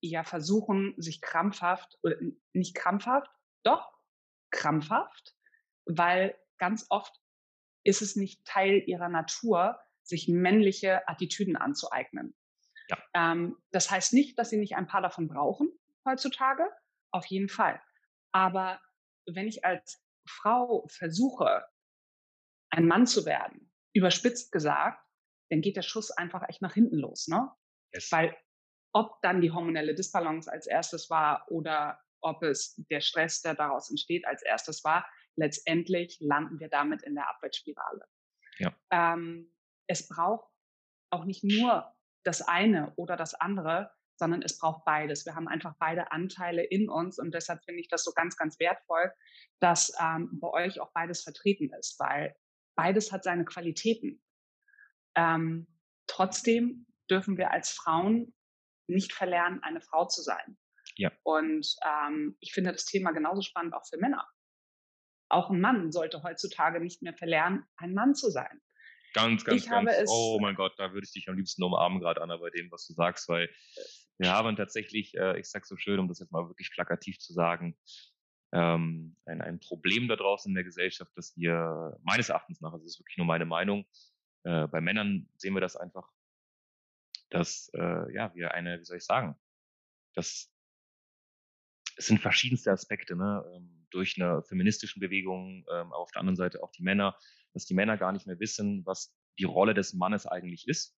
ja 0.00 0.24
versuchen, 0.24 0.94
sich 0.96 1.20
krampfhaft, 1.20 1.96
oder 2.02 2.16
nicht 2.52 2.74
krampfhaft, 2.74 3.30
doch 3.62 3.92
krampfhaft, 4.50 5.34
weil 5.86 6.36
ganz 6.58 6.86
oft 6.90 7.14
ist 7.84 8.02
es 8.02 8.16
nicht 8.16 8.44
Teil 8.44 8.82
ihrer 8.86 9.08
Natur, 9.08 9.78
sich 10.02 10.28
männliche 10.28 11.08
Attitüden 11.08 11.56
anzueignen. 11.56 12.34
Ja. 12.88 12.98
Ähm, 13.14 13.56
das 13.70 13.90
heißt 13.90 14.12
nicht, 14.12 14.38
dass 14.38 14.50
sie 14.50 14.58
nicht 14.58 14.76
ein 14.76 14.86
paar 14.86 15.02
davon 15.02 15.28
brauchen 15.28 15.70
heutzutage, 16.04 16.68
auf 17.12 17.24
jeden 17.26 17.48
Fall. 17.48 17.80
Aber 18.34 18.80
wenn 19.26 19.46
ich 19.46 19.64
als 19.64 20.02
Frau 20.28 20.86
versuche, 20.88 21.64
ein 22.70 22.86
Mann 22.86 23.06
zu 23.06 23.24
werden, 23.24 23.70
überspitzt 23.94 24.50
gesagt, 24.50 25.00
dann 25.50 25.60
geht 25.60 25.76
der 25.76 25.82
Schuss 25.82 26.10
einfach 26.10 26.42
echt 26.48 26.60
nach 26.60 26.74
hinten 26.74 26.96
los, 26.96 27.28
ne? 27.28 27.50
Yes. 27.92 28.10
Weil 28.10 28.36
ob 28.92 29.20
dann 29.22 29.40
die 29.40 29.52
hormonelle 29.52 29.94
Disbalance 29.94 30.50
als 30.50 30.66
erstes 30.66 31.10
war 31.10 31.50
oder 31.50 32.00
ob 32.20 32.42
es 32.42 32.74
der 32.90 33.00
Stress, 33.00 33.42
der 33.42 33.54
daraus 33.54 33.90
entsteht, 33.90 34.26
als 34.26 34.42
erstes 34.42 34.82
war, 34.82 35.06
letztendlich 35.36 36.18
landen 36.20 36.58
wir 36.58 36.68
damit 36.68 37.02
in 37.02 37.14
der 37.14 37.28
Abwärtsspirale. 37.28 38.06
Ja. 38.58 38.74
Ähm, 38.90 39.54
es 39.86 40.08
braucht 40.08 40.48
auch 41.10 41.24
nicht 41.24 41.44
nur 41.44 41.94
das 42.24 42.40
eine 42.42 42.92
oder 42.96 43.16
das 43.16 43.34
andere, 43.34 43.92
sondern 44.16 44.42
es 44.42 44.58
braucht 44.58 44.84
beides. 44.84 45.26
Wir 45.26 45.34
haben 45.34 45.48
einfach 45.48 45.74
beide 45.78 46.12
Anteile 46.12 46.62
in 46.62 46.88
uns 46.88 47.18
und 47.18 47.32
deshalb 47.34 47.64
finde 47.64 47.80
ich 47.80 47.88
das 47.88 48.04
so 48.04 48.12
ganz, 48.12 48.36
ganz 48.36 48.58
wertvoll, 48.58 49.12
dass 49.60 49.92
ähm, 50.00 50.30
bei 50.40 50.48
euch 50.48 50.80
auch 50.80 50.92
beides 50.92 51.22
vertreten 51.22 51.70
ist, 51.78 51.98
weil 51.98 52.34
beides 52.76 53.12
hat 53.12 53.24
seine 53.24 53.44
Qualitäten. 53.44 54.22
Ähm, 55.14 55.66
trotzdem 56.06 56.86
dürfen 57.10 57.36
wir 57.36 57.50
als 57.50 57.70
Frauen 57.70 58.34
nicht 58.86 59.12
verlernen, 59.12 59.62
eine 59.62 59.80
Frau 59.80 60.06
zu 60.06 60.22
sein. 60.22 60.56
Ja. 60.96 61.10
Und 61.22 61.74
ähm, 61.84 62.36
ich 62.40 62.52
finde 62.52 62.72
das 62.72 62.84
Thema 62.84 63.12
genauso 63.12 63.42
spannend 63.42 63.74
auch 63.74 63.86
für 63.86 63.98
Männer. 63.98 64.26
Auch 65.28 65.50
ein 65.50 65.60
Mann 65.60 65.90
sollte 65.90 66.22
heutzutage 66.22 66.80
nicht 66.80 67.02
mehr 67.02 67.14
verlernen, 67.14 67.64
ein 67.76 67.94
Mann 67.94 68.14
zu 68.14 68.30
sein. 68.30 68.60
Ganz, 69.14 69.44
ganz, 69.44 69.62
ich 69.62 69.70
ganz. 69.70 69.90
oh 70.08 70.38
mein 70.40 70.56
Gott, 70.56 70.74
da 70.76 70.92
würde 70.92 71.04
ich 71.04 71.12
dich 71.12 71.28
am 71.28 71.36
liebsten 71.36 71.62
umarmen, 71.62 72.00
gerade 72.00 72.20
Anna, 72.20 72.36
bei 72.36 72.50
dem, 72.50 72.70
was 72.70 72.86
du 72.86 72.94
sagst, 72.94 73.28
weil 73.28 73.48
wir 74.18 74.32
haben 74.32 74.56
tatsächlich, 74.56 75.14
äh, 75.14 75.38
ich 75.38 75.48
sage 75.48 75.66
so 75.66 75.76
schön, 75.76 75.98
um 75.98 76.08
das 76.08 76.20
jetzt 76.20 76.32
mal 76.32 76.46
wirklich 76.48 76.70
plakativ 76.72 77.18
zu 77.18 77.32
sagen, 77.32 77.76
ähm, 78.52 79.16
ein, 79.24 79.40
ein 79.40 79.60
Problem 79.60 80.08
da 80.08 80.16
draußen 80.16 80.50
in 80.50 80.54
der 80.54 80.64
Gesellschaft, 80.64 81.10
dass 81.16 81.36
wir 81.36 81.98
meines 82.02 82.28
Erachtens 82.28 82.60
nach, 82.60 82.72
also 82.72 82.84
das 82.84 82.94
ist 82.94 83.00
wirklich 83.00 83.18
nur 83.18 83.26
meine 83.26 83.46
Meinung, 83.46 83.84
äh, 84.44 84.68
bei 84.68 84.80
Männern 84.80 85.28
sehen 85.36 85.54
wir 85.54 85.60
das 85.60 85.76
einfach, 85.76 86.08
dass 87.30 87.70
äh, 87.74 88.14
ja 88.14 88.32
wir 88.34 88.54
eine, 88.54 88.78
wie 88.78 88.84
soll 88.84 88.98
ich 88.98 89.04
sagen, 89.04 89.36
dass 90.14 90.50
es 91.96 92.06
sind 92.06 92.20
verschiedenste 92.20 92.72
Aspekte, 92.72 93.16
ne? 93.16 93.44
Ähm, 93.54 93.86
durch 93.90 94.20
eine 94.20 94.42
feministischen 94.42 95.00
Bewegung, 95.00 95.64
ähm, 95.72 95.92
auf 95.92 96.10
der 96.10 96.20
anderen 96.20 96.36
Seite 96.36 96.62
auch 96.62 96.72
die 96.72 96.82
Männer, 96.82 97.16
dass 97.52 97.64
die 97.64 97.74
Männer 97.74 97.96
gar 97.96 98.10
nicht 98.12 98.26
mehr 98.26 98.40
wissen, 98.40 98.84
was 98.84 99.14
die 99.38 99.44
Rolle 99.44 99.74
des 99.74 99.94
Mannes 99.94 100.26
eigentlich 100.26 100.66
ist. 100.66 100.96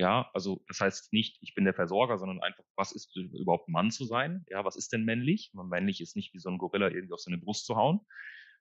Ja, 0.00 0.30
also 0.32 0.64
das 0.66 0.80
heißt 0.80 1.12
nicht, 1.12 1.36
ich 1.42 1.54
bin 1.54 1.66
der 1.66 1.74
Versorger, 1.74 2.16
sondern 2.16 2.40
einfach, 2.40 2.64
was 2.74 2.92
ist 2.92 3.14
überhaupt 3.14 3.68
Mann 3.68 3.90
zu 3.90 4.06
sein? 4.06 4.46
Ja, 4.48 4.64
was 4.64 4.76
ist 4.76 4.94
denn 4.94 5.04
männlich? 5.04 5.50
Männlich 5.52 6.00
ist 6.00 6.16
nicht 6.16 6.32
wie 6.32 6.38
so 6.38 6.48
ein 6.48 6.56
Gorilla 6.56 6.88
irgendwie 6.88 7.12
auf 7.12 7.20
seine 7.20 7.36
Brust 7.36 7.66
zu 7.66 7.76
hauen. 7.76 8.00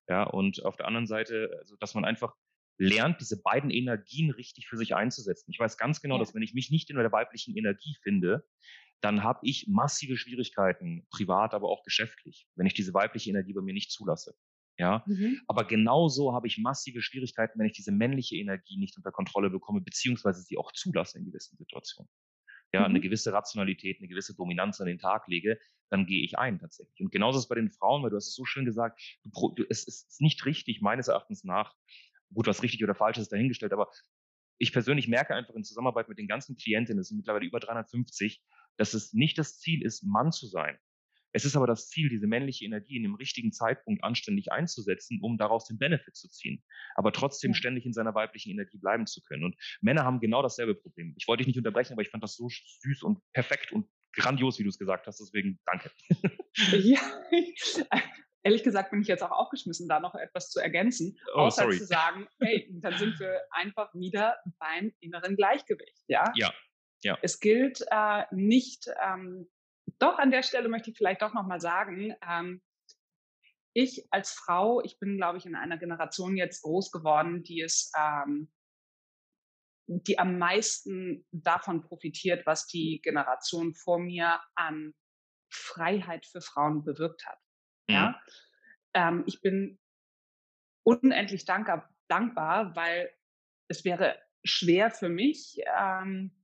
Ja, 0.10 0.23
und 0.23 0.65
auf 0.65 0.75
der 0.75 0.86
anderen 0.86 1.08
Seite, 1.08 1.56
also 1.60 1.78
dass 1.78 1.95
man 1.95 2.04
einfach 2.04 2.36
lernt, 2.78 3.21
diese 3.21 3.41
beiden 3.41 3.69
Energien 3.69 4.32
richtig 4.32 4.67
für 4.67 4.75
sich 4.75 4.95
einzusetzen. 4.95 5.49
Ich 5.49 5.60
weiß 5.60 5.78
ganz 5.78 6.02
genau, 6.02 6.15
ja. 6.15 6.19
dass 6.19 6.36
wenn 6.36 6.41
ich 6.41 6.54
mich 6.54 6.71
nicht 6.71 6.89
in 6.89 6.97
der 6.97 7.12
weiblichen 7.13 7.56
Energie 7.56 7.95
finde, 8.04 8.45
dann 8.99 9.23
habe 9.23 9.39
ich 9.43 9.65
massive 9.69 10.17
Schwierigkeiten, 10.17 11.08
privat, 11.10 11.54
aber 11.54 11.69
auch 11.69 11.84
geschäftlich, 11.84 12.49
wenn 12.56 12.67
ich 12.67 12.73
diese 12.73 12.93
weibliche 12.93 13.30
Energie 13.30 13.54
bei 13.54 13.62
mir 13.62 13.73
nicht 13.73 13.91
zulasse. 13.91 14.36
Ja, 14.80 15.04
mhm. 15.08 15.42
aber 15.48 15.65
genauso 15.65 16.34
habe 16.34 16.48
ich 16.48 16.58
massive 16.58 17.02
Schwierigkeiten, 17.02 17.60
wenn 17.60 17.65
ich 17.68 17.74
diese 17.74 17.92
männliche 17.92 18.38
Energie 18.38 18.78
nicht 18.78 18.96
unter 18.96 19.12
Kontrolle 19.12 19.50
bekomme, 19.50 19.82
beziehungsweise 19.82 20.42
sie 20.42 20.58
auch 20.58 20.72
zulasse 20.72 21.20
in 21.20 21.26
gewissen 21.26 21.58
Situationen. 21.58 22.10
Ja, 22.72 22.82
mhm. 22.82 22.86
eine 22.86 23.02
gewisse 23.02 23.34
Rationalität, 23.34 24.00
eine 24.00 24.08
gewisse 24.08 24.36
Dominanz 24.36 24.80
an 24.80 24.88
den 24.88 24.98
Tag 24.98 25.28
lege, 25.28 25.60
dann 25.89 26.06
gehe 26.06 26.24
ich 26.24 26.39
ein 26.39 26.60
tatsächlich. 26.60 27.02
Und 27.02 27.12
genauso 27.12 27.39
ist 27.39 27.46
es 27.46 27.50
bei 27.50 27.56
den 27.56 27.72
Frauen, 27.72 28.04
weil 28.04 28.10
du 28.10 28.15
hast 28.15 28.28
es 28.28 28.36
so 28.36 28.46
schön 28.46 28.63
gesagt, 28.63 29.02
du, 29.26 29.54
du, 29.54 29.65
es 29.70 29.86
ist 29.86 30.22
nicht 30.22 30.46
richtig, 30.46 30.80
meines 30.80 31.10
Erachtens 31.10 31.44
nach, 31.44 31.76
gut, 32.34 32.48
was 32.48 32.63
richtig 32.63 32.82
oder 32.82 32.96
falsch 32.96 33.18
ist, 33.18 33.34
dahingestellt, 33.34 33.74
aber 33.74 33.92
ich 34.60 34.72
persönlich 34.72 35.10
merke 35.10 35.36
einfach 35.36 35.56
in 35.56 35.65
Zusammenarbeit 35.65 36.08
mit 36.08 36.20
den 36.20 36.28
ganzen 36.28 36.56
Klientinnen, 36.56 37.02
es 37.02 37.10
sind 37.10 37.18
mittlerweile 37.18 37.46
über 37.46 37.60
350, 37.60 38.42
dass 38.78 38.94
es 38.94 39.12
nicht 39.12 39.38
das 39.38 39.60
Ziel 39.60 39.84
ist, 39.84 40.04
Mann 40.04 40.32
zu 40.32 40.48
sein, 40.48 40.77
es 41.32 41.46
ist 41.46 41.56
aber 41.56 41.67
das 41.67 41.90
Ziel, 41.90 42.10
diese 42.10 42.27
männliche 42.27 42.65
Energie 42.65 42.98
in 42.98 43.04
dem 43.04 43.15
richtigen 43.15 43.52
Zeitpunkt 43.52 44.04
anständig 44.04 44.52
einzusetzen, 44.52 45.19
um 45.21 45.38
daraus 45.38 45.65
den 45.65 45.77
Benefit 45.77 46.15
zu 46.15 46.30
ziehen, 46.30 46.63
aber 46.96 47.12
trotzdem 47.12 47.54
ständig 47.54 47.86
in 47.86 47.94
seiner 47.94 48.15
weiblichen 48.15 48.52
Energie 48.52 48.77
bleiben 48.77 49.06
zu 49.06 49.21
können. 49.21 49.44
Und 49.44 49.56
Männer 49.82 50.04
haben 50.04 50.19
genau 50.19 50.42
dasselbe 50.42 50.75
Problem. 50.75 51.13
Ich 51.17 51.27
wollte 51.27 51.42
dich 51.42 51.48
nicht 51.48 51.58
unterbrechen, 51.58 51.94
aber 51.94 52.02
ich 52.02 52.10
fand 52.10 52.23
das 52.23 52.36
so 52.36 52.50
süß 52.50 53.04
und 53.04 53.19
perfekt 53.34 53.71
und 53.71 53.88
grandios, 54.13 54.60
wie 54.60 54.63
du 54.63 54.69
es 54.69 54.80
gesagt 54.80 55.08
hast. 55.08 55.19
Deswegen 55.19 55.60
danke. 55.65 55.92
Ja, 56.73 57.00
ehrlich 58.44 58.63
gesagt 58.63 58.92
bin 58.92 59.02
ich 59.02 59.08
jetzt 59.08 59.23
auch 59.23 59.32
aufgeschmissen, 59.32 59.88
da 59.88 60.00
noch 60.00 60.15
etwas 60.15 60.50
zu 60.50 60.60
ergänzen, 60.60 61.17
oh, 61.36 61.42
außer 61.42 61.63
sorry. 61.63 61.77
zu 61.77 61.86
sagen, 61.86 62.27
hey, 62.40 62.67
dann 62.82 62.98
sind 62.98 63.19
wir 63.19 63.42
einfach 63.52 63.94
wieder 63.94 64.38
beim 64.58 64.92
inneren 65.00 65.36
Gleichgewicht. 65.36 66.04
Ja. 66.08 66.32
Ja. 66.36 66.54
ja. 67.04 67.17
Es 67.21 67.40
gilt 67.40 67.86
äh, 67.92 68.23
nicht. 68.32 68.88
Ähm, 69.02 69.48
doch 70.00 70.17
an 70.17 70.31
der 70.31 70.43
Stelle 70.43 70.69
möchte 70.69 70.91
ich 70.91 70.97
vielleicht 70.97 71.21
doch 71.21 71.33
noch 71.33 71.45
mal 71.45 71.60
sagen. 71.60 72.15
Ähm, 72.27 72.62
ich 73.73 74.08
als 74.12 74.31
Frau, 74.31 74.81
ich 74.81 75.00
bin, 75.00 75.17
glaube 75.17 75.37
ich, 75.37 75.45
in 75.45 75.56
einer 75.56 75.77
Generation 75.77 76.35
jetzt 76.35 76.62
groß 76.63 76.91
geworden, 76.91 77.43
die 77.43 77.62
es 77.62 77.91
ähm, 77.97 78.52
die 79.89 80.19
am 80.19 80.37
meisten 80.37 81.25
davon 81.31 81.81
profitiert, 81.81 82.45
was 82.45 82.67
die 82.67 83.02
Generation 83.04 83.73
vor 83.73 83.97
mir 83.97 84.39
an 84.54 84.93
Freiheit 85.52 86.27
für 86.27 86.41
Frauen 86.41 86.83
bewirkt 86.83 87.25
hat. 87.25 87.39
Mhm. 87.87 87.95
Ja, 87.95 88.21
ähm, 88.93 89.23
ich 89.25 89.41
bin 89.41 89.79
unendlich 90.83 91.45
dankbar, 91.45 91.89
dankbar, 92.08 92.75
weil 92.75 93.12
es 93.67 93.83
wäre 93.83 94.19
schwer 94.43 94.91
für 94.91 95.10
mich, 95.10 95.60
ähm, 95.77 96.38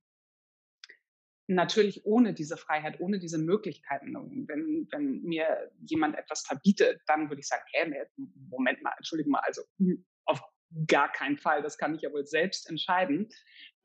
natürlich 1.47 2.05
ohne 2.05 2.33
diese 2.33 2.57
Freiheit, 2.57 2.99
ohne 2.99 3.19
diese 3.19 3.37
Möglichkeiten. 3.37 4.15
Wenn, 4.47 4.87
wenn 4.91 5.21
mir 5.21 5.71
jemand 5.85 6.17
etwas 6.17 6.41
verbietet, 6.45 7.01
dann 7.07 7.29
würde 7.29 7.41
ich 7.41 7.47
sagen, 7.47 7.63
nee, 7.87 8.25
Moment 8.49 8.81
mal, 8.81 8.93
Entschuldigung 8.97 9.33
mal, 9.33 9.43
also 9.45 9.61
hm, 9.77 10.05
auf 10.25 10.41
gar 10.87 11.11
keinen 11.11 11.37
Fall, 11.37 11.61
das 11.61 11.77
kann 11.77 11.95
ich 11.95 12.01
ja 12.01 12.11
wohl 12.11 12.25
selbst 12.25 12.69
entscheiden. 12.69 13.29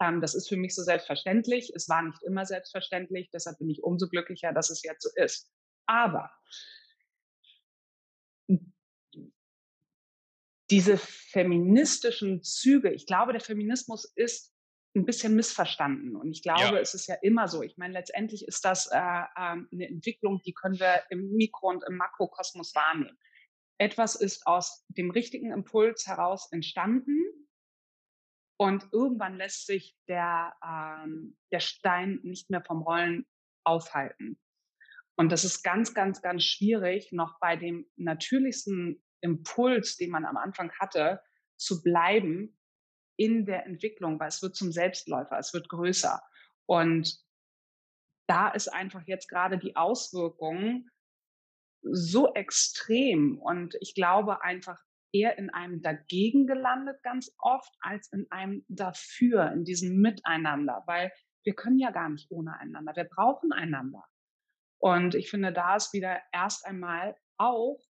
Ähm, 0.00 0.20
das 0.20 0.34
ist 0.34 0.48
für 0.48 0.56
mich 0.56 0.74
so 0.74 0.82
selbstverständlich. 0.82 1.72
Es 1.74 1.88
war 1.88 2.02
nicht 2.02 2.22
immer 2.22 2.46
selbstverständlich, 2.46 3.30
deshalb 3.32 3.58
bin 3.58 3.70
ich 3.70 3.82
umso 3.82 4.08
glücklicher, 4.08 4.52
dass 4.52 4.70
es 4.70 4.82
jetzt 4.82 5.02
so 5.02 5.11
ist. 5.16 5.52
Aber 5.86 6.30
diese 10.70 10.96
feministischen 10.96 12.42
Züge, 12.42 12.92
ich 12.92 13.06
glaube, 13.06 13.32
der 13.32 13.40
Feminismus 13.40 14.04
ist 14.14 14.54
ein 14.97 15.05
bisschen 15.05 15.36
missverstanden. 15.36 16.16
Und 16.16 16.30
ich 16.30 16.43
glaube, 16.43 16.74
ja. 16.74 16.78
es 16.78 16.95
ist 16.95 17.07
ja 17.07 17.14
immer 17.22 17.47
so. 17.47 17.62
Ich 17.62 17.76
meine, 17.76 17.95
letztendlich 17.95 18.47
ist 18.47 18.64
das 18.64 18.86
äh, 18.88 18.99
äh, 18.99 19.30
eine 19.36 19.88
Entwicklung, 19.88 20.43
die 20.45 20.53
können 20.53 20.80
wir 20.80 21.03
im 21.11 21.30
Mikro- 21.32 21.68
und 21.68 21.84
im 21.88 21.97
Makrokosmos 21.97 22.74
wahrnehmen. 22.74 23.16
Etwas 23.78 24.14
ist 24.14 24.47
aus 24.47 24.84
dem 24.88 25.11
richtigen 25.11 25.53
Impuls 25.53 26.07
heraus 26.07 26.51
entstanden 26.51 27.18
und 28.59 28.88
irgendwann 28.93 29.36
lässt 29.36 29.66
sich 29.66 29.97
der, 30.09 30.55
ähm, 30.62 31.38
der 31.51 31.61
Stein 31.61 32.20
nicht 32.22 32.51
mehr 32.51 32.62
vom 32.62 32.82
Rollen 32.82 33.26
aufhalten. 33.64 34.38
Und 35.16 35.30
das 35.32 35.45
ist 35.45 35.62
ganz, 35.62 35.95
ganz, 35.95 36.20
ganz 36.20 36.45
schwierig, 36.45 37.12
noch 37.12 37.38
bei 37.41 37.57
dem 37.57 37.86
natürlichsten 37.97 39.03
Impuls, 39.22 39.97
den 39.97 40.11
man 40.11 40.24
am 40.24 40.36
Anfang 40.36 40.72
hatte, 40.78 41.22
zu 41.57 41.82
bleiben 41.82 42.59
in 43.20 43.44
der 43.44 43.66
Entwicklung, 43.66 44.18
weil 44.18 44.28
es 44.28 44.40
wird 44.40 44.56
zum 44.56 44.72
Selbstläufer, 44.72 45.38
es 45.38 45.52
wird 45.52 45.68
größer. 45.68 46.22
Und 46.64 47.20
da 48.26 48.48
ist 48.48 48.68
einfach 48.68 49.02
jetzt 49.06 49.28
gerade 49.28 49.58
die 49.58 49.76
Auswirkung 49.76 50.88
so 51.82 52.32
extrem 52.32 53.38
und 53.38 53.76
ich 53.80 53.94
glaube 53.94 54.42
einfach 54.42 54.82
eher 55.12 55.36
in 55.36 55.50
einem 55.50 55.82
Dagegen 55.82 56.46
gelandet 56.46 57.02
ganz 57.02 57.34
oft 57.38 57.74
als 57.80 58.10
in 58.10 58.26
einem 58.30 58.64
Dafür, 58.68 59.52
in 59.52 59.64
diesem 59.64 60.00
Miteinander, 60.00 60.82
weil 60.86 61.12
wir 61.44 61.54
können 61.54 61.78
ja 61.78 61.90
gar 61.90 62.08
nicht 62.08 62.30
ohne 62.30 62.58
einander. 62.58 62.96
Wir 62.96 63.04
brauchen 63.04 63.52
einander. 63.52 64.04
Und 64.78 65.14
ich 65.14 65.28
finde, 65.28 65.52
da 65.52 65.76
ist 65.76 65.92
wieder 65.92 66.22
erst 66.32 66.64
einmal 66.64 67.16
auch, 67.36 67.82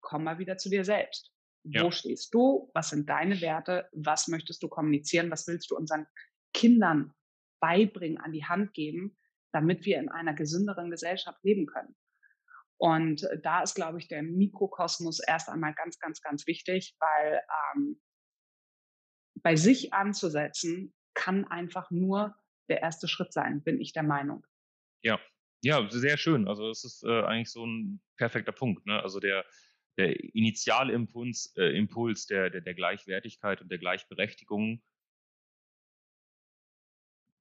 komm 0.00 0.24
mal 0.24 0.38
wieder 0.38 0.56
zu 0.56 0.70
dir 0.70 0.84
selbst. 0.84 1.35
Ja. 1.70 1.84
Wo 1.84 1.90
stehst 1.90 2.32
du? 2.32 2.70
Was 2.74 2.90
sind 2.90 3.08
deine 3.08 3.40
Werte? 3.40 3.88
Was 3.92 4.28
möchtest 4.28 4.62
du 4.62 4.68
kommunizieren? 4.68 5.30
Was 5.30 5.46
willst 5.46 5.70
du 5.70 5.76
unseren 5.76 6.06
Kindern 6.52 7.12
beibringen, 7.60 8.18
an 8.18 8.32
die 8.32 8.44
Hand 8.44 8.72
geben, 8.72 9.18
damit 9.52 9.84
wir 9.84 9.98
in 9.98 10.08
einer 10.08 10.34
gesünderen 10.34 10.90
Gesellschaft 10.90 11.42
leben 11.42 11.66
können? 11.66 11.96
Und 12.78 13.24
äh, 13.24 13.40
da 13.40 13.62
ist, 13.62 13.74
glaube 13.74 13.98
ich, 13.98 14.08
der 14.08 14.22
Mikrokosmos 14.22 15.20
erst 15.26 15.48
einmal 15.48 15.74
ganz, 15.74 15.98
ganz, 15.98 16.20
ganz 16.20 16.46
wichtig, 16.46 16.96
weil 17.00 17.40
ähm, 17.74 18.00
bei 19.42 19.56
sich 19.56 19.92
anzusetzen 19.92 20.94
kann 21.14 21.44
einfach 21.46 21.90
nur 21.90 22.36
der 22.68 22.82
erste 22.82 23.08
Schritt 23.08 23.32
sein, 23.32 23.62
bin 23.62 23.80
ich 23.80 23.92
der 23.92 24.02
Meinung. 24.02 24.44
Ja, 25.02 25.18
ja, 25.62 25.88
sehr 25.88 26.16
schön. 26.16 26.48
Also 26.48 26.68
es 26.70 26.84
ist 26.84 27.04
äh, 27.04 27.22
eigentlich 27.22 27.50
so 27.50 27.64
ein 27.64 28.00
perfekter 28.16 28.52
Punkt. 28.52 28.86
Ne? 28.86 29.02
Also 29.02 29.20
der, 29.20 29.44
der 29.96 30.18
Initialimpuls 30.34 31.54
äh, 31.56 31.76
Impuls 31.76 32.26
der, 32.26 32.50
der, 32.50 32.60
der 32.60 32.74
Gleichwertigkeit 32.74 33.60
und 33.62 33.70
der 33.70 33.78
Gleichberechtigung, 33.78 34.82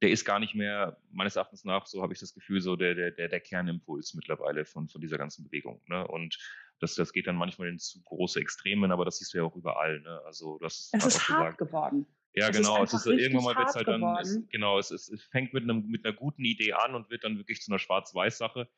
der 0.02 0.12
ist 0.12 0.26
gar 0.26 0.40
nicht 0.40 0.56
mehr, 0.56 0.98
meines 1.12 1.36
Erachtens 1.36 1.64
nach, 1.64 1.86
so 1.86 2.02
habe 2.02 2.14
ich 2.14 2.20
das 2.20 2.34
Gefühl, 2.34 2.62
so 2.62 2.76
der, 2.76 2.96
der, 2.96 3.12
der, 3.12 3.28
der 3.28 3.40
Kernimpuls 3.40 4.14
mittlerweile 4.14 4.66
von, 4.66 4.90
von 4.90 5.02
dieser 5.02 5.18
ganzen 5.18 5.44
Bewegung. 5.46 5.82
Ne? 5.88 6.08
Und 6.08 6.38
das, 6.80 6.96
das 6.96 7.14
geht 7.14 7.28
dann 7.28 7.38
manchmal 7.38 7.70
in 7.70 7.80
zu 7.80 8.02
große 8.04 8.40
Extremen, 8.40 8.92
aber 8.92 9.06
das 9.06 9.18
siehst 9.18 9.34
du 9.34 9.40
ja 9.40 9.44
auch 9.44 9.56
überall. 9.56 10.02
Ne? 10.02 10.22
Also 10.26 10.60
das 10.60 10.92
es 10.94 11.06
ist 11.06 11.30
hart 11.30 11.58
gesagt. 11.58 11.58
geworden. 11.58 12.06
Ja, 12.34 12.50
es 12.50 12.58
genau. 12.58 12.84
Ist 12.84 12.94
es 12.94 13.06
ist 13.06 13.18
irgendwann 13.18 13.46
mal 13.46 13.56
wird 13.56 13.74
halt 13.74 13.88
dann, 13.88 14.04
es, 14.18 14.38
genau, 14.50 14.78
es, 14.78 14.92
es, 14.92 15.10
es 15.10 15.24
fängt 15.24 15.54
mit, 15.54 15.64
einem, 15.64 15.88
mit 15.88 16.06
einer 16.06 16.14
guten 16.14 16.44
Idee 16.44 16.74
an 16.74 16.94
und 16.94 17.10
wird 17.10 17.24
dann 17.24 17.38
wirklich 17.38 17.62
zu 17.62 17.72
einer 17.72 17.80
Schwarz-Weiß-Sache 17.80 18.70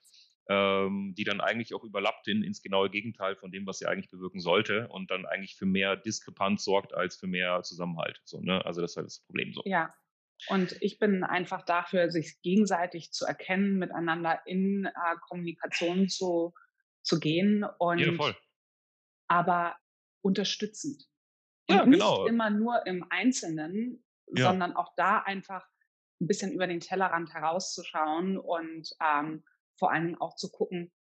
ähm, 0.50 1.14
die 1.18 1.24
dann 1.24 1.42
eigentlich 1.42 1.74
auch 1.74 1.84
überlappt 1.84 2.28
in, 2.28 2.44
ins 2.44 2.62
genaue 2.62 2.90
Gegenteil 2.90 3.36
von 3.36 3.52
dem, 3.52 3.66
was 3.66 3.80
sie 3.80 3.86
eigentlich 3.86 4.10
bewirken 4.10 4.40
sollte 4.40 4.88
und 4.90 5.12
dann 5.12 5.26
eigentlich 5.26 5.56
für 5.56 5.66
mehr 5.66 5.96
Diskrepanz 5.96 6.64
sorgt 6.64 6.94
als 6.94 7.18
für 7.18 7.28
mehr 7.28 7.62
Zusammenhalt. 7.64 8.22
So, 8.24 8.40
ne? 8.40 8.66
Also 8.66 8.82
das 8.82 8.92
ist 8.92 8.98
halt 8.98 9.08
das 9.08 9.20
Problem 9.26 9.54
so. 9.54 9.62
Ja. 9.66 9.94
Und 10.50 10.78
ich 10.82 11.00
bin 11.00 11.24
einfach 11.24 11.64
dafür, 11.64 12.12
sich 12.12 12.40
gegenseitig 12.42 13.12
zu 13.12 13.26
erkennen, 13.26 13.78
miteinander 13.78 14.40
in 14.46 14.86
äh, 14.86 14.92
Kommunikation 15.28 16.10
zu, 16.10 16.54
zu 17.02 17.20
gehen 17.20 17.66
und 17.80 18.00
ja, 18.00 18.14
voll. 18.14 18.36
aber 19.28 19.76
unterstützend. 20.22 21.04
Und 21.68 21.76
ja, 21.76 21.84
genau. 21.84 22.24
nicht 22.24 22.30
immer 22.30 22.50
nur 22.52 22.86
im 22.86 23.06
Einzelnen, 23.10 24.04
ja. 24.28 24.50
sondern 24.50 24.76
auch 24.76 24.94
da 24.96 25.20
einfach 25.20 25.66
ein 26.22 26.28
bisschen 26.28 26.52
über 26.52 26.68
den 26.68 26.80
Tellerrand 26.80 27.34
herauszuschauen 27.34 28.38
und 28.38 28.90
ähm, 29.02 29.44
vor 29.78 29.92
allen 29.92 30.06
Dingen 30.06 30.22
auch 30.22 30.36
zu 30.36 30.52
gucken 30.52 30.92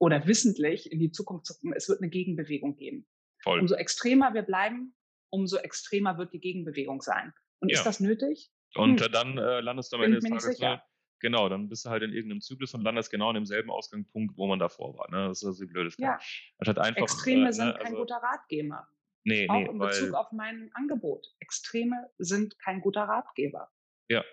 oder 0.00 0.26
wissentlich 0.26 0.90
in 0.90 0.98
die 0.98 1.12
Zukunft 1.12 1.46
zu 1.46 1.54
gucken, 1.54 1.74
es 1.74 1.88
wird 1.88 2.00
eine 2.00 2.10
Gegenbewegung 2.10 2.76
geben. 2.76 3.06
Voll. 3.42 3.60
Umso 3.60 3.74
extremer 3.74 4.34
wir 4.34 4.42
bleiben, 4.42 4.94
umso 5.30 5.58
extremer 5.58 6.18
wird 6.18 6.32
die 6.32 6.40
Gegenbewegung 6.40 7.02
sein. 7.02 7.32
Und 7.60 7.70
ja. 7.70 7.78
ist 7.78 7.84
das 7.84 8.00
nötig? 8.00 8.50
Und 8.74 9.00
hm. 9.00 9.12
dann 9.12 9.38
äh, 9.38 9.60
landest 9.60 9.92
du 9.92 9.96
am 9.96 10.02
Ende 10.02 10.18
des 10.18 10.28
Tages, 10.28 10.58
ne, 10.58 10.82
genau, 11.20 11.48
dann 11.48 11.68
bist 11.68 11.84
du 11.84 11.90
halt 11.90 12.02
in 12.02 12.12
irgendeinem 12.12 12.40
Zyklus 12.40 12.72
und 12.74 12.82
landest 12.82 13.10
genau 13.10 13.30
in 13.30 13.34
demselben 13.34 13.70
Ausgangspunkt, 13.70 14.36
wo 14.36 14.46
man 14.46 14.58
davor 14.58 14.96
war. 14.96 15.10
Ne? 15.10 15.28
Das 15.28 15.42
ist 15.42 15.46
also 15.46 15.66
blödes 15.66 15.96
ja. 15.98 16.18
einfach, 16.58 16.96
Extreme 16.96 17.48
äh, 17.48 17.52
sind 17.52 17.66
ne, 17.66 17.74
kein 17.74 17.86
also, 17.86 17.98
guter 17.98 18.16
Ratgeber. 18.16 18.88
Nee, 19.24 19.48
auch 19.48 19.54
nee, 19.54 19.66
in 19.66 19.78
Bezug 19.78 20.14
auf 20.14 20.32
mein 20.32 20.70
Angebot. 20.72 21.26
Extreme 21.40 22.10
sind 22.16 22.58
kein 22.58 22.80
guter 22.80 23.02
Ratgeber. 23.02 23.70
Ja. 24.08 24.24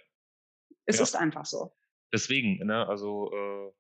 Es 0.86 0.97
ja. 0.97 1.03
ist 1.03 1.15
einfach 1.15 1.45
so 1.45 1.76
deswegen, 2.13 2.65
ne, 2.65 2.87
also 2.87 3.31
äh, 3.33 3.71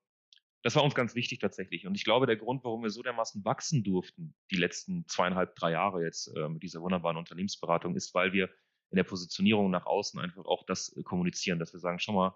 das 0.63 0.75
war 0.75 0.83
uns 0.83 0.95
ganz 0.95 1.15
wichtig 1.15 1.39
tatsächlich. 1.39 1.87
Und 1.87 1.95
ich 1.95 2.03
glaube, 2.03 2.25
der 2.25 2.35
Grund, 2.35 2.63
warum 2.63 2.83
wir 2.83 2.89
so 2.89 3.01
dermaßen 3.01 3.45
wachsen 3.45 3.83
durften, 3.83 4.35
die 4.51 4.57
letzten 4.57 5.07
zweieinhalb, 5.07 5.55
drei 5.55 5.71
Jahre 5.71 6.03
jetzt 6.03 6.27
äh, 6.35 6.49
mit 6.49 6.63
dieser 6.63 6.81
wunderbaren 6.81 7.17
Unternehmensberatung, 7.17 7.95
ist, 7.95 8.13
weil 8.13 8.33
wir 8.33 8.49
in 8.89 8.97
der 8.97 9.03
Positionierung 9.03 9.69
nach 9.69 9.85
außen 9.85 10.19
einfach 10.19 10.45
auch 10.45 10.65
das 10.65 10.95
äh, 10.97 11.03
kommunizieren, 11.03 11.59
dass 11.59 11.73
wir 11.73 11.79
sagen, 11.79 11.99
schau 11.99 12.13
mal, 12.13 12.35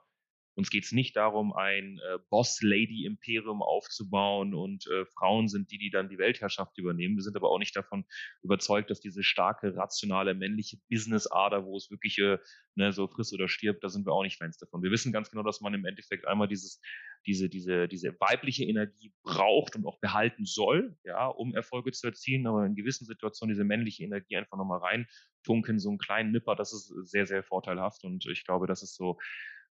uns 0.56 0.70
geht 0.70 0.84
es 0.84 0.92
nicht 0.92 1.16
darum, 1.16 1.54
ein 1.54 2.00
äh, 2.00 2.18
Boss-Lady-Imperium 2.30 3.62
aufzubauen 3.62 4.54
und 4.54 4.86
äh, 4.88 5.06
Frauen 5.06 5.48
sind 5.48 5.72
die, 5.72 5.78
die 5.78 5.90
dann 5.90 6.10
die 6.10 6.18
Weltherrschaft 6.18 6.78
übernehmen. 6.78 7.16
Wir 7.16 7.24
sind 7.24 7.36
aber 7.36 7.50
auch 7.50 7.60
nicht 7.60 7.76
davon 7.76 8.06
überzeugt, 8.44 8.90
dass 8.90 9.00
diese 9.00 9.24
starke, 9.24 9.76
rationale, 9.76 10.34
männliche 10.34 10.78
Business-Ader, 10.90 11.66
wo 11.66 11.78
es 11.78 11.90
wirklich 11.90 12.18
äh, 12.20 12.38
ne, 12.76 12.92
so 12.92 13.08
friss 13.08 13.34
oder 13.34 13.48
stirbt, 13.48 13.84
da 13.84 13.90
sind 13.90 14.06
wir 14.06 14.14
auch 14.14 14.24
nicht 14.24 14.38
Fans 14.38 14.58
davon. 14.58 14.84
Wir 14.84 14.92
wissen 14.92 15.14
ganz 15.14 15.30
genau, 15.30 15.44
dass 15.44 15.62
man 15.62 15.74
im 15.74 15.86
Endeffekt 15.86 16.28
einmal 16.28 16.48
dieses, 16.48 16.82
diese, 17.26 17.50
diese, 17.50 17.88
diese 17.88 18.16
weibliche 18.20 18.66
Energie 18.66 19.14
braucht 19.24 19.76
und 19.76 19.86
auch 19.86 20.00
behalten 20.00 20.46
soll, 20.46 20.98
ja, 21.04 21.28
um 21.28 21.56
Erfolge 21.56 21.92
zu 21.92 22.08
erzielen, 22.08 22.48
aber 22.48 22.66
in 22.66 22.76
gewissen 22.76 23.06
Situationen 23.06 23.54
diese 23.54 23.64
männliche 23.64 24.04
Energie 24.04 24.38
einfach 24.38 24.58
nochmal 24.58 24.80
reintunken, 24.80 25.80
so 25.80 25.90
einen 25.90 25.98
kleinen 25.98 26.32
Nipper, 26.32 26.56
das 26.56 26.74
ist 26.74 26.94
sehr, 27.10 27.26
sehr 27.26 27.44
vorteilhaft 27.44 28.04
und 28.04 28.26
ich 28.26 28.44
glaube, 28.44 28.68
das 28.68 28.84
ist 28.84 28.96
so 28.96 29.18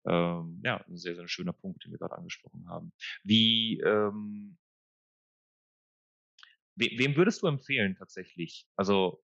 ähm, 0.07 0.61
ja, 0.65 0.77
ein 0.87 0.97
sehr, 0.97 1.17
sehr 1.17 1.29
schöner 1.29 1.53
Punkt, 1.53 1.85
den 1.85 1.93
wir 1.93 1.99
gerade 1.99 2.17
angesprochen 2.17 2.69
haben. 2.69 2.93
Wie, 3.25 3.81
ähm, 3.81 4.57
we, 6.77 6.91
wem 6.97 7.17
würdest 7.17 7.43
du 7.43 7.49
empfehlen 7.49 7.97
tatsächlich, 7.97 8.67
also 8.77 9.23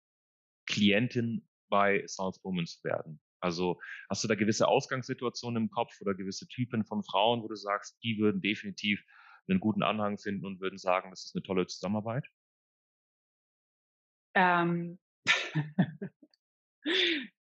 Klientin 0.66 1.48
bei 1.68 2.06
South 2.06 2.42
Women 2.44 2.66
zu 2.66 2.82
werden? 2.84 3.20
Also 3.40 3.80
hast 4.10 4.24
du 4.24 4.28
da 4.28 4.34
gewisse 4.34 4.68
Ausgangssituationen 4.68 5.64
im 5.64 5.70
Kopf 5.70 6.00
oder 6.00 6.14
gewisse 6.14 6.46
Typen 6.48 6.84
von 6.84 7.04
Frauen, 7.04 7.42
wo 7.42 7.48
du 7.48 7.56
sagst, 7.56 7.98
die 8.02 8.18
würden 8.18 8.40
definitiv 8.40 9.02
einen 9.48 9.60
guten 9.60 9.82
Anhang 9.82 10.18
finden 10.18 10.44
und 10.44 10.60
würden 10.60 10.78
sagen, 10.78 11.10
das 11.10 11.26
ist 11.26 11.36
eine 11.36 11.42
tolle 11.42 11.66
Zusammenarbeit? 11.66 12.26
Ähm. 14.34 14.98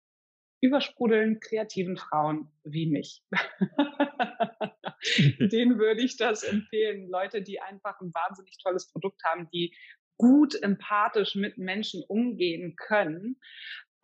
übersprudeln 0.62 1.40
kreativen 1.40 1.96
Frauen 1.96 2.50
wie 2.62 2.86
mich. 2.86 3.24
Denen 5.40 5.78
würde 5.78 6.02
ich 6.02 6.16
das 6.16 6.44
empfehlen. 6.44 7.10
Leute, 7.10 7.42
die 7.42 7.60
einfach 7.60 8.00
ein 8.00 8.14
wahnsinnig 8.14 8.58
tolles 8.62 8.90
Produkt 8.90 9.22
haben, 9.24 9.50
die 9.50 9.76
gut 10.18 10.54
empathisch 10.62 11.34
mit 11.34 11.58
Menschen 11.58 12.04
umgehen 12.04 12.76
können, 12.76 13.40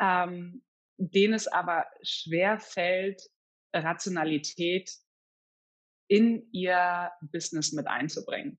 ähm, 0.00 0.64
denen 0.96 1.34
es 1.34 1.46
aber 1.46 1.86
schwer 2.02 2.58
fällt, 2.58 3.22
Rationalität 3.72 4.90
in 6.08 6.48
ihr 6.52 7.12
Business 7.20 7.72
mit 7.72 7.86
einzubringen. 7.86 8.58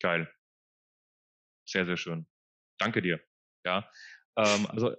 Geil. 0.00 0.32
Sehr, 1.66 1.84
sehr 1.84 1.96
schön. 1.96 2.28
Danke 2.78 3.02
dir. 3.02 3.20
Ja, 3.64 3.90
ähm, 4.36 4.66
also 4.68 4.94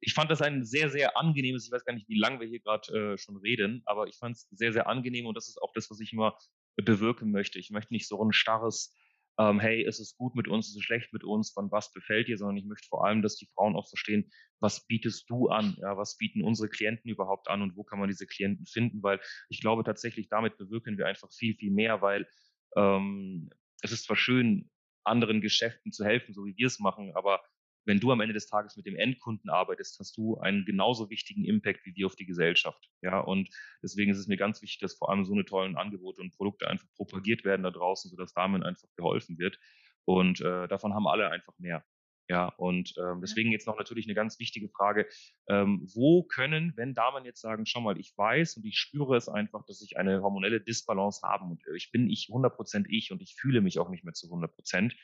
ich 0.00 0.14
fand 0.14 0.30
das 0.30 0.42
ein 0.42 0.64
sehr, 0.64 0.90
sehr 0.90 1.16
angenehmes, 1.16 1.66
ich 1.66 1.72
weiß 1.72 1.84
gar 1.84 1.94
nicht, 1.94 2.08
wie 2.08 2.18
lange 2.18 2.40
wir 2.40 2.46
hier 2.46 2.60
gerade 2.60 3.14
äh, 3.14 3.18
schon 3.18 3.36
reden, 3.36 3.82
aber 3.86 4.06
ich 4.06 4.16
fand 4.16 4.36
es 4.36 4.48
sehr, 4.50 4.72
sehr 4.72 4.86
angenehm 4.86 5.26
und 5.26 5.36
das 5.36 5.48
ist 5.48 5.60
auch 5.60 5.72
das, 5.74 5.90
was 5.90 6.00
ich 6.00 6.12
immer 6.12 6.38
bewirken 6.76 7.30
möchte. 7.30 7.58
Ich 7.58 7.70
möchte 7.70 7.92
nicht 7.92 8.08
so 8.08 8.22
ein 8.22 8.32
starres, 8.32 8.94
ähm, 9.38 9.60
hey, 9.60 9.82
ist 9.82 10.00
es 10.00 10.16
gut 10.16 10.34
mit 10.34 10.48
uns, 10.48 10.68
ist 10.68 10.76
es 10.76 10.82
schlecht 10.82 11.12
mit 11.12 11.24
uns, 11.24 11.52
wann 11.56 11.70
was 11.70 11.92
befällt 11.92 12.28
dir, 12.28 12.38
sondern 12.38 12.56
ich 12.56 12.66
möchte 12.66 12.88
vor 12.88 13.04
allem, 13.04 13.22
dass 13.22 13.36
die 13.36 13.48
Frauen 13.54 13.76
auch 13.76 13.88
verstehen, 13.88 14.30
was 14.60 14.86
bietest 14.86 15.28
du 15.28 15.48
an, 15.48 15.76
ja, 15.80 15.96
was 15.96 16.16
bieten 16.16 16.42
unsere 16.42 16.68
Klienten 16.68 17.10
überhaupt 17.10 17.48
an 17.48 17.62
und 17.62 17.76
wo 17.76 17.84
kann 17.84 17.98
man 17.98 18.08
diese 18.08 18.26
Klienten 18.26 18.66
finden, 18.66 19.02
weil 19.02 19.20
ich 19.48 19.60
glaube 19.60 19.84
tatsächlich, 19.84 20.28
damit 20.28 20.56
bewirken 20.56 20.98
wir 20.98 21.06
einfach 21.06 21.32
viel, 21.32 21.54
viel 21.56 21.70
mehr, 21.70 22.02
weil 22.02 22.28
ähm, 22.76 23.50
es 23.82 23.92
ist 23.92 24.04
zwar 24.04 24.16
schön, 24.16 24.70
anderen 25.04 25.40
Geschäften 25.40 25.92
zu 25.92 26.04
helfen, 26.04 26.32
so 26.32 26.44
wie 26.46 26.56
wir 26.56 26.66
es 26.66 26.78
machen, 26.78 27.12
aber 27.14 27.42
wenn 27.84 28.00
du 28.00 28.12
am 28.12 28.20
Ende 28.20 28.34
des 28.34 28.46
Tages 28.46 28.76
mit 28.76 28.86
dem 28.86 28.96
Endkunden 28.96 29.50
arbeitest, 29.50 29.98
hast 29.98 30.16
du 30.16 30.38
einen 30.38 30.64
genauso 30.64 31.10
wichtigen 31.10 31.44
Impact 31.44 31.84
wie 31.84 31.94
wir 31.94 32.06
auf 32.06 32.16
die 32.16 32.26
Gesellschaft. 32.26 32.90
Ja, 33.02 33.20
und 33.20 33.48
deswegen 33.82 34.10
ist 34.10 34.18
es 34.18 34.26
mir 34.26 34.36
ganz 34.36 34.62
wichtig, 34.62 34.80
dass 34.80 34.94
vor 34.94 35.10
allem 35.10 35.24
so 35.24 35.32
eine 35.32 35.44
tollen 35.44 35.76
Angebote 35.76 36.20
und 36.20 36.34
Produkte 36.36 36.68
einfach 36.68 36.88
propagiert 36.96 37.44
werden 37.44 37.62
da 37.62 37.70
draußen, 37.70 38.10
sodass 38.10 38.32
Damen 38.32 38.62
einfach 38.62 38.88
geholfen 38.96 39.38
wird. 39.38 39.58
Und 40.04 40.40
äh, 40.40 40.68
davon 40.68 40.94
haben 40.94 41.06
alle 41.06 41.30
einfach 41.30 41.54
mehr. 41.58 41.84
Ja, 42.28 42.48
und 42.56 42.94
ähm, 42.96 43.20
deswegen 43.20 43.52
jetzt 43.52 43.66
noch 43.66 43.76
natürlich 43.76 44.06
eine 44.06 44.14
ganz 44.14 44.38
wichtige 44.38 44.70
Frage. 44.70 45.06
Ähm, 45.46 45.86
wo 45.94 46.22
können, 46.22 46.72
wenn 46.74 46.94
Damen 46.94 47.26
jetzt 47.26 47.42
sagen, 47.42 47.66
schau 47.66 47.82
mal, 47.82 47.98
ich 47.98 48.16
weiß 48.16 48.56
und 48.56 48.64
ich 48.64 48.78
spüre 48.78 49.16
es 49.16 49.28
einfach, 49.28 49.66
dass 49.66 49.82
ich 49.82 49.98
eine 49.98 50.22
hormonelle 50.22 50.62
Disbalance 50.62 51.20
habe 51.22 51.44
und 51.44 51.62
ich 51.76 51.90
bin 51.92 52.08
ich 52.08 52.30
100% 52.30 52.86
ich 52.88 53.12
und 53.12 53.20
ich 53.20 53.34
fühle 53.34 53.60
mich 53.60 53.78
auch 53.78 53.90
nicht 53.90 54.04
mehr 54.04 54.14
zu 54.14 54.28
100%. 54.28 54.94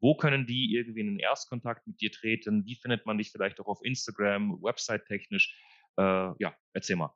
Wo 0.00 0.16
können 0.16 0.46
die 0.46 0.74
irgendwie 0.74 1.00
in 1.00 1.06
den 1.06 1.18
Erstkontakt 1.18 1.86
mit 1.86 2.00
dir 2.00 2.12
treten? 2.12 2.64
Wie 2.64 2.76
findet 2.76 3.06
man 3.06 3.18
dich 3.18 3.32
vielleicht 3.32 3.60
auch 3.60 3.66
auf 3.66 3.80
Instagram, 3.82 4.62
website-technisch? 4.62 5.54
Äh, 5.96 6.30
ja, 6.38 6.56
erzähl 6.72 6.96
mal. 6.96 7.12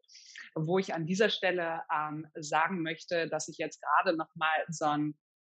wo 0.56 0.78
ich 0.78 0.94
an 0.94 1.06
dieser 1.06 1.30
Stelle 1.30 1.82
ähm, 1.94 2.28
sagen 2.36 2.82
möchte, 2.82 3.28
dass 3.30 3.48
ich 3.48 3.58
jetzt 3.58 3.82
gerade 3.82 4.16
noch 4.16 4.30
mal 4.36 4.66
so 4.70 4.86
ein 4.86 5.16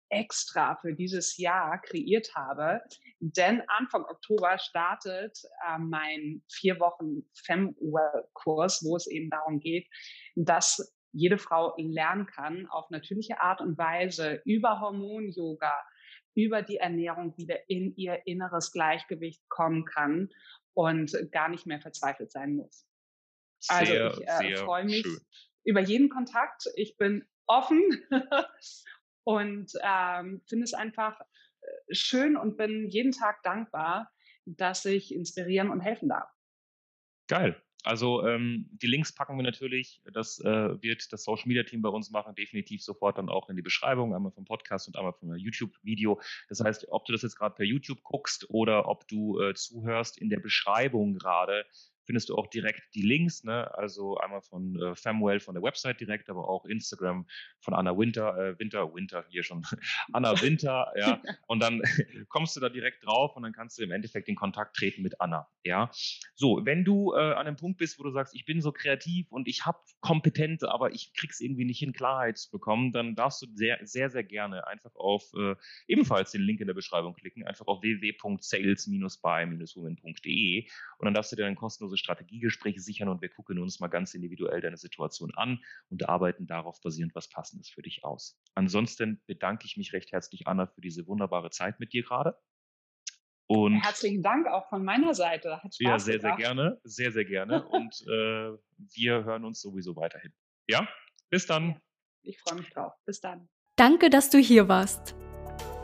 extra 0.08 0.76
für 0.76 0.94
dieses 0.94 1.36
Jahr 1.36 1.80
kreiert 1.80 2.34
habe. 2.34 2.80
Denn 3.20 3.62
Anfang 3.68 4.04
Oktober 4.04 4.58
startet 4.58 5.38
äh, 5.66 5.78
mein 5.78 6.42
vier 6.50 6.78
Wochen 6.80 7.28
Femwell-Kurs, 7.34 8.84
wo 8.84 8.96
es 8.96 9.06
eben 9.06 9.30
darum 9.30 9.60
geht, 9.60 9.88
dass 10.34 10.94
jede 11.12 11.38
Frau 11.38 11.74
lernen 11.78 12.26
kann, 12.26 12.66
auf 12.66 12.90
natürliche 12.90 13.40
Art 13.40 13.60
und 13.60 13.78
Weise 13.78 14.42
über 14.44 14.80
Hormon-Yoga, 14.80 15.72
über 16.34 16.62
die 16.62 16.78
Ernährung 16.78 17.36
wieder 17.38 17.68
in 17.68 17.94
ihr 17.96 18.26
inneres 18.26 18.72
Gleichgewicht 18.72 19.48
kommen 19.48 19.84
kann 19.84 20.28
und 20.74 21.16
gar 21.30 21.48
nicht 21.48 21.66
mehr 21.66 21.80
verzweifelt 21.80 22.32
sein 22.32 22.56
muss. 22.56 22.86
Also 23.68 23.92
sehr, 23.92 24.04
also 24.04 24.42
ich 24.42 24.50
äh, 24.50 24.56
freue 24.56 24.84
mich 24.84 25.02
schön. 25.02 25.20
über 25.64 25.80
jeden 25.80 26.08
Kontakt. 26.08 26.64
Ich 26.74 26.96
bin 26.96 27.24
offen 27.46 27.82
und 29.24 29.72
ähm, 29.82 30.42
finde 30.46 30.64
es 30.64 30.74
einfach 30.74 31.20
äh, 31.20 31.94
schön 31.94 32.36
und 32.36 32.56
bin 32.56 32.88
jeden 32.88 33.12
Tag 33.12 33.42
dankbar, 33.42 34.10
dass 34.44 34.84
ich 34.84 35.14
inspirieren 35.14 35.70
und 35.70 35.80
helfen 35.80 36.08
darf. 36.08 36.30
Geil. 37.28 37.60
Also 37.84 38.26
ähm, 38.26 38.66
die 38.72 38.86
Links 38.86 39.14
packen 39.14 39.36
wir 39.36 39.42
natürlich. 39.42 40.00
Das 40.14 40.40
äh, 40.40 40.82
wird 40.82 41.12
das 41.12 41.22
Social 41.22 41.48
Media 41.48 41.64
Team 41.64 41.82
bei 41.82 41.90
uns 41.90 42.10
machen, 42.10 42.34
definitiv 42.34 42.82
sofort 42.82 43.18
dann 43.18 43.28
auch 43.28 43.50
in 43.50 43.56
die 43.56 43.62
Beschreibung, 43.62 44.14
einmal 44.14 44.32
vom 44.32 44.46
Podcast 44.46 44.88
und 44.88 44.96
einmal 44.96 45.12
vom 45.12 45.34
YouTube-Video. 45.36 46.18
Das 46.48 46.60
heißt, 46.60 46.88
ob 46.88 47.04
du 47.04 47.12
das 47.12 47.22
jetzt 47.22 47.36
gerade 47.36 47.54
per 47.54 47.66
YouTube 47.66 48.02
guckst 48.02 48.46
oder 48.48 48.88
ob 48.88 49.06
du 49.08 49.38
äh, 49.38 49.54
zuhörst, 49.54 50.16
in 50.16 50.30
der 50.30 50.40
Beschreibung 50.40 51.12
gerade 51.14 51.66
findest 52.04 52.28
du 52.28 52.36
auch 52.36 52.48
direkt 52.48 52.82
die 52.94 53.02
Links, 53.02 53.44
ne? 53.44 53.72
also 53.74 54.16
einmal 54.18 54.42
von 54.42 54.80
äh, 54.80 54.94
Famwell 54.94 55.40
von 55.40 55.54
der 55.54 55.62
Website 55.62 56.00
direkt, 56.00 56.30
aber 56.30 56.48
auch 56.48 56.64
Instagram 56.64 57.26
von 57.60 57.74
Anna 57.74 57.96
Winter, 57.96 58.36
äh, 58.36 58.58
Winter, 58.58 58.92
Winter 58.94 59.24
hier 59.28 59.42
schon, 59.42 59.62
Anna 60.12 60.40
Winter, 60.42 60.92
ja, 60.96 61.22
und 61.46 61.60
dann 61.60 61.82
kommst 62.28 62.56
du 62.56 62.60
da 62.60 62.68
direkt 62.68 63.06
drauf 63.06 63.36
und 63.36 63.42
dann 63.42 63.52
kannst 63.52 63.78
du 63.78 63.82
im 63.82 63.90
Endeffekt 63.90 64.28
in 64.28 64.34
Kontakt 64.34 64.76
treten 64.76 65.02
mit 65.02 65.20
Anna, 65.20 65.48
ja. 65.62 65.90
So, 66.34 66.60
wenn 66.64 66.84
du 66.84 67.14
äh, 67.14 67.18
an 67.18 67.46
einem 67.46 67.56
Punkt 67.56 67.78
bist, 67.78 67.98
wo 67.98 68.02
du 68.02 68.10
sagst, 68.10 68.34
ich 68.34 68.44
bin 68.44 68.60
so 68.60 68.72
kreativ 68.72 69.30
und 69.30 69.48
ich 69.48 69.64
habe 69.64 69.78
Kompetenz, 70.00 70.62
aber 70.62 70.92
ich 70.92 71.12
krieg's 71.14 71.40
irgendwie 71.40 71.64
nicht 71.64 71.82
in 71.82 71.92
Klarheit 71.92 72.38
zu 72.38 72.50
bekommen, 72.50 72.92
dann 72.92 73.14
darfst 73.14 73.42
du 73.42 73.46
sehr, 73.54 73.78
sehr, 73.82 74.10
sehr 74.10 74.24
gerne 74.24 74.66
einfach 74.66 74.94
auf 74.94 75.24
äh, 75.36 75.54
ebenfalls 75.86 76.32
den 76.32 76.42
Link 76.42 76.60
in 76.60 76.66
der 76.66 76.74
Beschreibung 76.74 77.14
klicken, 77.14 77.46
einfach 77.46 77.66
auf 77.66 77.82
www.sales-by-women.de 77.82 80.68
und 80.98 81.04
dann 81.04 81.14
darfst 81.14 81.32
du 81.32 81.36
dir 81.36 81.46
ein 81.46 81.56
kostenloses 81.56 81.93
kostenlose 81.94 81.96
Strategiegespräche 81.96 82.80
sichern 82.80 83.08
und 83.08 83.22
wir 83.22 83.28
gucken 83.28 83.58
uns 83.58 83.80
mal 83.80 83.88
ganz 83.88 84.14
individuell 84.14 84.60
deine 84.60 84.76
Situation 84.76 85.32
an 85.34 85.62
und 85.90 86.08
arbeiten 86.08 86.46
darauf 86.46 86.80
basierend 86.80 87.14
was 87.14 87.28
Passendes 87.28 87.68
für 87.68 87.82
dich 87.82 88.04
aus. 88.04 88.38
Ansonsten 88.54 89.22
bedanke 89.26 89.66
ich 89.66 89.76
mich 89.76 89.92
recht 89.92 90.12
herzlich, 90.12 90.46
Anna, 90.46 90.66
für 90.66 90.80
diese 90.80 91.06
wunderbare 91.06 91.50
Zeit 91.50 91.80
mit 91.80 91.92
dir 91.92 92.02
gerade. 92.02 92.36
Und 93.46 93.80
Herzlichen 93.82 94.22
Dank 94.22 94.46
auch 94.46 94.68
von 94.70 94.84
meiner 94.84 95.12
Seite. 95.14 95.62
Hat 95.62 95.74
Spaß 95.74 95.78
ja, 95.78 95.98
sehr, 95.98 96.14
gebracht. 96.14 96.38
sehr 96.38 96.46
gerne. 96.46 96.80
Sehr, 96.84 97.12
sehr 97.12 97.24
gerne. 97.24 97.66
Und 97.68 98.02
äh, 98.08 98.56
wir 98.94 99.24
hören 99.24 99.44
uns 99.44 99.60
sowieso 99.60 99.96
weiterhin. 99.96 100.32
Ja, 100.66 100.88
bis 101.30 101.46
dann. 101.46 101.80
Ich 102.22 102.40
freue 102.40 102.58
mich 102.58 102.70
drauf. 102.70 102.94
Bis 103.04 103.20
dann. 103.20 103.48
Danke, 103.76 104.08
dass 104.08 104.30
du 104.30 104.38
hier 104.38 104.68
warst. 104.68 105.14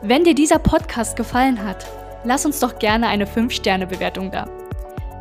Wenn 0.01 0.23
dir 0.23 0.33
dieser 0.33 0.57
Podcast 0.57 1.15
gefallen 1.15 1.63
hat, 1.63 1.85
lass 2.25 2.47
uns 2.47 2.59
doch 2.59 2.79
gerne 2.79 3.07
eine 3.07 3.25
5-Sterne-Bewertung 3.25 4.31
da. 4.31 4.60